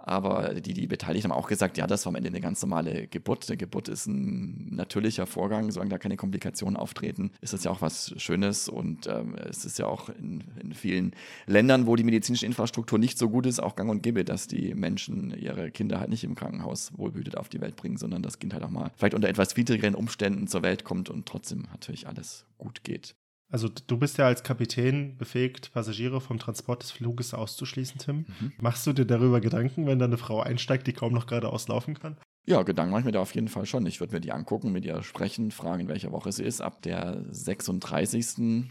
Aber 0.01 0.55
die, 0.55 0.73
die 0.73 0.87
Beteiligten 0.87 1.31
haben 1.31 1.37
auch 1.37 1.47
gesagt, 1.47 1.77
ja, 1.77 1.85
das 1.85 2.05
war 2.05 2.11
am 2.11 2.15
Ende 2.15 2.29
eine 2.29 2.41
ganz 2.41 2.61
normale 2.61 3.07
Geburt. 3.07 3.45
Eine 3.49 3.57
Geburt 3.57 3.87
ist 3.87 4.07
ein 4.07 4.73
natürlicher 4.75 5.27
Vorgang, 5.27 5.71
solange 5.71 5.91
da 5.91 5.97
keine 5.97 6.17
Komplikationen 6.17 6.77
auftreten, 6.77 7.31
ist 7.41 7.53
das 7.53 7.63
ja 7.63 7.71
auch 7.71 7.81
was 7.81 8.13
Schönes. 8.17 8.69
Und 8.69 9.07
ähm, 9.07 9.35
es 9.35 9.65
ist 9.65 9.77
ja 9.77 9.85
auch 9.85 10.09
in, 10.09 10.43
in, 10.61 10.73
vielen 10.73 11.13
Ländern, 11.45 11.85
wo 11.85 11.95
die 11.95 12.03
medizinische 12.03 12.45
Infrastruktur 12.45 12.97
nicht 12.97 13.17
so 13.17 13.29
gut 13.29 13.45
ist, 13.45 13.59
auch 13.59 13.75
gang 13.75 13.89
und 13.89 14.01
gäbe, 14.01 14.23
dass 14.23 14.47
die 14.47 14.73
Menschen 14.73 15.37
ihre 15.37 15.71
Kinder 15.71 15.99
halt 15.99 16.09
nicht 16.09 16.23
im 16.23 16.35
Krankenhaus 16.35 16.91
wohlbehütet 16.97 17.37
auf 17.37 17.49
die 17.49 17.61
Welt 17.61 17.75
bringen, 17.75 17.97
sondern 17.97 18.23
das 18.23 18.39
Kind 18.39 18.53
halt 18.53 18.63
auch 18.63 18.69
mal 18.69 18.91
vielleicht 18.95 19.13
unter 19.13 19.29
etwas 19.29 19.57
widrigeren 19.57 19.95
Umständen 19.95 20.47
zur 20.47 20.63
Welt 20.63 20.83
kommt 20.83 21.09
und 21.09 21.25
trotzdem 21.25 21.67
natürlich 21.71 22.07
alles 22.07 22.45
gut 22.57 22.83
geht. 22.83 23.15
Also 23.51 23.67
du 23.67 23.97
bist 23.97 24.17
ja 24.19 24.27
als 24.27 24.43
Kapitän 24.43 25.17
befähigt, 25.17 25.71
Passagiere 25.73 26.21
vom 26.21 26.37
Transport 26.37 26.83
des 26.83 26.91
Fluges 26.91 27.33
auszuschließen, 27.33 27.99
Tim. 27.99 28.17
Mhm. 28.27 28.53
Machst 28.59 28.85
du 28.85 28.93
dir 28.93 29.05
darüber 29.05 29.41
Gedanken, 29.41 29.87
wenn 29.87 29.97
da 29.97 30.05
eine 30.05 30.17
Frau 30.17 30.39
einsteigt, 30.39 30.85
die 30.85 30.93
kaum 30.93 31.13
noch 31.13 31.25
geradeaus 31.25 31.67
laufen 31.67 31.97
kann? 31.99 32.17
Ja, 32.45 32.61
Gedanken 32.61 32.91
mache 32.91 33.01
ich 33.01 33.05
mir 33.05 33.11
da 33.11 33.21
auf 33.21 33.33
jeden 33.33 33.47
Fall 33.47 33.65
schon. 33.65 33.85
Ich 33.87 33.99
würde 33.99 34.13
mir 34.13 34.21
die 34.21 34.31
angucken, 34.31 34.71
mit 34.71 34.85
ihr 34.85 35.01
sprechen, 35.01 35.51
fragen, 35.51 35.81
in 35.81 35.87
welcher 35.87 36.11
Woche 36.11 36.31
sie 36.31 36.43
ist. 36.43 36.61
Ab 36.61 36.81
der 36.83 37.23
36 37.29 38.69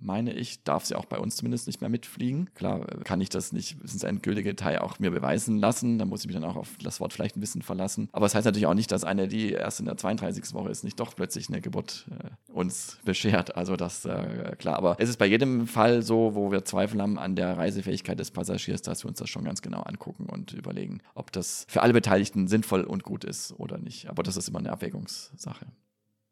meine 0.00 0.32
ich, 0.32 0.62
darf 0.64 0.84
sie 0.84 0.94
auch 0.94 1.04
bei 1.04 1.18
uns 1.18 1.36
zumindest 1.36 1.66
nicht 1.66 1.80
mehr 1.80 1.90
mitfliegen. 1.90 2.52
Klar 2.54 2.86
kann 3.04 3.20
ich 3.20 3.28
das 3.28 3.52
nicht 3.52 3.80
bis 3.80 3.92
ins 3.92 4.02
endgültige 4.02 4.50
Detail 4.50 4.80
auch 4.82 4.98
mir 4.98 5.10
beweisen 5.10 5.58
lassen. 5.58 5.98
Da 5.98 6.04
muss 6.04 6.20
ich 6.20 6.26
mich 6.26 6.34
dann 6.34 6.44
auch 6.44 6.56
auf 6.56 6.76
das 6.82 7.00
Wort 7.00 7.12
vielleicht 7.12 7.36
ein 7.36 7.40
bisschen 7.40 7.62
verlassen. 7.62 8.08
Aber 8.12 8.26
es 8.26 8.32
das 8.32 8.38
heißt 8.38 8.46
natürlich 8.46 8.66
auch 8.66 8.74
nicht, 8.74 8.92
dass 8.92 9.04
eine, 9.04 9.28
die 9.28 9.52
erst 9.52 9.80
in 9.80 9.86
der 9.86 9.96
32. 9.96 10.54
Woche 10.54 10.70
ist, 10.70 10.84
nicht 10.84 11.00
doch 11.00 11.14
plötzlich 11.14 11.48
eine 11.48 11.60
Geburt 11.60 12.06
äh, 12.10 12.47
uns 12.58 12.98
beschert. 13.04 13.56
Also 13.56 13.76
das 13.76 14.04
äh, 14.04 14.56
klar. 14.58 14.76
Aber 14.76 14.96
es 14.98 15.08
ist 15.08 15.16
bei 15.16 15.26
jedem 15.26 15.66
Fall 15.66 16.02
so, 16.02 16.34
wo 16.34 16.50
wir 16.50 16.64
Zweifel 16.64 17.00
haben 17.00 17.18
an 17.18 17.36
der 17.36 17.56
Reisefähigkeit 17.56 18.18
des 18.18 18.32
Passagiers, 18.32 18.82
dass 18.82 19.04
wir 19.04 19.08
uns 19.08 19.18
das 19.18 19.30
schon 19.30 19.44
ganz 19.44 19.62
genau 19.62 19.82
angucken 19.82 20.26
und 20.26 20.52
überlegen, 20.52 21.00
ob 21.14 21.32
das 21.32 21.64
für 21.68 21.82
alle 21.82 21.92
Beteiligten 21.92 22.48
sinnvoll 22.48 22.82
und 22.82 23.04
gut 23.04 23.24
ist 23.24 23.54
oder 23.58 23.78
nicht. 23.78 24.10
Aber 24.10 24.22
das 24.22 24.36
ist 24.36 24.48
immer 24.48 24.58
eine 24.58 24.72
Abwägungssache. 24.72 25.66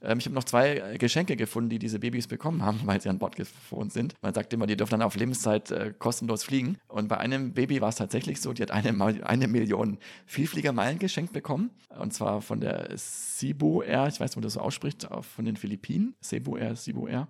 Ähm, 0.06 0.18
ich 0.18 0.26
habe 0.26 0.34
noch 0.34 0.44
zwei 0.44 0.76
äh, 0.76 0.98
Geschenke 0.98 1.36
gefunden, 1.36 1.68
die 1.68 1.78
diese 1.78 1.98
Babys 1.98 2.28
bekommen 2.28 2.62
haben, 2.62 2.80
weil 2.84 3.00
sie 3.00 3.08
an 3.08 3.18
Bord 3.18 3.36
geflogen 3.36 3.90
sind. 3.90 4.14
Man 4.22 4.32
sagt 4.32 4.52
immer, 4.52 4.66
die 4.66 4.76
dürfen 4.76 4.92
dann 4.92 5.02
auf 5.02 5.16
Lebenszeit 5.16 5.70
äh, 5.70 5.92
kostenlos 5.98 6.44
fliegen. 6.44 6.78
Und 6.88 7.08
bei 7.08 7.18
einem 7.18 7.52
Baby 7.52 7.80
war 7.80 7.88
es 7.88 7.96
tatsächlich 7.96 8.40
so, 8.40 8.52
die 8.52 8.62
hat 8.62 8.70
eine, 8.70 9.26
eine 9.26 9.48
Million 9.48 9.98
Vielfliegermeilen 10.26 10.98
geschenkt 10.98 11.32
bekommen. 11.32 11.70
Und 11.98 12.14
zwar 12.14 12.40
von 12.40 12.60
der 12.60 12.96
Cebu 12.96 13.82
Air, 13.82 14.06
ich 14.06 14.20
weiß 14.20 14.30
nicht, 14.30 14.36
man 14.36 14.42
das 14.42 14.54
so 14.54 14.60
ausspricht, 14.60 15.08
von 15.20 15.44
den 15.44 15.56
Philippinen. 15.56 16.14
Cebu 16.22 16.56
Air, 16.56 16.76
Cebu 16.76 17.08
Air. 17.08 17.28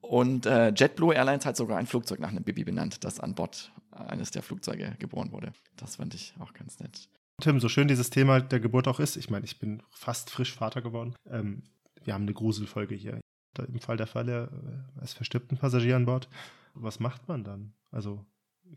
Und 0.00 0.46
äh, 0.46 0.70
JetBlue 0.70 1.14
Airlines 1.14 1.46
hat 1.46 1.56
sogar 1.56 1.78
ein 1.78 1.86
Flugzeug 1.86 2.20
nach 2.20 2.30
einem 2.30 2.42
Baby 2.42 2.64
benannt, 2.64 3.04
das 3.04 3.20
an 3.20 3.34
Bord 3.34 3.72
eines 3.92 4.30
der 4.30 4.42
Flugzeuge 4.42 4.96
geboren 4.98 5.30
wurde. 5.32 5.52
Das 5.76 5.96
fand 5.96 6.14
ich 6.14 6.34
auch 6.40 6.52
ganz 6.54 6.80
nett. 6.80 7.08
Tim, 7.40 7.60
so 7.60 7.68
schön 7.68 7.88
dieses 7.88 8.10
Thema 8.10 8.40
der 8.40 8.60
Geburt 8.60 8.88
auch 8.88 9.00
ist, 9.00 9.16
ich 9.16 9.30
meine, 9.30 9.44
ich 9.44 9.58
bin 9.58 9.82
fast 9.90 10.30
frisch 10.30 10.54
Vater 10.54 10.82
geworden. 10.82 11.14
Ähm, 11.30 11.62
wir 12.04 12.14
haben 12.14 12.22
eine 12.22 12.34
Gruselfolge 12.34 12.94
hier. 12.94 13.20
Im 13.58 13.80
Fall 13.80 13.96
der 13.96 14.06
Fälle, 14.06 14.86
äh, 14.96 15.02
es 15.02 15.12
verstirbt 15.12 15.52
ein 15.52 15.58
Passagier 15.58 15.96
an 15.96 16.06
Bord. 16.06 16.28
Was 16.74 17.00
macht 17.00 17.28
man 17.28 17.44
dann? 17.44 17.74
Also, 17.90 18.24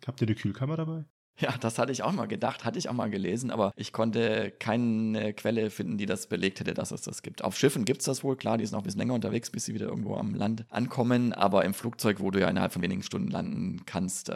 habt 0.06 0.22
ihr 0.22 0.28
eine 0.28 0.36
Kühlkammer 0.36 0.78
dabei? 0.78 1.06
Ja, 1.40 1.58
das 1.58 1.80
hatte 1.80 1.92
ich 1.92 2.04
auch 2.04 2.12
mal 2.12 2.28
gedacht, 2.28 2.64
hatte 2.64 2.78
ich 2.78 2.90
auch 2.90 2.94
mal 2.94 3.10
gelesen, 3.10 3.50
aber 3.50 3.74
ich 3.76 3.92
konnte 3.92 4.52
keine 4.60 5.34
Quelle 5.34 5.72
finden, 5.72 5.98
die 5.98 6.06
das 6.06 6.28
belegt 6.28 6.60
hätte, 6.60 6.76
dass 6.76 6.92
es 6.92 7.02
das 7.02 7.24
gibt. 7.24 7.44
Auf 7.44 7.58
Schiffen 7.58 7.86
gibt 7.86 8.02
es 8.02 8.06
das 8.06 8.24
wohl, 8.24 8.36
klar, 8.36 8.60
die 8.60 8.66
sind 8.66 8.76
auch 8.76 8.82
ein 8.82 8.84
bisschen 8.84 9.00
länger 9.00 9.16
unterwegs, 9.16 9.50
bis 9.50 9.66
sie 9.66 9.74
wieder 9.74 9.88
irgendwo 9.88 10.16
am 10.16 10.36
Land 10.36 10.66
ankommen, 10.70 11.34
aber 11.34 11.66
im 11.66 11.74
Flugzeug, 11.74 12.20
wo 12.20 12.30
du 12.30 12.40
ja 12.40 12.50
innerhalb 12.50 12.72
von 12.74 12.84
wenigen 12.84 13.02
Stunden 13.02 13.30
landen 13.30 13.84
kannst, 13.86 14.30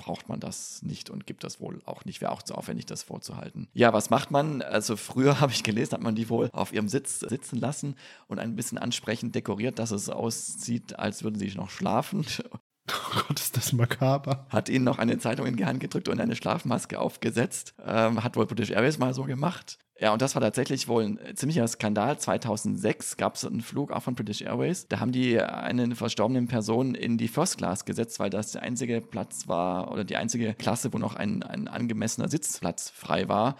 braucht 0.00 0.28
man 0.28 0.40
das 0.40 0.82
nicht 0.82 1.10
und 1.10 1.26
gibt 1.26 1.44
das 1.44 1.60
wohl 1.60 1.82
auch 1.84 2.04
nicht. 2.04 2.20
Wäre 2.20 2.32
auch 2.32 2.42
zu 2.42 2.54
aufwendig, 2.54 2.86
das 2.86 3.02
vorzuhalten. 3.02 3.68
Ja, 3.74 3.92
was 3.92 4.08
macht 4.08 4.30
man? 4.30 4.62
Also 4.62 4.96
früher 4.96 5.40
habe 5.40 5.52
ich 5.52 5.62
gelesen, 5.62 5.92
hat 5.92 6.02
man 6.02 6.14
die 6.14 6.30
wohl 6.30 6.48
auf 6.52 6.72
ihrem 6.72 6.88
Sitz 6.88 7.20
sitzen 7.20 7.60
lassen 7.60 7.96
und 8.26 8.38
ein 8.38 8.56
bisschen 8.56 8.78
ansprechend 8.78 9.34
dekoriert, 9.34 9.78
dass 9.78 9.90
es 9.90 10.08
aussieht, 10.08 10.98
als 10.98 11.22
würden 11.22 11.38
sie 11.38 11.52
noch 11.54 11.70
schlafen. 11.70 12.24
Oh 12.92 13.20
Gott, 13.28 13.38
ist 13.38 13.56
das 13.56 13.72
makaber. 13.72 14.46
Hat 14.48 14.68
ihnen 14.68 14.84
noch 14.84 14.98
eine 14.98 15.16
Zeitung 15.18 15.46
in 15.46 15.54
die 15.54 15.64
Hand 15.64 15.78
gedrückt 15.78 16.08
und 16.08 16.20
eine 16.20 16.34
Schlafmaske 16.34 16.98
aufgesetzt. 16.98 17.74
Ähm, 17.84 18.24
hat 18.24 18.36
wohl 18.36 18.46
British 18.46 18.70
Airways 18.70 18.98
mal 18.98 19.14
so 19.14 19.24
gemacht. 19.24 19.78
Ja, 20.00 20.14
und 20.14 20.22
das 20.22 20.34
war 20.34 20.40
tatsächlich 20.40 20.88
wohl 20.88 21.04
ein 21.04 21.36
ziemlicher 21.36 21.68
Skandal. 21.68 22.18
2006 22.18 23.18
gab 23.18 23.34
es 23.34 23.44
einen 23.44 23.60
Flug 23.60 23.92
auch 23.92 24.02
von 24.02 24.14
British 24.14 24.40
Airways. 24.40 24.88
Da 24.88 24.98
haben 24.98 25.12
die 25.12 25.38
eine 25.38 25.94
verstorbene 25.94 26.40
Person 26.46 26.94
in 26.94 27.18
die 27.18 27.28
First 27.28 27.58
Class 27.58 27.84
gesetzt, 27.84 28.18
weil 28.18 28.30
das 28.30 28.52
der 28.52 28.62
einzige 28.62 29.02
Platz 29.02 29.46
war 29.46 29.92
oder 29.92 30.04
die 30.04 30.16
einzige 30.16 30.54
Klasse, 30.54 30.90
wo 30.94 30.98
noch 30.98 31.16
ein, 31.16 31.42
ein 31.42 31.68
angemessener 31.68 32.30
Sitzplatz 32.30 32.88
frei 32.88 33.28
war. 33.28 33.56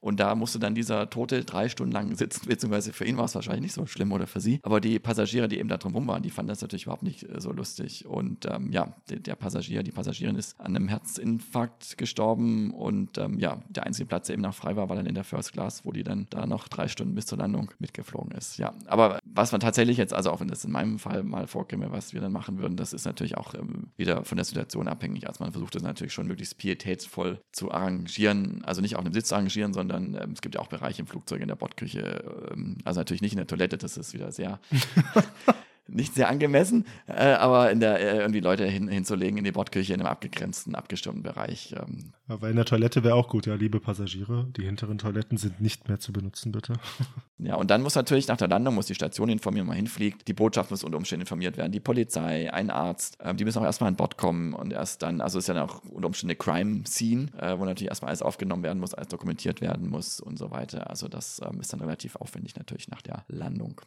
Und 0.00 0.18
da 0.18 0.34
musste 0.34 0.58
dann 0.58 0.74
dieser 0.74 1.10
Tote 1.10 1.44
drei 1.44 1.68
Stunden 1.68 1.92
lang 1.92 2.16
sitzen, 2.16 2.48
beziehungsweise 2.48 2.92
für 2.92 3.04
ihn 3.04 3.16
war 3.16 3.26
es 3.26 3.34
wahrscheinlich 3.34 3.62
nicht 3.62 3.74
so 3.74 3.86
schlimm 3.86 4.12
oder 4.12 4.26
für 4.26 4.40
sie. 4.40 4.58
Aber 4.62 4.80
die 4.80 4.98
Passagiere, 4.98 5.46
die 5.46 5.58
eben 5.58 5.68
da 5.68 5.76
drum 5.76 5.94
rum 5.94 6.08
waren, 6.08 6.22
die 6.22 6.30
fanden 6.30 6.48
das 6.48 6.60
natürlich 6.60 6.84
überhaupt 6.84 7.04
nicht 7.04 7.22
äh, 7.22 7.40
so 7.40 7.52
lustig. 7.52 8.06
Und 8.06 8.46
ähm, 8.46 8.72
ja, 8.72 8.96
der, 9.08 9.20
der, 9.20 9.36
Passagier, 9.36 9.82
die 9.82 9.92
Passagierin 9.92 10.36
ist 10.36 10.58
an 10.60 10.76
einem 10.76 10.88
Herzinfarkt 10.88 11.98
gestorben 11.98 12.72
und 12.72 13.16
ähm, 13.18 13.38
ja, 13.38 13.60
der 13.68 13.86
einzige 13.86 14.06
Platz, 14.06 14.26
der 14.26 14.34
eben 14.34 14.42
noch 14.42 14.54
frei 14.54 14.76
war, 14.76 14.88
war 14.88 14.96
dann 14.96 15.06
in 15.06 15.14
der 15.14 15.24
First 15.24 15.52
Class, 15.52 15.81
wo 15.84 15.92
die 15.92 16.02
dann 16.02 16.26
da 16.30 16.46
noch 16.46 16.68
drei 16.68 16.88
Stunden 16.88 17.14
bis 17.14 17.26
zur 17.26 17.38
Landung 17.38 17.70
mitgeflogen 17.78 18.32
ist. 18.32 18.58
Ja, 18.58 18.74
aber 18.86 19.18
was 19.24 19.52
man 19.52 19.60
tatsächlich 19.60 19.96
jetzt, 19.96 20.12
also 20.12 20.30
auch 20.30 20.40
wenn 20.40 20.48
das 20.48 20.64
in 20.64 20.72
meinem 20.72 20.98
Fall 20.98 21.22
mal 21.22 21.46
vorkäme, 21.46 21.92
was 21.92 22.12
wir 22.12 22.20
dann 22.20 22.32
machen 22.32 22.58
würden, 22.58 22.76
das 22.76 22.92
ist 22.92 23.04
natürlich 23.04 23.36
auch 23.36 23.54
ähm, 23.54 23.90
wieder 23.96 24.24
von 24.24 24.36
der 24.36 24.44
Situation 24.44 24.88
abhängig. 24.88 25.28
Also 25.28 25.44
man 25.44 25.52
versucht 25.52 25.74
das 25.74 25.82
natürlich 25.82 26.12
schon 26.12 26.26
möglichst 26.26 26.58
pietätsvoll 26.58 27.40
zu 27.52 27.70
arrangieren, 27.70 28.62
also 28.64 28.80
nicht 28.80 28.96
auf 28.96 29.04
einem 29.04 29.14
Sitz 29.14 29.28
zu 29.28 29.34
arrangieren, 29.34 29.72
sondern 29.72 29.92
sondern 29.92 30.22
ähm, 30.22 30.32
es 30.32 30.40
gibt 30.40 30.54
ja 30.54 30.60
auch 30.60 30.68
Bereiche 30.68 31.02
im 31.02 31.06
Flugzeug, 31.06 31.40
in 31.40 31.48
der 31.48 31.56
Bordküche, 31.56 32.50
ähm, 32.52 32.78
also 32.84 33.00
natürlich 33.00 33.22
nicht 33.22 33.32
in 33.32 33.38
der 33.38 33.46
Toilette, 33.46 33.78
das 33.78 33.96
ist 33.96 34.14
wieder 34.14 34.32
sehr 34.32 34.60
nicht 35.88 36.14
sehr 36.14 36.28
angemessen, 36.28 36.86
äh, 37.06 37.32
aber 37.32 37.70
in 37.70 37.80
der 37.80 37.98
äh, 38.00 38.18
irgendwie 38.18 38.40
Leute 38.40 38.66
hin, 38.66 38.88
hinzulegen 38.88 39.38
in 39.38 39.44
die 39.44 39.52
Bordküche 39.52 39.92
in 39.92 40.00
einem 40.00 40.08
abgegrenzten, 40.08 40.74
abgestimmten 40.74 41.22
Bereich. 41.22 41.74
Ähm. 41.78 42.12
Aber 42.28 42.48
in 42.48 42.56
der 42.56 42.64
Toilette 42.64 43.02
wäre 43.04 43.14
auch 43.14 43.28
gut, 43.28 43.46
ja, 43.46 43.54
liebe 43.54 43.80
Passagiere. 43.80 44.46
Die 44.56 44.64
hinteren 44.64 44.98
Toiletten 44.98 45.38
sind 45.38 45.60
nicht 45.60 45.88
mehr 45.88 45.98
zu 45.98 46.12
benutzen, 46.12 46.52
bitte. 46.52 46.74
ja, 47.38 47.56
und 47.56 47.70
dann 47.70 47.82
muss 47.82 47.94
natürlich 47.94 48.28
nach 48.28 48.36
der 48.36 48.48
Landung 48.48 48.74
muss 48.74 48.86
die 48.86 48.94
Station 48.94 49.28
informieren, 49.28 49.66
man 49.66 49.76
hinfliegt. 49.76 50.28
Die 50.28 50.32
Botschaft 50.32 50.70
muss 50.70 50.84
unter 50.84 50.98
Umständen 50.98 51.22
informiert 51.22 51.56
werden, 51.56 51.72
die 51.72 51.80
Polizei, 51.80 52.52
ein 52.52 52.70
Arzt. 52.70 53.18
Ähm, 53.20 53.36
die 53.36 53.44
müssen 53.44 53.58
auch 53.58 53.64
erstmal 53.64 53.88
an 53.88 53.96
Bord 53.96 54.16
kommen 54.16 54.54
und 54.54 54.72
erst 54.72 55.02
dann, 55.02 55.20
also 55.20 55.38
ist 55.38 55.48
ja 55.48 55.64
auch 55.64 55.82
unter 55.84 56.06
Umständen 56.06 56.30
eine 56.30 56.36
Crime-Scene, 56.36 57.28
äh, 57.38 57.58
wo 57.58 57.64
natürlich 57.64 57.88
erstmal 57.88 58.10
alles 58.10 58.22
aufgenommen 58.22 58.62
werden 58.62 58.78
muss, 58.78 58.94
alles 58.94 59.08
dokumentiert 59.08 59.60
werden 59.60 59.88
muss 59.88 60.20
und 60.20 60.38
so 60.38 60.50
weiter. 60.50 60.88
Also 60.88 61.08
das 61.08 61.40
ähm, 61.44 61.60
ist 61.60 61.72
dann 61.72 61.80
relativ 61.80 62.16
aufwendig 62.16 62.56
natürlich 62.56 62.88
nach 62.88 63.02
der 63.02 63.24
Landung. 63.28 63.80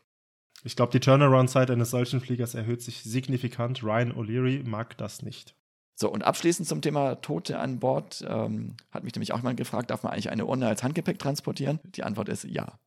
Ich 0.66 0.76
glaube, 0.76 0.92
die 0.92 1.00
Turnaround-Zeit 1.00 1.70
eines 1.70 1.92
solchen 1.92 2.20
Fliegers 2.22 2.56
erhöht 2.56 2.82
sich 2.82 3.04
signifikant. 3.04 3.84
Ryan 3.84 4.12
O'Leary 4.12 4.68
mag 4.68 4.98
das 4.98 5.22
nicht. 5.22 5.56
So, 5.94 6.12
und 6.12 6.24
abschließend 6.24 6.68
zum 6.68 6.82
Thema 6.82 7.22
Tote 7.22 7.60
an 7.60 7.80
Bord 7.80 8.26
ähm, 8.28 8.76
hat 8.90 9.04
mich 9.04 9.14
nämlich 9.14 9.32
auch 9.32 9.38
jemand 9.38 9.58
gefragt, 9.58 9.92
darf 9.92 10.02
man 10.02 10.12
eigentlich 10.12 10.32
eine 10.32 10.48
Urne 10.48 10.68
als 10.68 10.82
Handgepäck 10.82 11.20
transportieren? 11.20 11.80
Die 11.84 12.04
Antwort 12.04 12.30
ist 12.30 12.46
ja. 12.46 12.80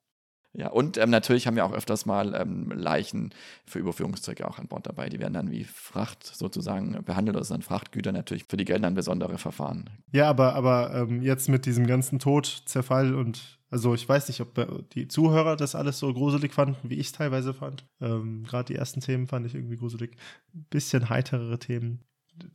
Ja, 0.54 0.70
und 0.70 0.98
ähm, 0.98 1.10
natürlich 1.10 1.46
haben 1.46 1.54
wir 1.54 1.64
auch 1.64 1.72
öfters 1.72 2.04
mal 2.04 2.34
ähm, 2.34 2.72
Leichen 2.72 3.32
für 3.64 3.78
Überführungszwecke 3.78 4.48
auch 4.48 4.58
an 4.58 4.66
Bord 4.66 4.86
dabei. 4.86 5.08
Die 5.08 5.20
werden 5.20 5.34
dann 5.34 5.52
wie 5.52 5.62
Fracht 5.62 6.26
sozusagen 6.26 7.04
behandelt. 7.04 7.36
Das 7.36 7.48
sind 7.48 7.64
Frachtgüter 7.64 8.10
natürlich 8.10 8.44
für 8.48 8.56
die 8.56 8.64
gelten 8.64 8.82
dann 8.82 8.94
besondere 8.94 9.38
Verfahren. 9.38 9.88
Ja, 10.10 10.28
aber, 10.28 10.54
aber 10.54 10.94
ähm, 10.94 11.22
jetzt 11.22 11.48
mit 11.48 11.64
diesem 11.64 11.86
ganzen 11.86 12.18
Tod, 12.18 12.62
Zerfall 12.64 13.14
und 13.14 13.57
also 13.70 13.94
ich 13.94 14.08
weiß 14.08 14.28
nicht, 14.28 14.40
ob 14.40 14.90
die 14.90 15.08
Zuhörer 15.08 15.56
das 15.56 15.74
alles 15.74 15.98
so 15.98 16.12
gruselig 16.12 16.54
fanden, 16.54 16.88
wie 16.88 16.96
ich 16.98 17.08
es 17.08 17.12
teilweise 17.12 17.52
fand. 17.52 17.86
Ähm, 18.00 18.44
Gerade 18.44 18.72
die 18.72 18.78
ersten 18.78 19.00
Themen 19.00 19.26
fand 19.26 19.46
ich 19.46 19.54
irgendwie 19.54 19.76
gruselig. 19.76 20.16
Bisschen 20.52 21.08
heiterere 21.10 21.58
Themen. 21.58 22.04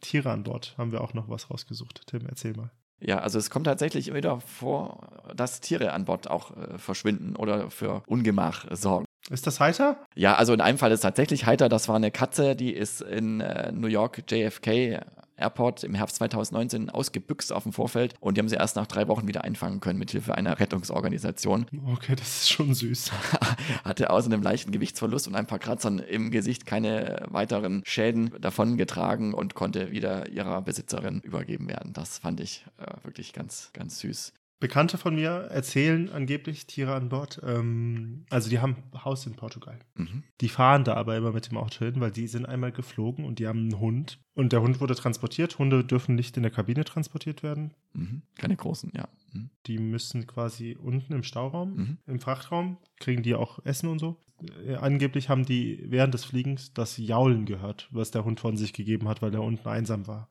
Tiere 0.01 0.32
an 0.32 0.43
Bord 0.43 0.76
haben 0.78 0.91
wir 0.91 1.01
auch 1.01 1.14
noch 1.14 1.30
was 1.30 1.49
rausgesucht. 1.49 2.07
Tim, 2.07 2.26
erzähl 2.26 2.53
mal. 2.53 2.72
Ja, 2.99 3.20
also 3.20 3.38
es 3.38 3.49
kommt 3.49 3.66
tatsächlich 3.66 4.14
wieder 4.14 4.39
vor, 4.39 5.09
dass 5.36 5.59
Tiere 5.59 5.91
an 5.91 6.05
Bord 6.05 6.30
auch 6.30 6.55
äh, 6.55 6.78
verschwinden 6.78 7.36
oder 7.36 7.70
für 7.70 8.01
Ungemach 8.07 8.66
sorgen. 8.72 9.05
Ist 9.30 9.47
das 9.47 9.59
heiter? 9.59 9.97
Ja, 10.16 10.36
also 10.36 10.53
in 10.53 10.61
einem 10.61 10.78
Fall 10.78 10.91
ist 10.91 10.99
es 10.99 11.03
tatsächlich 11.03 11.45
heiter. 11.45 11.70
Das 11.70 11.88
war 11.88 11.95
eine 11.95 12.11
Katze, 12.11 12.55
die 12.55 12.74
ist 12.74 13.01
in 13.01 13.41
äh, 13.41 13.72
New 13.72 13.88
York 13.88 14.24
JFK 14.30 15.01
Airport 15.38 15.84
im 15.84 15.93
Herbst 15.93 16.17
2019 16.17 16.89
ausgebüxt 16.89 17.51
auf 17.51 17.63
dem 17.63 17.73
Vorfeld 17.73 18.15
und 18.19 18.38
die 18.38 18.39
haben 18.39 18.49
sie 18.49 18.55
erst 18.55 18.75
nach 18.75 18.88
drei 18.88 19.07
Wochen 19.07 19.27
wieder 19.27 19.43
einfangen 19.43 19.79
können 19.79 19.99
mit 19.99 20.11
Hilfe 20.11 20.36
einer 20.36 20.59
Rettungsorganisation. 20.59 21.65
Okay, 21.93 22.15
das 22.15 22.41
ist 22.41 22.51
schon 22.51 22.73
süß. 22.73 23.11
Hatte 23.84 24.09
außer 24.09 24.27
einem 24.27 24.43
leichten 24.43 24.71
Gewichtsverlust 24.71 25.27
und 25.27 25.36
ein 25.36 25.47
paar 25.47 25.59
Kratzern 25.59 25.99
im 25.99 26.31
Gesicht 26.31 26.65
keine 26.65 27.25
weiteren 27.29 27.81
Schäden 27.86 28.31
davongetragen 28.39 29.34
und 29.34 29.55
konnte 29.55 29.91
wieder 29.91 30.29
ihrer 30.29 30.61
Besitzerin 30.61 31.21
übergeben 31.21 31.67
werden. 31.67 31.93
Das 31.93 32.19
fand 32.19 32.39
ich 32.39 32.65
äh, 32.77 33.03
wirklich 33.03 33.34
ganz, 33.34 33.71
ganz 33.73 33.99
süß. 33.99 34.34
Bekannte 34.60 34.97
von 34.97 35.16
mir 35.16 35.30
erzählen 35.30 36.10
angeblich 36.10 36.68
Tiere 36.68 36.93
an 36.93 37.10
Bord. 37.10 37.41
Ähm, 37.43 38.26
also 38.30 38.49
die 38.49 38.60
haben 38.60 38.78
Haus 39.04 39.26
in 39.26 39.36
Portugal. 39.36 39.78
Mhm. 39.95 40.24
Die 40.39 40.47
fahren 40.47 40.86
da 40.86 40.93
aber 40.93 41.18
immer 41.18 41.34
mit 41.34 41.49
dem 41.49 41.58
Auto 41.58 41.84
hin, 41.84 41.99
weil 41.99 42.12
die 42.12 42.28
sind 42.28 42.45
einmal 42.45 42.72
geflogen 42.72 43.26
und 43.26 43.39
die 43.39 43.47
haben 43.47 43.60
einen 43.60 43.80
Hund. 43.80 44.20
Und 44.36 44.54
der 44.54 44.62
Hund 44.62 44.80
wurde 44.80 44.95
transportiert. 44.95 45.60
Hunde 45.60 45.84
dürfen 45.84 46.16
nicht 46.16 46.38
in 46.38 46.43
der 46.43 46.51
Kabine 46.51 46.86
transportiert 46.86 47.43
werden. 47.43 47.74
Mhm. 47.93 48.22
Keine 48.36 48.56
großen, 48.56 48.91
ja. 48.95 49.10
Mhm. 49.34 49.49
Die 49.66 49.80
müssen 49.80 50.28
quasi 50.28 50.78
unten 50.82 51.12
im 51.14 51.24
Stauraum, 51.24 51.76
mhm. 51.76 51.97
im 52.08 52.20
Frachtraum, 52.20 52.78
kriegen 52.99 53.22
die 53.22 53.36
auch 53.36 53.60
Essen 53.66 53.89
und 53.89 53.99
so. 53.99 54.18
Äh, 54.66 54.76
angeblich 54.76 55.30
haben 55.30 55.45
die 55.45 55.84
während 55.88 56.14
des 56.14 56.26
Fliegens 56.26 56.74
das 56.74 56.97
Jaulen 56.97 57.45
gehört, 57.45 57.89
was 57.91 58.12
der 58.12 58.24
Hund 58.24 58.39
von 58.39 58.58
sich 58.58 58.74
gegeben 58.74 59.08
hat, 59.10 59.22
weil 59.22 59.32
der 59.32 59.43
unten 59.43 59.68
einsam 59.68 60.08
war. 60.08 60.30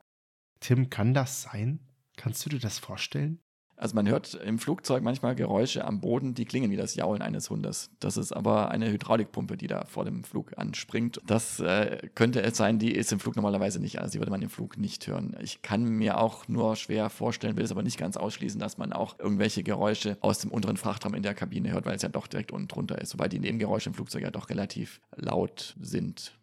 Tim, 0.59 0.89
kann 0.89 1.13
das 1.13 1.43
sein? 1.43 1.79
Kannst 2.15 2.45
du 2.45 2.49
dir 2.49 2.59
das 2.59 2.79
vorstellen? 2.79 3.39
Also 3.75 3.95
man 3.95 4.07
hört 4.07 4.35
im 4.35 4.59
Flugzeug 4.59 5.03
manchmal 5.03 5.35
Geräusche 5.35 5.85
am 5.85 5.99
Boden, 5.99 6.33
die 6.33 6.45
klingen 6.45 6.71
wie 6.71 6.77
das 6.77 6.95
Jaulen 6.95 7.21
eines 7.21 7.49
Hundes. 7.49 7.89
Das 7.99 8.17
ist 8.17 8.31
aber 8.31 8.71
eine 8.71 8.91
Hydraulikpumpe, 8.91 9.57
die 9.57 9.67
da 9.67 9.85
vor 9.85 10.05
dem 10.05 10.23
Flug 10.23 10.57
anspringt. 10.57 11.19
Das 11.25 11.59
äh, 11.59 11.97
könnte 12.15 12.41
es 12.41 12.57
sein, 12.57 12.79
die 12.79 12.91
ist 12.91 13.11
im 13.11 13.19
Flug 13.19 13.35
normalerweise 13.35 13.79
nicht, 13.79 13.99
also 13.99 14.11
die 14.11 14.19
würde 14.19 14.31
man 14.31 14.41
im 14.41 14.49
Flug 14.49 14.77
nicht 14.77 15.07
hören. 15.07 15.35
Ich 15.41 15.61
kann 15.61 15.83
mir 15.83 16.19
auch 16.19 16.47
nur 16.47 16.75
schwer 16.75 17.09
vorstellen, 17.09 17.57
will 17.57 17.65
es 17.65 17.71
aber 17.71 17.83
nicht 17.83 17.97
ganz 17.97 18.15
ausschließen, 18.15 18.59
dass 18.59 18.77
man 18.77 18.93
auch 18.93 19.19
irgendwelche 19.19 19.63
Geräusche 19.63 20.17
aus 20.21 20.39
dem 20.39 20.51
unteren 20.51 20.77
Frachtraum 20.77 21.15
in 21.15 21.23
der 21.23 21.33
Kabine 21.33 21.71
hört, 21.71 21.85
weil 21.85 21.95
es 21.95 22.03
ja 22.03 22.09
doch 22.09 22.27
direkt 22.27 22.51
unten 22.51 22.67
drunter 22.67 23.01
ist, 23.01 23.13
wobei 23.13 23.27
die 23.27 23.39
Nebengeräusche 23.39 23.89
im 23.89 23.95
Flugzeug 23.95 24.23
ja 24.23 24.31
doch 24.31 24.49
relativ 24.49 25.01
laut 25.15 25.75
sind. 25.81 26.33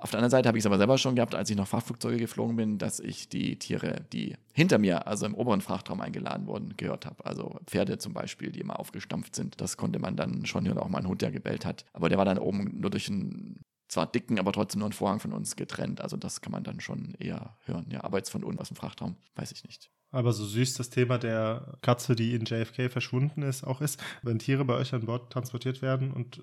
Auf 0.00 0.10
der 0.10 0.18
anderen 0.18 0.30
Seite 0.30 0.48
habe 0.48 0.56
ich 0.56 0.62
es 0.62 0.66
aber 0.66 0.78
selber 0.78 0.96
schon 0.96 1.14
gehabt, 1.14 1.34
als 1.34 1.50
ich 1.50 1.56
noch 1.56 1.68
Fachflugzeuge 1.68 2.16
geflogen 2.16 2.56
bin, 2.56 2.78
dass 2.78 3.00
ich 3.00 3.28
die 3.28 3.58
Tiere, 3.58 4.06
die 4.12 4.36
hinter 4.52 4.78
mir, 4.78 5.06
also 5.06 5.26
im 5.26 5.34
oberen 5.34 5.60
Frachtraum 5.60 6.00
eingeladen 6.00 6.46
wurden, 6.46 6.76
gehört 6.76 7.04
habe. 7.04 7.24
Also 7.26 7.58
Pferde 7.66 7.98
zum 7.98 8.14
Beispiel, 8.14 8.50
die 8.50 8.60
immer 8.60 8.80
aufgestampft 8.80 9.36
sind. 9.36 9.60
Das 9.60 9.76
konnte 9.76 9.98
man 9.98 10.16
dann 10.16 10.46
schon 10.46 10.66
hören, 10.66 10.78
auch 10.78 10.88
mal 10.88 10.98
ein 10.98 11.06
Hund, 11.06 11.20
der 11.20 11.30
gebellt 11.30 11.66
hat. 11.66 11.84
Aber 11.92 12.08
der 12.08 12.16
war 12.16 12.24
dann 12.24 12.38
oben 12.38 12.80
nur 12.80 12.90
durch 12.90 13.08
einen 13.10 13.60
zwar 13.88 14.06
dicken, 14.06 14.38
aber 14.38 14.52
trotzdem 14.52 14.78
nur 14.78 14.86
einen 14.86 14.92
Vorhang 14.92 15.20
von 15.20 15.32
uns 15.32 15.56
getrennt. 15.56 16.00
Also 16.00 16.16
das 16.16 16.40
kann 16.40 16.52
man 16.52 16.64
dann 16.64 16.80
schon 16.80 17.14
eher 17.18 17.56
hören. 17.64 17.86
Ja, 17.90 18.04
aber 18.04 18.18
jetzt 18.18 18.30
von 18.30 18.44
unten 18.44 18.60
aus 18.60 18.68
dem 18.68 18.76
Frachtraum, 18.76 19.16
weiß 19.34 19.52
ich 19.52 19.64
nicht. 19.64 19.90
Aber 20.12 20.32
so 20.32 20.44
süß 20.44 20.74
das 20.74 20.90
Thema 20.90 21.18
der 21.18 21.78
Katze, 21.82 22.16
die 22.16 22.34
in 22.34 22.44
JFK 22.44 22.90
verschwunden 22.90 23.42
ist, 23.42 23.64
auch 23.64 23.80
ist, 23.80 24.02
wenn 24.22 24.38
Tiere 24.38 24.64
bei 24.64 24.74
euch 24.74 24.94
an 24.94 25.06
Bord 25.06 25.32
transportiert 25.32 25.82
werden 25.82 26.12
und 26.12 26.42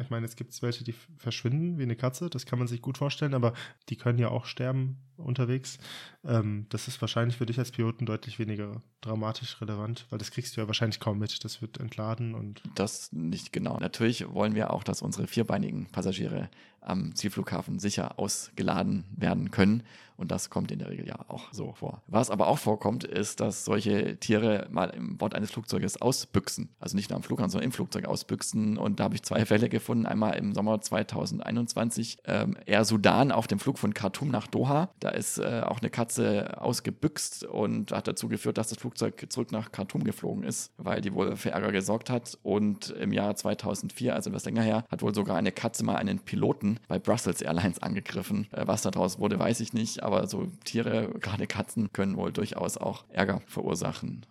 ich 0.00 0.10
meine, 0.10 0.26
es 0.26 0.36
gibt 0.36 0.60
welche, 0.62 0.84
die 0.84 0.94
verschwinden 1.16 1.78
wie 1.78 1.82
eine 1.82 1.96
Katze, 1.96 2.30
das 2.30 2.46
kann 2.46 2.58
man 2.58 2.68
sich 2.68 2.82
gut 2.82 2.98
vorstellen, 2.98 3.34
aber 3.34 3.52
die 3.88 3.96
können 3.96 4.18
ja 4.18 4.28
auch 4.28 4.44
sterben 4.44 4.98
unterwegs. 5.16 5.78
Ähm, 6.24 6.66
das 6.68 6.88
ist 6.88 7.00
wahrscheinlich 7.00 7.36
für 7.36 7.46
dich 7.46 7.58
als 7.58 7.70
Piloten 7.70 8.06
deutlich 8.06 8.38
weniger 8.38 8.82
dramatisch 9.00 9.60
relevant, 9.60 10.06
weil 10.10 10.18
das 10.18 10.30
kriegst 10.30 10.56
du 10.56 10.60
ja 10.60 10.66
wahrscheinlich 10.66 11.00
kaum 11.00 11.18
mit. 11.18 11.44
Das 11.44 11.60
wird 11.60 11.78
entladen 11.78 12.34
und. 12.34 12.62
Das 12.74 13.12
nicht 13.12 13.52
genau. 13.52 13.78
Natürlich 13.78 14.28
wollen 14.32 14.54
wir 14.54 14.72
auch, 14.72 14.84
dass 14.84 15.02
unsere 15.02 15.26
vierbeinigen 15.26 15.86
Passagiere 15.86 16.50
am 16.88 17.14
Zielflughafen 17.14 17.78
sicher 17.78 18.18
ausgeladen 18.18 19.04
werden 19.16 19.50
können. 19.50 19.82
Und 20.18 20.32
das 20.32 20.50
kommt 20.50 20.72
in 20.72 20.80
der 20.80 20.90
Regel 20.90 21.06
ja 21.06 21.16
auch 21.28 21.52
so 21.52 21.72
vor. 21.74 22.02
Was 22.08 22.30
aber 22.30 22.48
auch 22.48 22.58
vorkommt, 22.58 23.04
ist, 23.04 23.38
dass 23.38 23.64
solche 23.64 24.16
Tiere 24.16 24.66
mal 24.68 24.90
im 24.90 25.16
Bord 25.16 25.36
eines 25.36 25.52
Flugzeuges 25.52 26.02
ausbüchsen. 26.02 26.70
Also 26.80 26.96
nicht 26.96 27.08
nur 27.08 27.16
am 27.16 27.22
Flughafen, 27.22 27.50
sondern 27.50 27.66
im 27.66 27.72
Flugzeug 27.72 28.04
ausbüchsen. 28.06 28.78
Und 28.78 28.98
da 28.98 29.04
habe 29.04 29.14
ich 29.14 29.22
zwei 29.22 29.46
Fälle 29.46 29.68
gefunden. 29.68 30.06
Einmal 30.06 30.34
im 30.34 30.54
Sommer 30.54 30.80
2021, 30.80 32.18
ähm, 32.24 32.56
Air 32.66 32.84
Sudan 32.84 33.30
auf 33.30 33.46
dem 33.46 33.60
Flug 33.60 33.78
von 33.78 33.94
Khartoum 33.94 34.30
nach 34.30 34.48
Doha. 34.48 34.88
Da 34.98 35.10
ist 35.10 35.38
äh, 35.38 35.62
auch 35.64 35.78
eine 35.78 35.88
Katze 35.88 36.60
ausgebüxt 36.60 37.44
und 37.44 37.92
hat 37.92 38.08
dazu 38.08 38.26
geführt, 38.26 38.58
dass 38.58 38.70
das 38.70 38.78
Flugzeug 38.78 39.24
zurück 39.28 39.52
nach 39.52 39.70
Khartoum 39.70 40.02
geflogen 40.02 40.42
ist, 40.42 40.72
weil 40.78 41.00
die 41.00 41.14
wohl 41.14 41.36
für 41.36 41.50
Ärger 41.50 41.70
gesorgt 41.70 42.10
hat. 42.10 42.36
Und 42.42 42.90
im 42.90 43.12
Jahr 43.12 43.36
2004, 43.36 44.16
also 44.16 44.30
etwas 44.30 44.46
länger 44.46 44.62
her, 44.62 44.84
hat 44.90 45.00
wohl 45.00 45.14
sogar 45.14 45.36
eine 45.36 45.52
Katze 45.52 45.84
mal 45.84 45.94
einen 45.94 46.18
Piloten 46.18 46.77
bei 46.86 46.98
Brussels 46.98 47.42
Airlines 47.42 47.80
angegriffen. 47.80 48.46
Äh, 48.52 48.66
was 48.66 48.82
daraus 48.82 49.18
wurde, 49.18 49.38
weiß 49.38 49.60
ich 49.60 49.72
nicht 49.72 50.02
aber 50.02 50.26
so 50.26 50.46
Tiere, 50.64 51.10
gerade 51.20 51.46
Katzen, 51.46 51.92
können 51.92 52.16
wohl 52.16 52.32
durchaus 52.32 52.76
auch 52.76 53.04
Ärger 53.10 53.42
verursachen. 53.46 54.26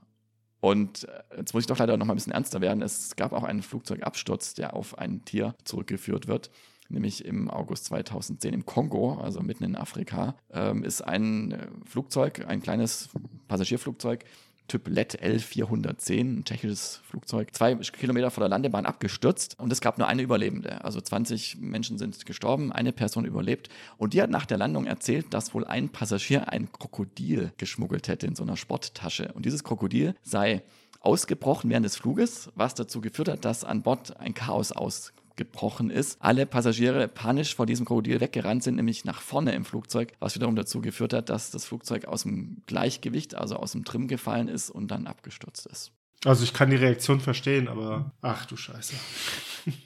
Und 0.60 1.08
äh, 1.08 1.38
jetzt 1.38 1.54
muss 1.54 1.64
ich 1.64 1.68
doch 1.68 1.78
leider 1.78 1.98
noch 1.98 2.06
mal 2.06 2.14
ein 2.14 2.18
bisschen 2.18 2.34
ernster 2.34 2.62
werden. 2.62 2.82
Es 2.82 3.16
gab 3.16 3.34
auch 3.34 3.43
einen 3.43 3.62
Flugzeugabsturz, 3.62 4.54
der 4.54 4.76
auf 4.76 4.98
ein 4.98 5.24
Tier 5.26 5.56
zurückgeführt 5.64 6.28
wird. 6.28 6.50
Nämlich 6.89 7.26
im 7.26 7.50
August 7.50 7.86
2010 7.86 8.54
im 8.54 8.66
Kongo, 8.66 9.16
also 9.16 9.41
mitten 9.41 9.66
in 9.66 9.76
Afrika, 9.76 10.36
ähm, 10.52 10.84
ist 10.84 11.02
ein 11.02 11.52
äh, 11.52 11.68
Flugzeug, 11.86 12.45
ein 12.48 12.62
kleines 12.62 13.10
Passagierflugzeug, 13.48 14.24
Typ 14.68 14.88
LED 14.88 15.22
L410, 15.22 16.39
ein 16.39 16.43
tschechisches 16.45 17.01
Flugzeug, 17.07 17.53
zwei 17.53 17.76
Kilometer 17.76 18.32
vor 18.32 18.41
der 18.41 18.49
Landebahn 18.49 18.86
abgestürzt 18.86 19.57
und 19.59 19.72
es 19.72 19.82
gab 19.82 19.97
nur 19.97 20.07
eine 20.07 20.22
Überlebende. 20.22 20.84
Also 20.84 20.99
20 20.99 21.57
Menschen 21.59 21.97
sind 21.97 22.26
gestorben, 22.26 22.72
eine 22.72 22.91
Person 22.91 23.26
überlebt 23.26 23.70
und 23.97 24.13
die 24.13 24.22
hat 24.22 24.30
nach 24.30 24.45
der 24.45 24.57
Landung 24.57 24.86
erzählt, 24.86 25.34
dass 25.34 25.53
wohl 25.53 25.65
ein 25.65 25.89
Passagier 25.89 26.49
ein 26.49 26.72
Krokodil 26.72 27.51
geschmuggelt 27.57 28.07
hätte 28.07 28.28
in 28.28 28.36
so 28.36 28.43
einer 28.43 28.57
Sporttasche. 28.57 29.32
Und 29.34 29.45
dieses 29.45 29.63
Krokodil 29.63 30.15
sei 30.24 30.63
ausgebrochen 30.99 31.70
während 31.70 31.86
des 31.86 31.95
Fluges, 31.95 32.49
was 32.55 32.74
dazu 32.74 33.01
geführt 33.01 33.30
hat, 33.30 33.45
dass 33.45 33.63
an 33.63 33.82
Bord 33.82 34.20
ein 34.20 34.34
Chaos 34.34 34.72
aus 34.72 35.13
gebrochen 35.38 35.90
ist. 35.90 36.18
Alle 36.20 36.46
Passagiere 36.46 37.08
panisch 37.08 37.56
vor 37.56 37.66
diesem 37.66 37.86
Krokodil 37.86 38.20
weggerannt 38.20 38.64
sind, 38.64 38.76
nämlich 38.76 39.06
nach 39.06 39.22
vorne 39.22 39.54
im 39.54 39.64
Flugzeug, 39.64 40.14
was 40.20 40.36
wiederum 40.36 40.56
dazu 40.56 40.82
geführt 40.82 41.14
hat, 41.14 41.30
dass 41.30 41.52
das 41.52 41.66
Flugzeug 41.66 42.06
aus 42.06 42.24
dem 42.24 42.62
Gleichgewicht, 42.66 43.36
also 43.36 43.56
aus 43.56 43.72
dem 43.72 43.86
Trim 43.86 44.08
gefallen 44.08 44.50
ist 44.50 44.70
und 44.70 44.90
dann 44.90 45.08
abgestürzt 45.08 45.66
ist. 45.68 45.92
Also 46.26 46.44
ich 46.44 46.54
kann 46.54 46.70
die 46.70 46.76
Reaktion 46.76 47.20
verstehen, 47.20 47.68
aber 47.68 48.12
ach 48.22 48.46
du 48.46 48.58
Scheiße. 48.58 48.96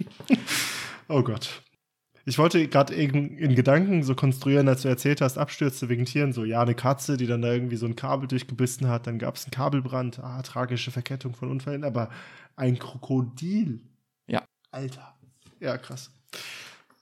oh 1.09 1.21
Gott. 1.21 1.61
Ich 2.25 2.37
wollte 2.37 2.67
gerade 2.67 2.93
in, 2.93 3.37
in, 3.37 3.55
Gedanken 3.55 4.03
so 4.03 4.13
konstruieren, 4.15 4.67
als 4.67 4.83
du 4.83 4.87
erzählt 4.87 5.21
hast, 5.21 5.37
Abstürze 5.37 5.89
wegen 5.89 6.05
Tieren, 6.05 6.33
so 6.33 6.45
ja, 6.45 6.61
eine 6.61 6.75
Katze, 6.75 7.17
die 7.17 7.25
dann 7.25 7.41
da 7.41 7.51
irgendwie 7.51 7.77
so 7.77 7.87
ein 7.87 7.95
Kabel 7.95 8.27
durchgebissen 8.27 8.87
hat, 8.87 9.07
dann 9.07 9.17
gab 9.17 9.35
es 9.35 9.45
einen 9.45 9.51
Kabelbrand, 9.51 10.19
ah, 10.19 10.41
tragische 10.43 10.91
Verkettung 10.91 11.33
von 11.33 11.49
Unfällen, 11.49 11.83
aber 11.83 12.09
ein 12.55 12.77
Krokodil. 12.77 13.81
Ja. 14.27 14.45
Alter. 14.69 15.15
Ja, 15.61 15.77
krass. 15.77 16.11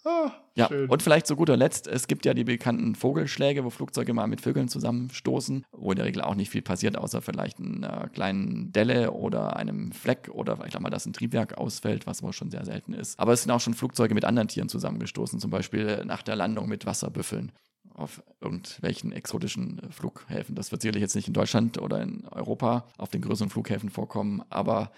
Ah, 0.05 0.31
ja, 0.55 0.67
schön. 0.67 0.89
und 0.89 1.03
vielleicht 1.03 1.27
zu 1.27 1.35
guter 1.35 1.57
Letzt, 1.57 1.85
es 1.87 2.07
gibt 2.07 2.25
ja 2.25 2.33
die 2.33 2.45
bekannten 2.45 2.95
Vogelschläge, 2.95 3.65
wo 3.65 3.69
Flugzeuge 3.69 4.13
mal 4.13 4.27
mit 4.27 4.39
Vögeln 4.39 4.69
zusammenstoßen, 4.69 5.65
wo 5.71 5.91
in 5.91 5.97
der 5.97 6.05
Regel 6.05 6.21
auch 6.21 6.35
nicht 6.35 6.49
viel 6.49 6.61
passiert, 6.61 6.97
außer 6.97 7.21
vielleicht 7.21 7.59
einer 7.59 8.07
kleinen 8.09 8.71
Delle 8.71 9.11
oder 9.11 9.57
einem 9.57 9.91
Fleck 9.91 10.29
oder 10.31 10.55
vielleicht 10.55 10.77
auch 10.77 10.81
mal, 10.81 10.89
dass 10.89 11.05
ein 11.05 11.13
Triebwerk 11.13 11.57
ausfällt, 11.57 12.07
was 12.07 12.23
wohl 12.23 12.31
schon 12.31 12.49
sehr 12.49 12.63
selten 12.65 12.93
ist. 12.93 13.19
Aber 13.19 13.33
es 13.33 13.43
sind 13.43 13.51
auch 13.51 13.59
schon 13.59 13.73
Flugzeuge 13.73 14.13
mit 14.13 14.23
anderen 14.23 14.47
Tieren 14.47 14.69
zusammengestoßen, 14.69 15.39
zum 15.39 15.51
Beispiel 15.51 16.03
nach 16.05 16.21
der 16.21 16.37
Landung 16.37 16.69
mit 16.69 16.85
Wasserbüffeln 16.85 17.51
auf 17.93 18.23
irgendwelchen 18.39 19.11
exotischen 19.11 19.81
Flughäfen. 19.89 20.55
Das 20.55 20.71
wird 20.71 20.81
sicherlich 20.81 21.01
jetzt 21.01 21.15
nicht 21.15 21.27
in 21.27 21.33
Deutschland 21.33 21.77
oder 21.77 22.01
in 22.01 22.25
Europa 22.27 22.87
auf 22.97 23.09
den 23.09 23.21
größeren 23.21 23.49
Flughäfen 23.49 23.89
vorkommen, 23.89 24.43
aber 24.49 24.91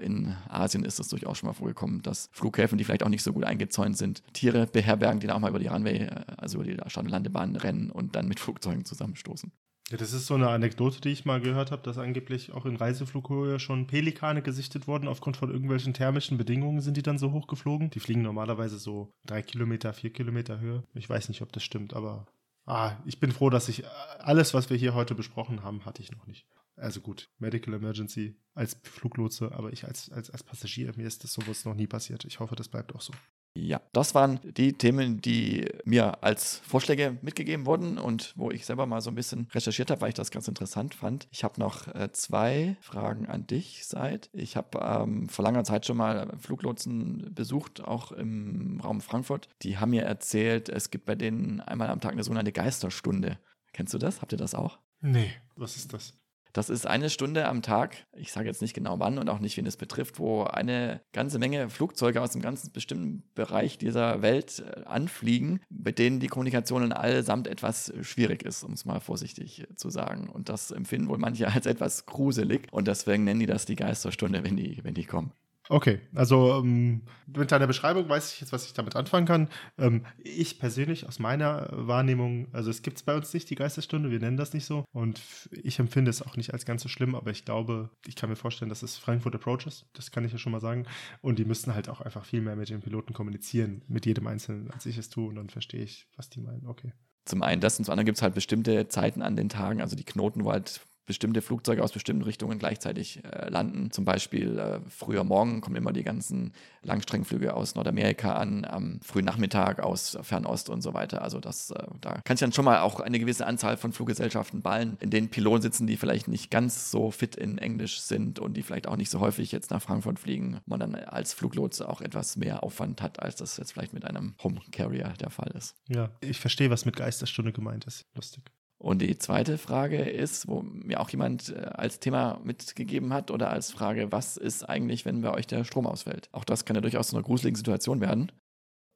in 0.00 0.34
Asien 0.48 0.84
ist 0.84 0.98
es 0.98 1.08
durchaus 1.08 1.38
schon 1.38 1.48
mal 1.48 1.52
vorgekommen, 1.52 2.02
dass 2.02 2.30
Flughäfen, 2.32 2.78
die 2.78 2.84
vielleicht 2.84 3.02
auch 3.02 3.10
nicht 3.10 3.22
so 3.22 3.32
gut 3.32 3.44
eingezäunt 3.44 3.98
sind, 3.98 4.22
Tiere 4.32 4.66
beherbergen, 4.66 5.20
die 5.20 5.26
dann 5.26 5.36
auch 5.36 5.40
mal 5.40 5.50
über 5.50 5.58
die 5.58 5.66
Runway, 5.66 5.98
äh, 5.98 6.24
also 6.36 6.62
über 6.62 6.64
die 6.64 7.10
Landebahn 7.10 7.56
rennen 7.56 7.90
und 7.90 8.16
dann 8.16 8.28
mit 8.28 8.40
Flugzeugen 8.40 8.84
zusammenstoßen. 8.84 9.52
Ja, 9.90 9.96
das 9.96 10.12
ist 10.12 10.26
so 10.26 10.34
eine 10.34 10.50
Anekdote, 10.50 11.00
die 11.00 11.08
ich 11.08 11.24
mal 11.24 11.40
gehört 11.40 11.70
habe, 11.70 11.82
dass 11.82 11.96
angeblich 11.96 12.52
auch 12.52 12.66
in 12.66 12.76
Reiseflughöhe 12.76 13.58
schon 13.58 13.86
Pelikane 13.86 14.42
gesichtet 14.42 14.86
wurden. 14.86 15.08
Aufgrund 15.08 15.38
von 15.38 15.50
irgendwelchen 15.50 15.94
thermischen 15.94 16.36
Bedingungen 16.36 16.82
sind 16.82 16.98
die 16.98 17.02
dann 17.02 17.16
so 17.16 17.32
hoch 17.32 17.46
geflogen. 17.46 17.88
Die 17.88 18.00
fliegen 18.00 18.20
normalerweise 18.20 18.78
so 18.78 19.14
drei 19.24 19.40
Kilometer, 19.40 19.94
vier 19.94 20.12
Kilometer 20.12 20.60
Höhe. 20.60 20.82
Ich 20.94 21.08
weiß 21.08 21.30
nicht, 21.30 21.40
ob 21.40 21.52
das 21.52 21.62
stimmt, 21.62 21.94
aber 21.94 22.26
ah, 22.66 22.96
ich 23.06 23.18
bin 23.18 23.32
froh, 23.32 23.48
dass 23.48 23.70
ich 23.70 23.84
alles, 24.18 24.52
was 24.52 24.68
wir 24.68 24.76
hier 24.76 24.92
heute 24.92 25.14
besprochen 25.14 25.62
haben, 25.62 25.86
hatte 25.86 26.02
ich 26.02 26.12
noch 26.12 26.26
nicht. 26.26 26.46
Also 26.78 27.00
gut, 27.00 27.28
Medical 27.38 27.74
Emergency 27.74 28.36
als 28.54 28.76
Fluglotse, 28.82 29.52
aber 29.52 29.72
ich 29.72 29.84
als, 29.84 30.10
als, 30.10 30.30
als 30.30 30.42
Passagier, 30.42 30.92
mir 30.96 31.06
ist 31.06 31.24
das 31.24 31.32
sowas 31.32 31.64
noch 31.64 31.74
nie 31.74 31.86
passiert. 31.86 32.24
Ich 32.24 32.40
hoffe, 32.40 32.56
das 32.56 32.68
bleibt 32.68 32.94
auch 32.94 33.00
so. 33.00 33.12
Ja, 33.54 33.80
das 33.92 34.14
waren 34.14 34.38
die 34.44 34.72
Themen, 34.74 35.20
die 35.20 35.66
mir 35.84 36.22
als 36.22 36.58
Vorschläge 36.58 37.18
mitgegeben 37.22 37.66
wurden 37.66 37.98
und 37.98 38.32
wo 38.36 38.52
ich 38.52 38.64
selber 38.64 38.86
mal 38.86 39.00
so 39.00 39.10
ein 39.10 39.16
bisschen 39.16 39.48
recherchiert 39.52 39.90
habe, 39.90 40.00
weil 40.02 40.10
ich 40.10 40.14
das 40.14 40.30
ganz 40.30 40.46
interessant 40.46 40.94
fand. 40.94 41.26
Ich 41.32 41.42
habe 41.42 41.58
noch 41.58 41.88
äh, 41.88 42.12
zwei 42.12 42.76
Fragen 42.80 43.26
an 43.26 43.46
dich, 43.46 43.84
Seid. 43.86 44.30
Ich 44.32 44.56
habe 44.56 44.78
ähm, 44.80 45.28
vor 45.28 45.44
langer 45.44 45.64
Zeit 45.64 45.86
schon 45.86 45.96
mal 45.96 46.36
Fluglotsen 46.38 47.34
besucht, 47.34 47.82
auch 47.82 48.12
im 48.12 48.80
Raum 48.82 49.00
Frankfurt. 49.00 49.48
Die 49.62 49.78
haben 49.78 49.90
mir 49.90 50.02
erzählt, 50.02 50.68
es 50.68 50.90
gibt 50.90 51.06
bei 51.06 51.16
denen 51.16 51.60
einmal 51.60 51.88
am 51.88 52.00
Tag 52.00 52.12
eine 52.12 52.22
sogenannte 52.22 52.52
Geisterstunde. 52.52 53.38
Kennst 53.72 53.92
du 53.92 53.98
das? 53.98 54.20
Habt 54.20 54.32
ihr 54.32 54.38
das 54.38 54.54
auch? 54.54 54.78
Nee, 55.00 55.32
was 55.56 55.76
ist 55.76 55.92
das? 55.92 56.14
Das 56.58 56.70
ist 56.70 56.88
eine 56.88 57.08
Stunde 57.08 57.46
am 57.46 57.62
Tag, 57.62 58.08
ich 58.16 58.32
sage 58.32 58.48
jetzt 58.48 58.62
nicht 58.62 58.74
genau 58.74 58.98
wann 58.98 59.18
und 59.18 59.28
auch 59.28 59.38
nicht, 59.38 59.56
wen 59.56 59.66
es 59.66 59.76
betrifft, 59.76 60.18
wo 60.18 60.42
eine 60.42 61.00
ganze 61.12 61.38
Menge 61.38 61.70
Flugzeuge 61.70 62.20
aus 62.20 62.32
einem 62.32 62.42
ganz 62.42 62.68
bestimmten 62.68 63.22
Bereich 63.36 63.78
dieser 63.78 64.22
Welt 64.22 64.64
äh, 64.66 64.82
anfliegen, 64.82 65.60
mit 65.70 66.00
denen 66.00 66.18
die 66.18 66.26
Kommunikation 66.26 66.90
allesamt 66.92 67.46
etwas 67.46 67.92
schwierig 68.00 68.42
ist, 68.42 68.64
um 68.64 68.72
es 68.72 68.84
mal 68.84 68.98
vorsichtig 68.98 69.68
zu 69.76 69.88
sagen. 69.88 70.28
Und 70.28 70.48
das 70.48 70.72
empfinden 70.72 71.06
wohl 71.08 71.18
manche 71.18 71.46
als 71.54 71.66
etwas 71.66 72.06
gruselig 72.06 72.66
und 72.72 72.88
deswegen 72.88 73.22
nennen 73.22 73.38
die 73.38 73.46
das 73.46 73.64
die 73.64 73.76
Geisterstunde, 73.76 74.42
wenn 74.42 74.56
die, 74.56 74.80
wenn 74.82 74.94
die 74.94 75.04
kommen. 75.04 75.30
Okay, 75.70 76.00
also 76.14 76.60
ähm, 76.60 77.02
mit 77.26 77.52
deiner 77.52 77.66
Beschreibung 77.66 78.08
weiß 78.08 78.32
ich 78.32 78.40
jetzt, 78.40 78.52
was 78.52 78.64
ich 78.64 78.72
damit 78.72 78.96
anfangen 78.96 79.26
kann. 79.26 79.48
Ähm, 79.76 80.06
ich 80.18 80.58
persönlich 80.58 81.06
aus 81.06 81.18
meiner 81.18 81.68
Wahrnehmung, 81.70 82.48
also 82.52 82.70
es 82.70 82.82
gibt 82.82 82.96
es 82.96 83.02
bei 83.02 83.14
uns 83.14 83.34
nicht, 83.34 83.50
die 83.50 83.54
Geisterstunde, 83.54 84.10
wir 84.10 84.18
nennen 84.18 84.38
das 84.38 84.54
nicht 84.54 84.64
so. 84.64 84.84
Und 84.92 85.20
ich 85.50 85.78
empfinde 85.78 86.10
es 86.10 86.22
auch 86.22 86.36
nicht 86.36 86.54
als 86.54 86.64
ganz 86.64 86.82
so 86.82 86.88
schlimm, 86.88 87.14
aber 87.14 87.30
ich 87.30 87.44
glaube, 87.44 87.90
ich 88.06 88.16
kann 88.16 88.30
mir 88.30 88.36
vorstellen, 88.36 88.70
dass 88.70 88.82
es 88.82 88.96
Frankfurt 88.96 89.34
Approaches, 89.34 89.86
das 89.92 90.10
kann 90.10 90.24
ich 90.24 90.32
ja 90.32 90.38
schon 90.38 90.52
mal 90.52 90.60
sagen. 90.60 90.86
Und 91.20 91.38
die 91.38 91.44
müssen 91.44 91.74
halt 91.74 91.90
auch 91.90 92.00
einfach 92.00 92.24
viel 92.24 92.40
mehr 92.40 92.56
mit 92.56 92.70
den 92.70 92.80
Piloten 92.80 93.12
kommunizieren, 93.12 93.82
mit 93.88 94.06
jedem 94.06 94.26
Einzelnen, 94.26 94.70
als 94.70 94.86
ich 94.86 94.96
es 94.96 95.10
tue. 95.10 95.28
Und 95.28 95.34
dann 95.34 95.50
verstehe 95.50 95.82
ich, 95.82 96.08
was 96.16 96.30
die 96.30 96.40
meinen. 96.40 96.66
Okay. 96.66 96.92
Zum 97.26 97.42
einen 97.42 97.60
das 97.60 97.78
und 97.78 97.84
zum 97.84 97.92
anderen 97.92 98.06
gibt 98.06 98.16
es 98.16 98.22
halt 98.22 98.34
bestimmte 98.34 98.88
Zeiten 98.88 99.20
an 99.20 99.36
den 99.36 99.50
Tagen, 99.50 99.82
also 99.82 99.96
die 99.96 100.04
Knoten, 100.04 100.44
wo 100.44 100.52
halt 100.52 100.80
bestimmte 101.08 101.40
Flugzeuge 101.40 101.82
aus 101.82 101.92
bestimmten 101.92 102.22
Richtungen 102.22 102.58
gleichzeitig 102.58 103.24
äh, 103.24 103.48
landen. 103.48 103.90
Zum 103.90 104.04
Beispiel 104.04 104.58
äh, 104.58 104.80
früher 104.88 105.24
Morgen 105.24 105.62
kommen 105.62 105.74
immer 105.74 105.92
die 105.92 106.04
ganzen 106.04 106.52
Langstreckenflüge 106.82 107.54
aus 107.54 107.74
Nordamerika 107.74 108.34
an, 108.34 108.66
am 108.66 109.00
frühen 109.02 109.24
Nachmittag 109.24 109.80
aus 109.80 110.18
Fernost 110.20 110.68
und 110.68 110.82
so 110.82 110.92
weiter. 110.92 111.22
Also 111.22 111.40
das, 111.40 111.70
äh, 111.70 111.82
da 112.02 112.20
kann 112.24 112.36
sich 112.36 112.44
dann 112.44 112.52
schon 112.52 112.66
mal 112.66 112.80
auch 112.80 113.00
eine 113.00 113.18
gewisse 113.18 113.46
Anzahl 113.46 113.78
von 113.78 113.92
Fluggesellschaften 113.92 114.60
ballen, 114.60 114.98
in 115.00 115.08
denen 115.08 115.30
Piloten 115.30 115.62
sitzen, 115.62 115.86
die 115.86 115.96
vielleicht 115.96 116.28
nicht 116.28 116.50
ganz 116.50 116.90
so 116.90 117.10
fit 117.10 117.36
in 117.36 117.56
Englisch 117.56 118.00
sind 118.00 118.38
und 118.38 118.54
die 118.54 118.62
vielleicht 118.62 118.86
auch 118.86 118.96
nicht 118.96 119.10
so 119.10 119.18
häufig 119.20 119.50
jetzt 119.50 119.70
nach 119.70 119.80
Frankfurt 119.80 120.18
fliegen, 120.18 120.60
man 120.66 120.78
dann 120.78 120.94
als 120.94 121.32
Fluglotse 121.32 121.88
auch 121.88 122.02
etwas 122.02 122.36
mehr 122.36 122.62
Aufwand 122.62 123.00
hat, 123.00 123.20
als 123.22 123.36
das 123.36 123.56
jetzt 123.56 123.72
vielleicht 123.72 123.94
mit 123.94 124.04
einem 124.04 124.34
Home 124.44 124.60
Carrier 124.72 125.14
der 125.20 125.30
Fall 125.30 125.52
ist. 125.56 125.74
Ja, 125.88 126.10
ich 126.20 126.38
verstehe, 126.38 126.68
was 126.68 126.84
mit 126.84 126.96
Geisterstunde 126.96 127.52
gemeint 127.52 127.86
ist. 127.86 128.04
Lustig. 128.14 128.52
Und 128.78 129.02
die 129.02 129.18
zweite 129.18 129.58
Frage 129.58 129.98
ist, 129.98 130.46
wo 130.46 130.62
mir 130.62 131.00
auch 131.00 131.10
jemand 131.10 131.50
äh, 131.50 131.58
als 131.72 131.98
Thema 131.98 132.40
mitgegeben 132.44 133.12
hat 133.12 133.30
oder 133.32 133.50
als 133.50 133.72
Frage, 133.72 134.12
was 134.12 134.36
ist 134.36 134.62
eigentlich, 134.62 135.04
wenn 135.04 135.20
bei 135.22 135.32
euch 135.32 135.48
der 135.48 135.64
Strom 135.64 135.86
ausfällt? 135.86 136.28
Auch 136.32 136.44
das 136.44 136.64
kann 136.64 136.76
ja 136.76 136.80
durchaus 136.80 137.08
zu 137.08 137.16
einer 137.16 137.24
gruseligen 137.24 137.56
Situation 137.56 138.00
werden. 138.00 138.30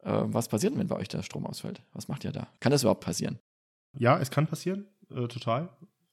Äh, 0.04 0.12
was 0.26 0.48
passiert 0.48 0.72
denn, 0.72 0.80
wenn 0.80 0.86
bei 0.86 0.96
euch 0.96 1.08
der 1.08 1.22
Strom 1.22 1.46
ausfällt? 1.46 1.82
Was 1.92 2.06
macht 2.06 2.24
ihr 2.24 2.30
da? 2.30 2.46
Kann 2.60 2.70
das 2.70 2.82
überhaupt 2.82 3.04
passieren? 3.04 3.40
Ja, 3.98 4.18
es 4.18 4.30
kann 4.30 4.46
passieren, 4.46 4.86
äh, 5.10 5.26
total. 5.26 5.68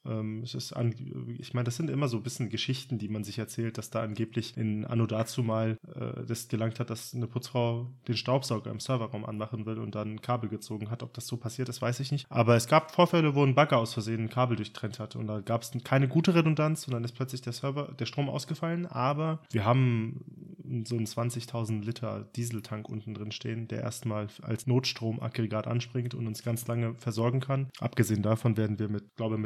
Ähm, 0.05 0.41
es 0.43 0.53
ist 0.53 0.73
an, 0.73 0.93
ich 1.39 1.53
meine, 1.53 1.65
das 1.65 1.75
sind 1.75 1.89
immer 1.89 2.07
so 2.07 2.17
ein 2.17 2.23
bisschen 2.23 2.49
Geschichten, 2.49 2.97
die 2.97 3.09
man 3.09 3.23
sich 3.23 3.37
erzählt, 3.37 3.77
dass 3.77 3.89
da 3.89 4.01
angeblich 4.01 4.57
in 4.57 4.85
Anno 4.85 5.05
dazu 5.05 5.43
mal 5.43 5.77
äh, 5.95 6.25
das 6.25 6.47
gelangt 6.47 6.79
hat, 6.79 6.89
dass 6.89 7.13
eine 7.13 7.27
Putzfrau 7.27 7.89
den 8.07 8.17
Staubsauger 8.17 8.71
im 8.71 8.79
Serverraum 8.79 9.25
anmachen 9.25 9.65
will 9.65 9.79
und 9.79 9.95
dann 9.95 10.21
Kabel 10.21 10.49
gezogen 10.49 10.89
hat. 10.89 11.03
Ob 11.03 11.13
das 11.13 11.27
so 11.27 11.37
passiert 11.37 11.69
ist, 11.69 11.81
weiß 11.81 11.99
ich 11.99 12.11
nicht. 12.11 12.25
Aber 12.29 12.55
es 12.55 12.67
gab 12.67 12.91
Vorfälle, 12.91 13.35
wo 13.35 13.43
ein 13.43 13.55
Bagger 13.55 13.77
aus 13.77 13.93
Versehen 13.93 14.25
ein 14.25 14.29
Kabel 14.29 14.57
durchtrennt 14.57 14.99
hat 14.99 15.15
und 15.15 15.27
da 15.27 15.41
gab 15.41 15.61
es 15.61 15.71
keine 15.83 16.07
gute 16.07 16.35
Redundanz 16.35 16.87
und 16.87 16.93
dann 16.93 17.03
ist 17.03 17.13
plötzlich 17.13 17.41
der 17.41 17.53
Server, 17.53 17.93
der 17.99 18.05
Strom 18.05 18.29
ausgefallen. 18.29 18.85
Aber 18.85 19.41
wir 19.51 19.65
haben 19.65 20.23
so 20.85 20.95
einen 20.95 21.05
20.000 21.05 21.83
Liter 21.83 22.27
Dieseltank 22.35 22.89
unten 22.89 23.13
drin 23.13 23.31
stehen, 23.31 23.67
der 23.67 23.81
erstmal 23.81 24.27
als 24.41 24.67
Notstromaggregat 24.67 25.67
anspringt 25.67 26.13
und 26.13 26.27
uns 26.27 26.43
ganz 26.43 26.67
lange 26.67 26.95
versorgen 26.95 27.39
kann. 27.39 27.69
Abgesehen 27.79 28.21
davon 28.21 28.57
werden 28.57 28.79
wir 28.79 28.89
mit, 28.89 29.15
glaube 29.15 29.35
ich, 29.35 29.41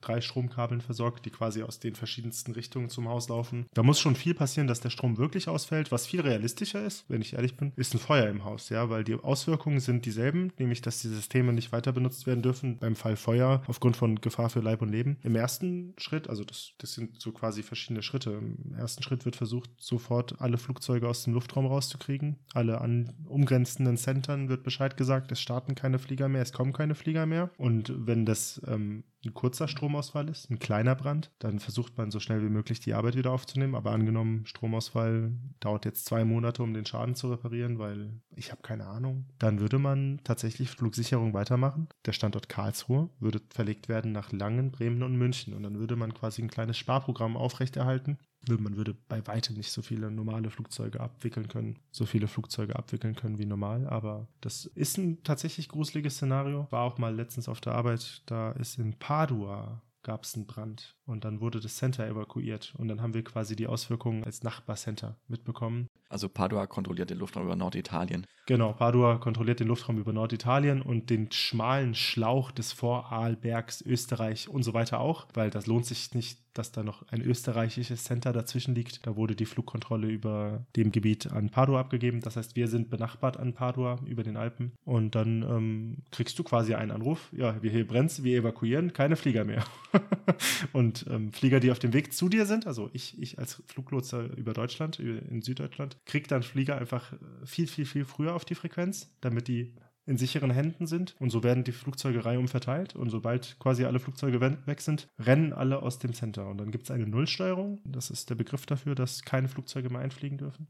drei 0.00 0.20
Stromkabeln 0.20 0.80
versorgt, 0.80 1.24
die 1.24 1.30
quasi 1.30 1.62
aus 1.62 1.80
den 1.80 1.94
verschiedensten 1.94 2.52
Richtungen 2.52 2.88
zum 2.88 3.08
Haus 3.08 3.28
laufen. 3.28 3.66
Da 3.74 3.82
muss 3.82 4.00
schon 4.00 4.16
viel 4.16 4.34
passieren, 4.34 4.68
dass 4.68 4.80
der 4.80 4.90
Strom 4.90 5.18
wirklich 5.18 5.48
ausfällt. 5.48 5.92
Was 5.92 6.06
viel 6.06 6.20
realistischer 6.20 6.84
ist, 6.84 7.04
wenn 7.08 7.20
ich 7.20 7.34
ehrlich 7.34 7.56
bin, 7.56 7.72
ist 7.76 7.94
ein 7.94 7.98
Feuer 7.98 8.28
im 8.28 8.44
Haus, 8.44 8.68
ja, 8.68 8.90
weil 8.90 9.04
die 9.04 9.14
Auswirkungen 9.14 9.80
sind 9.80 10.06
dieselben, 10.06 10.52
nämlich 10.58 10.82
dass 10.82 11.00
die 11.00 11.08
Systeme 11.08 11.52
nicht 11.52 11.72
weiter 11.72 11.92
benutzt 11.92 12.26
werden 12.26 12.42
dürfen 12.42 12.78
beim 12.78 12.96
Fall 12.96 13.16
Feuer 13.16 13.62
aufgrund 13.66 13.96
von 13.96 14.20
Gefahr 14.20 14.50
für 14.50 14.60
Leib 14.60 14.82
und 14.82 14.90
Leben. 14.90 15.18
Im 15.22 15.36
ersten 15.36 15.94
Schritt, 15.98 16.28
also 16.28 16.44
das, 16.44 16.72
das 16.78 16.94
sind 16.94 17.20
so 17.20 17.32
quasi 17.32 17.62
verschiedene 17.62 18.02
Schritte. 18.02 18.30
Im 18.32 18.74
ersten 18.74 19.02
Schritt 19.02 19.24
wird 19.24 19.36
versucht, 19.36 19.70
sofort 19.78 20.40
alle 20.40 20.58
Flugzeuge 20.58 21.08
aus 21.08 21.24
dem 21.24 21.34
Luftraum 21.34 21.66
rauszukriegen. 21.66 22.36
Alle 22.54 22.80
an 22.80 23.12
umgrenzenden 23.26 23.96
Centern 23.96 24.48
wird 24.48 24.62
Bescheid 24.62 24.96
gesagt, 24.96 25.32
es 25.32 25.40
starten 25.40 25.74
keine 25.74 25.98
Flieger 25.98 26.28
mehr, 26.28 26.42
es 26.42 26.52
kommen 26.52 26.72
keine 26.72 26.94
Flieger 26.94 27.26
mehr. 27.26 27.50
Und 27.58 27.92
wenn 28.06 28.24
das 28.24 28.60
ähm, 28.66 29.04
ein 29.24 29.34
kurzer 29.34 29.68
Stromausfall 29.68 30.28
ist, 30.28 30.50
ein 30.50 30.58
kleiner 30.58 30.94
Brand, 30.94 31.32
dann 31.38 31.58
versucht 31.58 31.96
man 31.98 32.10
so 32.10 32.20
schnell 32.20 32.42
wie 32.42 32.48
möglich 32.48 32.80
die 32.80 32.94
Arbeit 32.94 33.16
wieder 33.16 33.32
aufzunehmen. 33.32 33.74
Aber 33.74 33.90
angenommen, 33.90 34.46
Stromausfall 34.46 35.32
dauert 35.60 35.84
jetzt 35.84 36.06
zwei 36.06 36.24
Monate, 36.24 36.62
um 36.62 36.74
den 36.74 36.86
Schaden 36.86 37.14
zu 37.14 37.30
reparieren, 37.30 37.78
weil 37.78 38.20
ich 38.36 38.50
habe 38.52 38.62
keine 38.62 38.86
Ahnung, 38.86 39.26
dann 39.38 39.60
würde 39.60 39.78
man 39.78 40.20
tatsächlich 40.24 40.70
Flugsicherung 40.70 41.34
weitermachen. 41.34 41.88
Der 42.06 42.12
Standort 42.12 42.48
Karlsruhe 42.48 43.10
würde 43.18 43.40
verlegt 43.50 43.88
werden 43.88 44.12
nach 44.12 44.32
Langen, 44.32 44.70
Bremen 44.70 45.02
und 45.02 45.16
München. 45.16 45.54
Und 45.54 45.64
dann 45.64 45.78
würde 45.78 45.96
man 45.96 46.14
quasi 46.14 46.42
ein 46.42 46.50
kleines 46.50 46.78
Sparprogramm 46.78 47.36
aufrechterhalten, 47.36 48.18
man 48.56 48.76
würde 48.76 48.94
bei 49.08 49.26
weitem 49.26 49.56
nicht 49.56 49.70
so 49.70 49.82
viele 49.82 50.10
normale 50.10 50.50
Flugzeuge 50.50 51.00
abwickeln 51.00 51.48
können, 51.48 51.78
so 51.90 52.06
viele 52.06 52.28
Flugzeuge 52.28 52.76
abwickeln 52.76 53.14
können 53.14 53.38
wie 53.38 53.44
normal, 53.44 53.86
aber 53.86 54.28
das 54.40 54.64
ist 54.64 54.96
ein 54.96 55.22
tatsächlich 55.24 55.68
gruseliges 55.68 56.14
Szenario. 56.16 56.66
War 56.70 56.82
auch 56.82 56.98
mal 56.98 57.14
letztens 57.14 57.48
auf 57.48 57.60
der 57.60 57.74
Arbeit, 57.74 58.22
da 58.26 58.52
ist 58.52 58.78
in 58.78 58.94
Padua 58.94 59.82
gab 60.08 60.24
es 60.24 60.34
einen 60.34 60.46
Brand 60.46 60.96
und 61.04 61.24
dann 61.24 61.40
wurde 61.40 61.60
das 61.60 61.76
Center 61.76 62.06
evakuiert 62.06 62.74
und 62.78 62.88
dann 62.88 63.02
haben 63.02 63.12
wir 63.12 63.22
quasi 63.24 63.56
die 63.56 63.66
Auswirkungen 63.66 64.24
als 64.24 64.42
Nachbarcenter 64.42 65.18
mitbekommen. 65.26 65.88
Also 66.08 66.28
Padua 66.28 66.66
kontrolliert 66.66 67.10
den 67.10 67.18
Luftraum 67.18 67.44
über 67.44 67.56
Norditalien. 67.56 68.26
Genau, 68.46 68.72
Padua 68.72 69.18
kontrolliert 69.18 69.60
den 69.60 69.68
Luftraum 69.68 69.98
über 69.98 70.14
Norditalien 70.14 70.80
und 70.80 71.10
den 71.10 71.30
schmalen 71.30 71.94
Schlauch 71.94 72.50
des 72.50 72.72
Vorarlbergs, 72.72 73.82
Österreich 73.82 74.48
und 74.48 74.62
so 74.62 74.72
weiter 74.72 75.00
auch, 75.00 75.26
weil 75.34 75.50
das 75.50 75.66
lohnt 75.66 75.84
sich 75.84 76.14
nicht, 76.14 76.38
dass 76.54 76.72
da 76.72 76.82
noch 76.82 77.06
ein 77.08 77.20
österreichisches 77.20 78.04
Center 78.04 78.32
dazwischen 78.32 78.74
liegt. 78.74 79.06
Da 79.06 79.16
wurde 79.16 79.36
die 79.36 79.44
Flugkontrolle 79.44 80.08
über 80.08 80.66
dem 80.76 80.90
Gebiet 80.90 81.30
an 81.30 81.50
Padua 81.50 81.80
abgegeben. 81.80 82.20
Das 82.20 82.36
heißt, 82.36 82.56
wir 82.56 82.68
sind 82.68 82.90
benachbart 82.90 83.36
an 83.36 83.52
Padua 83.52 84.00
über 84.06 84.24
den 84.24 84.36
Alpen 84.36 84.72
und 84.84 85.14
dann 85.14 85.42
ähm, 85.42 85.98
kriegst 86.10 86.38
du 86.38 86.42
quasi 86.42 86.74
einen 86.74 86.90
Anruf. 86.90 87.30
Ja, 87.36 87.62
wir 87.62 87.70
hier 87.70 87.86
brennt, 87.86 88.24
wir 88.24 88.38
evakuieren, 88.38 88.92
keine 88.92 89.16
Flieger 89.16 89.44
mehr. 89.44 89.62
und 90.72 91.06
ähm, 91.10 91.32
Flieger, 91.32 91.60
die 91.60 91.70
auf 91.70 91.78
dem 91.78 91.92
Weg 91.92 92.12
zu 92.12 92.28
dir 92.28 92.46
sind, 92.46 92.66
also 92.66 92.88
ich, 92.92 93.20
ich 93.20 93.38
als 93.38 93.62
Fluglotse 93.66 94.30
über 94.36 94.52
Deutschland, 94.54 94.98
in 94.98 95.42
Süddeutschland, 95.42 95.97
krieg 96.04 96.28
dann 96.28 96.42
Flieger 96.42 96.76
einfach 96.76 97.12
viel, 97.44 97.66
viel, 97.66 97.86
viel 97.86 98.04
früher 98.04 98.34
auf 98.34 98.44
die 98.44 98.54
Frequenz, 98.54 99.10
damit 99.20 99.48
die 99.48 99.74
in 100.08 100.16
sicheren 100.16 100.50
Händen 100.50 100.86
sind. 100.86 101.14
Und 101.20 101.30
so 101.30 101.42
werden 101.42 101.64
die 101.64 101.72
Flugzeuge 101.72 102.24
reihum 102.24 102.48
verteilt. 102.48 102.96
Und 102.96 103.10
sobald 103.10 103.58
quasi 103.58 103.84
alle 103.84 104.00
Flugzeuge 104.00 104.40
weg 104.40 104.80
sind, 104.80 105.06
rennen 105.18 105.52
alle 105.52 105.82
aus 105.82 105.98
dem 105.98 106.14
Center. 106.14 106.48
Und 106.48 106.58
dann 106.58 106.70
gibt 106.70 106.84
es 106.84 106.90
eine 106.90 107.06
Nullsteuerung. 107.06 107.82
Das 107.84 108.08
ist 108.08 108.30
der 108.30 108.34
Begriff 108.34 108.64
dafür, 108.64 108.94
dass 108.94 109.22
keine 109.22 109.48
Flugzeuge 109.48 109.90
mehr 109.90 110.00
einfliegen 110.00 110.38
dürfen. 110.38 110.68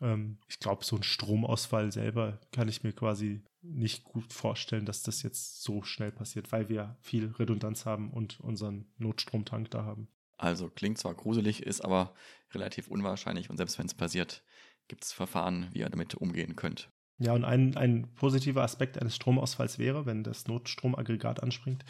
Ähm, 0.00 0.38
ich 0.48 0.58
glaube, 0.58 0.84
so 0.84 0.96
ein 0.96 1.04
Stromausfall 1.04 1.92
selber 1.92 2.40
kann 2.50 2.68
ich 2.68 2.82
mir 2.82 2.92
quasi 2.92 3.44
nicht 3.62 4.02
gut 4.02 4.32
vorstellen, 4.32 4.86
dass 4.86 5.04
das 5.04 5.22
jetzt 5.22 5.62
so 5.62 5.82
schnell 5.82 6.10
passiert, 6.10 6.50
weil 6.50 6.68
wir 6.68 6.96
viel 7.00 7.26
Redundanz 7.38 7.86
haben 7.86 8.10
und 8.10 8.40
unseren 8.40 8.86
Notstromtank 8.98 9.70
da 9.70 9.84
haben. 9.84 10.08
Also 10.38 10.70
klingt 10.70 10.98
zwar 10.98 11.14
gruselig, 11.14 11.62
ist 11.62 11.82
aber 11.82 12.14
relativ 12.54 12.88
unwahrscheinlich 12.88 13.50
und 13.50 13.56
selbst 13.56 13.78
wenn 13.78 13.86
es 13.86 13.94
passiert, 13.94 14.42
gibt 14.86 15.04
es 15.04 15.12
Verfahren, 15.12 15.68
wie 15.72 15.80
ihr 15.80 15.90
damit 15.90 16.14
umgehen 16.14 16.56
könnt. 16.56 16.90
Ja, 17.18 17.34
und 17.34 17.44
ein, 17.44 17.76
ein 17.76 18.14
positiver 18.14 18.62
Aspekt 18.62 18.98
eines 18.98 19.16
Stromausfalls 19.16 19.78
wäre, 19.78 20.06
wenn 20.06 20.22
das 20.22 20.46
Notstromaggregat 20.46 21.42
anspringt, 21.42 21.84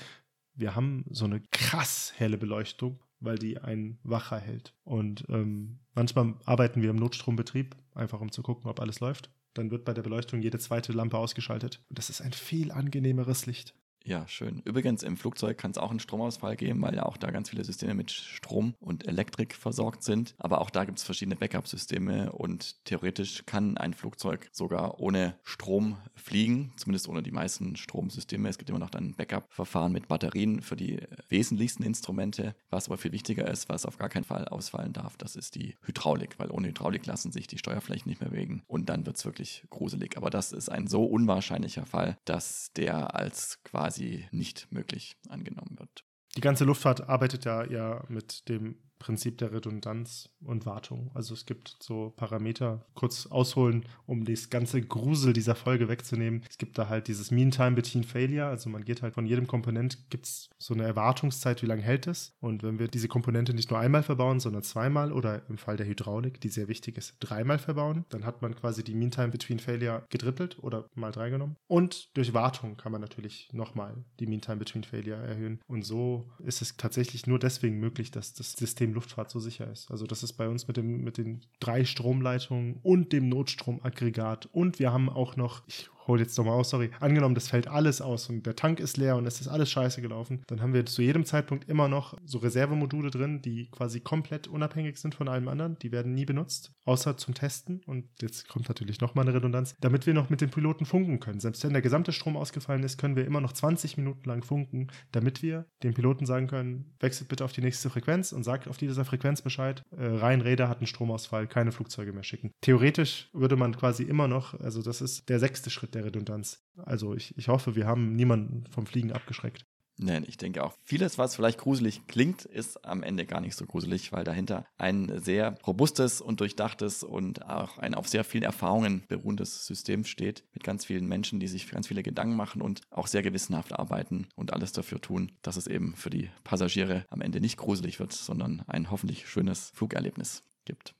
wir 0.54 0.74
haben 0.74 1.04
so 1.10 1.26
eine 1.26 1.40
krass 1.52 2.12
helle 2.16 2.38
Beleuchtung, 2.38 3.00
weil 3.20 3.38
die 3.38 3.58
einen 3.58 3.98
wacher 4.02 4.38
hält. 4.38 4.74
Und 4.82 5.24
ähm, 5.28 5.78
manchmal 5.94 6.34
arbeiten 6.46 6.82
wir 6.82 6.90
im 6.90 6.96
Notstrombetrieb, 6.96 7.76
einfach 7.94 8.20
um 8.20 8.32
zu 8.32 8.42
gucken, 8.42 8.68
ob 8.68 8.80
alles 8.80 9.00
läuft. 9.00 9.30
Dann 9.54 9.70
wird 9.70 9.84
bei 9.84 9.94
der 9.94 10.02
Beleuchtung 10.02 10.40
jede 10.40 10.58
zweite 10.58 10.92
Lampe 10.92 11.18
ausgeschaltet. 11.18 11.84
Und 11.88 11.98
das 11.98 12.10
ist 12.10 12.20
ein 12.20 12.32
viel 12.32 12.72
angenehmeres 12.72 13.46
Licht. 13.46 13.74
Ja, 14.04 14.26
schön. 14.26 14.62
Übrigens, 14.64 15.02
im 15.02 15.18
Flugzeug 15.18 15.58
kann 15.58 15.72
es 15.72 15.76
auch 15.76 15.90
einen 15.90 16.00
Stromausfall 16.00 16.56
geben, 16.56 16.80
weil 16.80 16.94
ja 16.94 17.04
auch 17.04 17.18
da 17.18 17.30
ganz 17.30 17.50
viele 17.50 17.62
Systeme 17.62 17.92
mit 17.92 18.10
Strom 18.10 18.74
und 18.80 19.06
Elektrik 19.06 19.54
versorgt 19.54 20.02
sind. 20.02 20.34
Aber 20.38 20.62
auch 20.62 20.70
da 20.70 20.84
gibt 20.86 20.98
es 20.98 21.04
verschiedene 21.04 21.36
Backup-Systeme 21.36 22.32
und 22.32 22.82
theoretisch 22.86 23.44
kann 23.44 23.76
ein 23.76 23.92
Flugzeug 23.92 24.48
sogar 24.50 24.98
ohne 24.98 25.34
Strom 25.42 25.98
fliegen, 26.14 26.72
zumindest 26.76 27.06
ohne 27.06 27.22
die 27.22 27.32
meisten 27.32 27.76
Stromsysteme. 27.76 28.48
Es 28.48 28.56
gibt 28.56 28.70
immer 28.70 28.78
noch 28.78 28.92
ein 28.92 29.14
Backup-Verfahren 29.14 29.92
mit 29.92 30.08
Batterien 30.08 30.62
für 30.62 30.76
die 30.76 31.00
wesentlichsten 31.28 31.82
Instrumente. 31.82 32.54
Was 32.70 32.88
aber 32.88 32.96
viel 32.96 33.12
wichtiger 33.12 33.46
ist, 33.46 33.68
was 33.68 33.84
auf 33.84 33.98
gar 33.98 34.08
keinen 34.08 34.24
Fall 34.24 34.46
ausfallen 34.46 34.94
darf, 34.94 35.18
das 35.18 35.36
ist 35.36 35.54
die 35.54 35.76
Hydraulik, 35.82 36.38
weil 36.38 36.50
ohne 36.50 36.68
Hydraulik 36.68 37.04
lassen 37.04 37.30
sich 37.30 37.46
die 37.46 37.58
Steuerflächen 37.58 38.08
nicht 38.08 38.22
mehr 38.22 38.30
bewegen 38.30 38.62
und 38.68 38.88
dann 38.88 39.04
wird 39.04 39.16
es 39.16 39.26
wirklich 39.26 39.64
gruselig. 39.68 40.16
Aber 40.16 40.30
das 40.30 40.52
ist 40.52 40.70
ein 40.70 40.86
so 40.86 41.04
unwahrscheinlicher 41.04 41.84
Fall, 41.84 42.16
dass 42.24 42.72
der 42.74 43.14
als 43.14 43.62
quasi 43.64 43.87
quasi 43.88 44.28
nicht 44.32 44.70
möglich 44.70 45.16
angenommen 45.28 45.78
wird. 45.78 46.04
Die 46.36 46.40
ganze 46.40 46.64
Luftfahrt 46.64 47.08
arbeitet 47.08 47.44
ja, 47.44 47.64
ja 47.64 48.04
mit 48.08 48.48
dem 48.48 48.87
Prinzip 48.98 49.38
der 49.38 49.52
Redundanz 49.52 50.30
und 50.40 50.66
Wartung. 50.66 51.10
Also 51.14 51.34
es 51.34 51.46
gibt 51.46 51.76
so 51.80 52.12
Parameter, 52.16 52.84
kurz 52.94 53.26
ausholen, 53.26 53.84
um 54.06 54.24
das 54.24 54.50
ganze 54.50 54.80
Grusel 54.82 55.32
dieser 55.32 55.54
Folge 55.54 55.88
wegzunehmen. 55.88 56.42
Es 56.48 56.58
gibt 56.58 56.78
da 56.78 56.88
halt 56.88 57.08
dieses 57.08 57.30
Mean 57.30 57.50
Time 57.50 57.72
Between 57.72 58.04
Failure, 58.04 58.46
also 58.46 58.70
man 58.70 58.84
geht 58.84 59.02
halt 59.02 59.14
von 59.14 59.26
jedem 59.26 59.46
Komponent, 59.46 60.10
gibt 60.10 60.26
es 60.26 60.50
so 60.58 60.74
eine 60.74 60.84
Erwartungszeit, 60.84 61.62
wie 61.62 61.66
lange 61.66 61.82
hält 61.82 62.06
es. 62.06 62.34
Und 62.40 62.62
wenn 62.62 62.78
wir 62.78 62.88
diese 62.88 63.08
Komponente 63.08 63.54
nicht 63.54 63.70
nur 63.70 63.78
einmal 63.78 64.02
verbauen, 64.02 64.40
sondern 64.40 64.62
zweimal 64.62 65.12
oder 65.12 65.48
im 65.48 65.58
Fall 65.58 65.76
der 65.76 65.86
Hydraulik, 65.86 66.40
die 66.40 66.48
sehr 66.48 66.68
wichtig 66.68 66.98
ist, 66.98 67.14
dreimal 67.20 67.58
verbauen, 67.58 68.04
dann 68.08 68.24
hat 68.24 68.42
man 68.42 68.54
quasi 68.54 68.82
die 68.82 68.94
Mean 68.94 69.10
Time 69.10 69.28
Between 69.28 69.58
Failure 69.58 70.04
gedrittelt 70.10 70.58
oder 70.62 70.88
mal 70.94 71.12
drei 71.12 71.30
genommen. 71.30 71.56
Und 71.66 72.16
durch 72.16 72.34
Wartung 72.34 72.76
kann 72.76 72.92
man 72.92 73.00
natürlich 73.00 73.48
nochmal 73.52 74.04
die 74.20 74.26
Mean 74.26 74.40
Time 74.40 74.58
Between 74.58 74.84
Failure 74.84 75.22
erhöhen. 75.22 75.60
Und 75.66 75.82
so 75.82 76.30
ist 76.38 76.62
es 76.62 76.76
tatsächlich 76.76 77.26
nur 77.26 77.38
deswegen 77.38 77.78
möglich, 77.78 78.10
dass 78.10 78.34
das 78.34 78.52
System 78.52 78.87
System 78.88 78.94
Luftfahrt 78.94 79.30
so 79.30 79.40
sicher 79.40 79.70
ist. 79.70 79.90
Also 79.90 80.06
das 80.06 80.22
ist 80.22 80.34
bei 80.34 80.48
uns 80.48 80.68
mit, 80.68 80.76
dem, 80.76 81.04
mit 81.04 81.18
den 81.18 81.40
drei 81.60 81.84
Stromleitungen 81.84 82.78
und 82.82 83.12
dem 83.12 83.28
Notstromaggregat 83.28 84.48
und 84.52 84.78
wir 84.78 84.92
haben 84.92 85.08
auch 85.08 85.36
noch, 85.36 85.62
ich 85.66 85.90
hol 86.08 86.18
jetzt 86.18 86.36
nochmal 86.36 86.54
aus, 86.54 86.70
sorry, 86.70 86.90
angenommen, 87.00 87.34
das 87.34 87.48
fällt 87.48 87.68
alles 87.68 88.00
aus 88.00 88.28
und 88.28 88.46
der 88.46 88.56
Tank 88.56 88.80
ist 88.80 88.96
leer 88.96 89.16
und 89.16 89.26
es 89.26 89.40
ist 89.40 89.48
alles 89.48 89.70
scheiße 89.70 90.02
gelaufen, 90.02 90.42
dann 90.46 90.60
haben 90.60 90.74
wir 90.74 90.86
zu 90.86 91.02
jedem 91.02 91.24
Zeitpunkt 91.24 91.68
immer 91.68 91.88
noch 91.88 92.16
so 92.24 92.38
Reservemodule 92.38 93.10
drin, 93.10 93.42
die 93.42 93.70
quasi 93.70 94.00
komplett 94.00 94.48
unabhängig 94.48 94.98
sind 94.98 95.14
von 95.14 95.28
allem 95.28 95.48
anderen. 95.48 95.78
Die 95.78 95.92
werden 95.92 96.14
nie 96.14 96.24
benutzt, 96.24 96.72
außer 96.84 97.16
zum 97.16 97.34
Testen. 97.34 97.82
Und 97.86 98.06
jetzt 98.20 98.48
kommt 98.48 98.68
natürlich 98.68 99.00
nochmal 99.00 99.26
eine 99.26 99.34
Redundanz, 99.34 99.76
damit 99.80 100.06
wir 100.06 100.14
noch 100.14 100.30
mit 100.30 100.40
den 100.40 100.50
Piloten 100.50 100.86
funken 100.86 101.20
können. 101.20 101.40
Selbst 101.40 101.62
wenn 101.64 101.72
der 101.72 101.82
gesamte 101.82 102.12
Strom 102.12 102.36
ausgefallen 102.36 102.82
ist, 102.82 102.98
können 102.98 103.16
wir 103.16 103.26
immer 103.26 103.40
noch 103.40 103.52
20 103.52 103.96
Minuten 103.96 104.28
lang 104.28 104.42
funken, 104.42 104.88
damit 105.12 105.42
wir 105.42 105.66
den 105.82 105.94
Piloten 105.94 106.26
sagen 106.26 106.46
können, 106.46 106.96
wechselt 107.00 107.28
bitte 107.28 107.44
auf 107.44 107.52
die 107.52 107.60
nächste 107.60 107.90
Frequenz 107.90 108.32
und 108.32 108.42
sagt 108.42 108.68
auf 108.68 108.78
dieser 108.78 109.04
Frequenz 109.04 109.42
Bescheid, 109.42 109.84
äh, 109.90 110.04
Rhein 110.04 110.40
Räder 110.40 110.68
hat 110.68 110.78
einen 110.78 110.86
Stromausfall, 110.86 111.46
keine 111.46 111.72
Flugzeuge 111.72 112.12
mehr 112.12 112.24
schicken. 112.24 112.52
Theoretisch 112.60 113.28
würde 113.32 113.56
man 113.56 113.76
quasi 113.76 114.04
immer 114.04 114.28
noch, 114.28 114.58
also 114.60 114.82
das 114.82 115.00
ist 115.00 115.28
der 115.28 115.38
sechste 115.38 115.70
Schritt 115.70 115.94
der 115.94 115.97
Redundanz. 116.04 116.62
Also 116.76 117.14
ich, 117.14 117.36
ich 117.36 117.48
hoffe, 117.48 117.76
wir 117.76 117.86
haben 117.86 118.14
niemanden 118.14 118.64
vom 118.70 118.86
Fliegen 118.86 119.12
abgeschreckt. 119.12 119.64
Nein, 120.00 120.24
ich 120.28 120.36
denke 120.36 120.62
auch. 120.62 120.74
Vieles, 120.84 121.18
was 121.18 121.34
vielleicht 121.34 121.58
gruselig 121.58 122.06
klingt, 122.06 122.44
ist 122.44 122.84
am 122.84 123.02
Ende 123.02 123.26
gar 123.26 123.40
nicht 123.40 123.56
so 123.56 123.66
gruselig, 123.66 124.12
weil 124.12 124.22
dahinter 124.22 124.64
ein 124.76 125.20
sehr 125.20 125.58
robustes 125.66 126.20
und 126.20 126.38
durchdachtes 126.38 127.02
und 127.02 127.44
auch 127.44 127.78
ein 127.78 127.94
auf 127.94 128.08
sehr 128.08 128.22
vielen 128.22 128.44
Erfahrungen 128.44 129.02
beruhendes 129.08 129.66
System 129.66 130.04
steht, 130.04 130.44
mit 130.52 130.62
ganz 130.62 130.84
vielen 130.84 131.08
Menschen, 131.08 131.40
die 131.40 131.48
sich 131.48 131.68
ganz 131.68 131.88
viele 131.88 132.04
Gedanken 132.04 132.36
machen 132.36 132.62
und 132.62 132.82
auch 132.90 133.08
sehr 133.08 133.22
gewissenhaft 133.22 133.72
arbeiten 133.72 134.28
und 134.36 134.52
alles 134.52 134.70
dafür 134.70 135.00
tun, 135.00 135.32
dass 135.42 135.56
es 135.56 135.66
eben 135.66 135.96
für 135.96 136.10
die 136.10 136.30
Passagiere 136.44 137.04
am 137.10 137.20
Ende 137.20 137.40
nicht 137.40 137.56
gruselig 137.56 137.98
wird, 137.98 138.12
sondern 138.12 138.62
ein 138.68 138.92
hoffentlich 138.92 139.28
schönes 139.28 139.72
Flugerlebnis 139.74 140.44
gibt. 140.64 140.94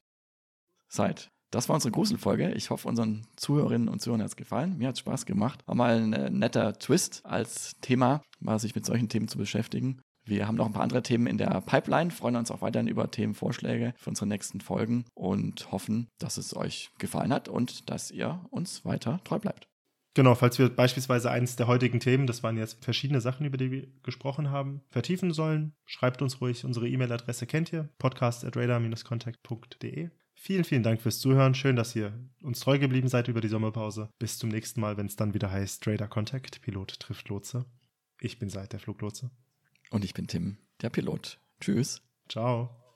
Seid 0.88 1.30
das 1.51 1.68
war 1.68 1.74
unsere 1.74 1.92
Gruselfolge. 1.92 2.53
Ich 2.53 2.70
hoffe, 2.70 2.88
unseren 2.88 3.26
Zuhörerinnen 3.36 3.88
und 3.88 4.01
Zuhörern 4.01 4.22
hat 4.22 4.30
es 4.30 4.36
gefallen. 4.36 4.76
Mir 4.78 4.88
hat 4.88 4.94
es 4.94 5.01
Spaß 5.01 5.26
gemacht. 5.26 5.61
War 5.66 5.74
mal 5.74 5.96
ein 5.96 6.12
äh, 6.12 6.30
netter 6.30 6.78
Twist 6.78 7.22
als 7.24 7.76
Thema, 7.80 8.22
mal 8.40 8.59
sich 8.59 8.74
mit 8.74 8.84
solchen 8.84 9.09
Themen 9.09 9.28
zu 9.28 9.38
beschäftigen. 9.38 10.01
Wir 10.24 10.46
haben 10.46 10.57
noch 10.57 10.66
ein 10.66 10.72
paar 10.72 10.82
andere 10.82 11.03
Themen 11.03 11.26
in 11.26 11.38
der 11.38 11.62
Pipeline, 11.62 12.11
freuen 12.11 12.36
uns 12.36 12.51
auch 12.51 12.61
weiterhin 12.61 12.86
über 12.86 13.11
Themenvorschläge 13.11 13.94
für 13.96 14.11
unsere 14.11 14.26
nächsten 14.26 14.61
Folgen 14.61 15.07
und 15.14 15.72
hoffen, 15.72 16.09
dass 16.18 16.36
es 16.36 16.55
euch 16.55 16.90
gefallen 16.99 17.32
hat 17.32 17.49
und 17.49 17.88
dass 17.88 18.11
ihr 18.11 18.44
uns 18.51 18.84
weiter 18.84 19.20
treu 19.24 19.38
bleibt. 19.38 19.68
Genau, 20.14 20.34
falls 20.34 20.59
wir 20.59 20.68
beispielsweise 20.68 21.30
eines 21.30 21.57
der 21.57 21.66
heutigen 21.66 22.01
Themen, 22.01 22.26
das 22.26 22.42
waren 22.42 22.59
jetzt 22.59 22.84
verschiedene 22.84 23.22
Sachen, 23.22 23.46
über 23.46 23.57
die 23.57 23.70
wir 23.70 23.86
gesprochen 24.03 24.51
haben, 24.51 24.82
vertiefen 24.90 25.32
sollen, 25.32 25.72
schreibt 25.86 26.20
uns 26.20 26.42
ruhig. 26.42 26.64
Unsere 26.64 26.88
E-Mail-Adresse 26.88 27.46
kennt 27.46 27.72
ihr, 27.72 27.88
podcast.radar-contact.de. 27.99 30.11
Vielen, 30.41 30.64
vielen 30.64 30.84
Dank 30.84 31.03
fürs 31.03 31.18
Zuhören. 31.18 31.55
Schön, 31.55 31.74
dass 31.74 31.97
ihr 31.97 32.12
uns 32.43 32.61
treu 32.61 32.78
geblieben 32.78 33.09
seid 33.09 33.26
über 33.28 33.41
die 33.41 33.49
Sommerpause. 33.49 34.09
Bis 34.18 34.39
zum 34.39 34.49
nächsten 34.51 34.80
Mal, 34.80 34.97
wenn 34.97 35.07
es 35.07 35.16
dann 35.16 35.34
wieder 35.34 35.51
heißt 35.51 35.82
Trader 35.82 36.07
Contact, 36.07 36.62
Pilot 36.62 37.01
trifft 37.01 37.28
Lotse. 37.28 37.66
Ich 38.20 38.39
bin 38.39 38.49
Seid, 38.49 38.72
der 38.72 38.80
Fluglotse. 38.80 39.30
Und 39.91 40.05
ich 40.05 40.14
bin 40.14 40.28
Tim, 40.28 40.59
der 40.80 40.91
Pilot. 40.91 41.41
Tschüss. 41.61 42.03
Ciao. 42.28 42.88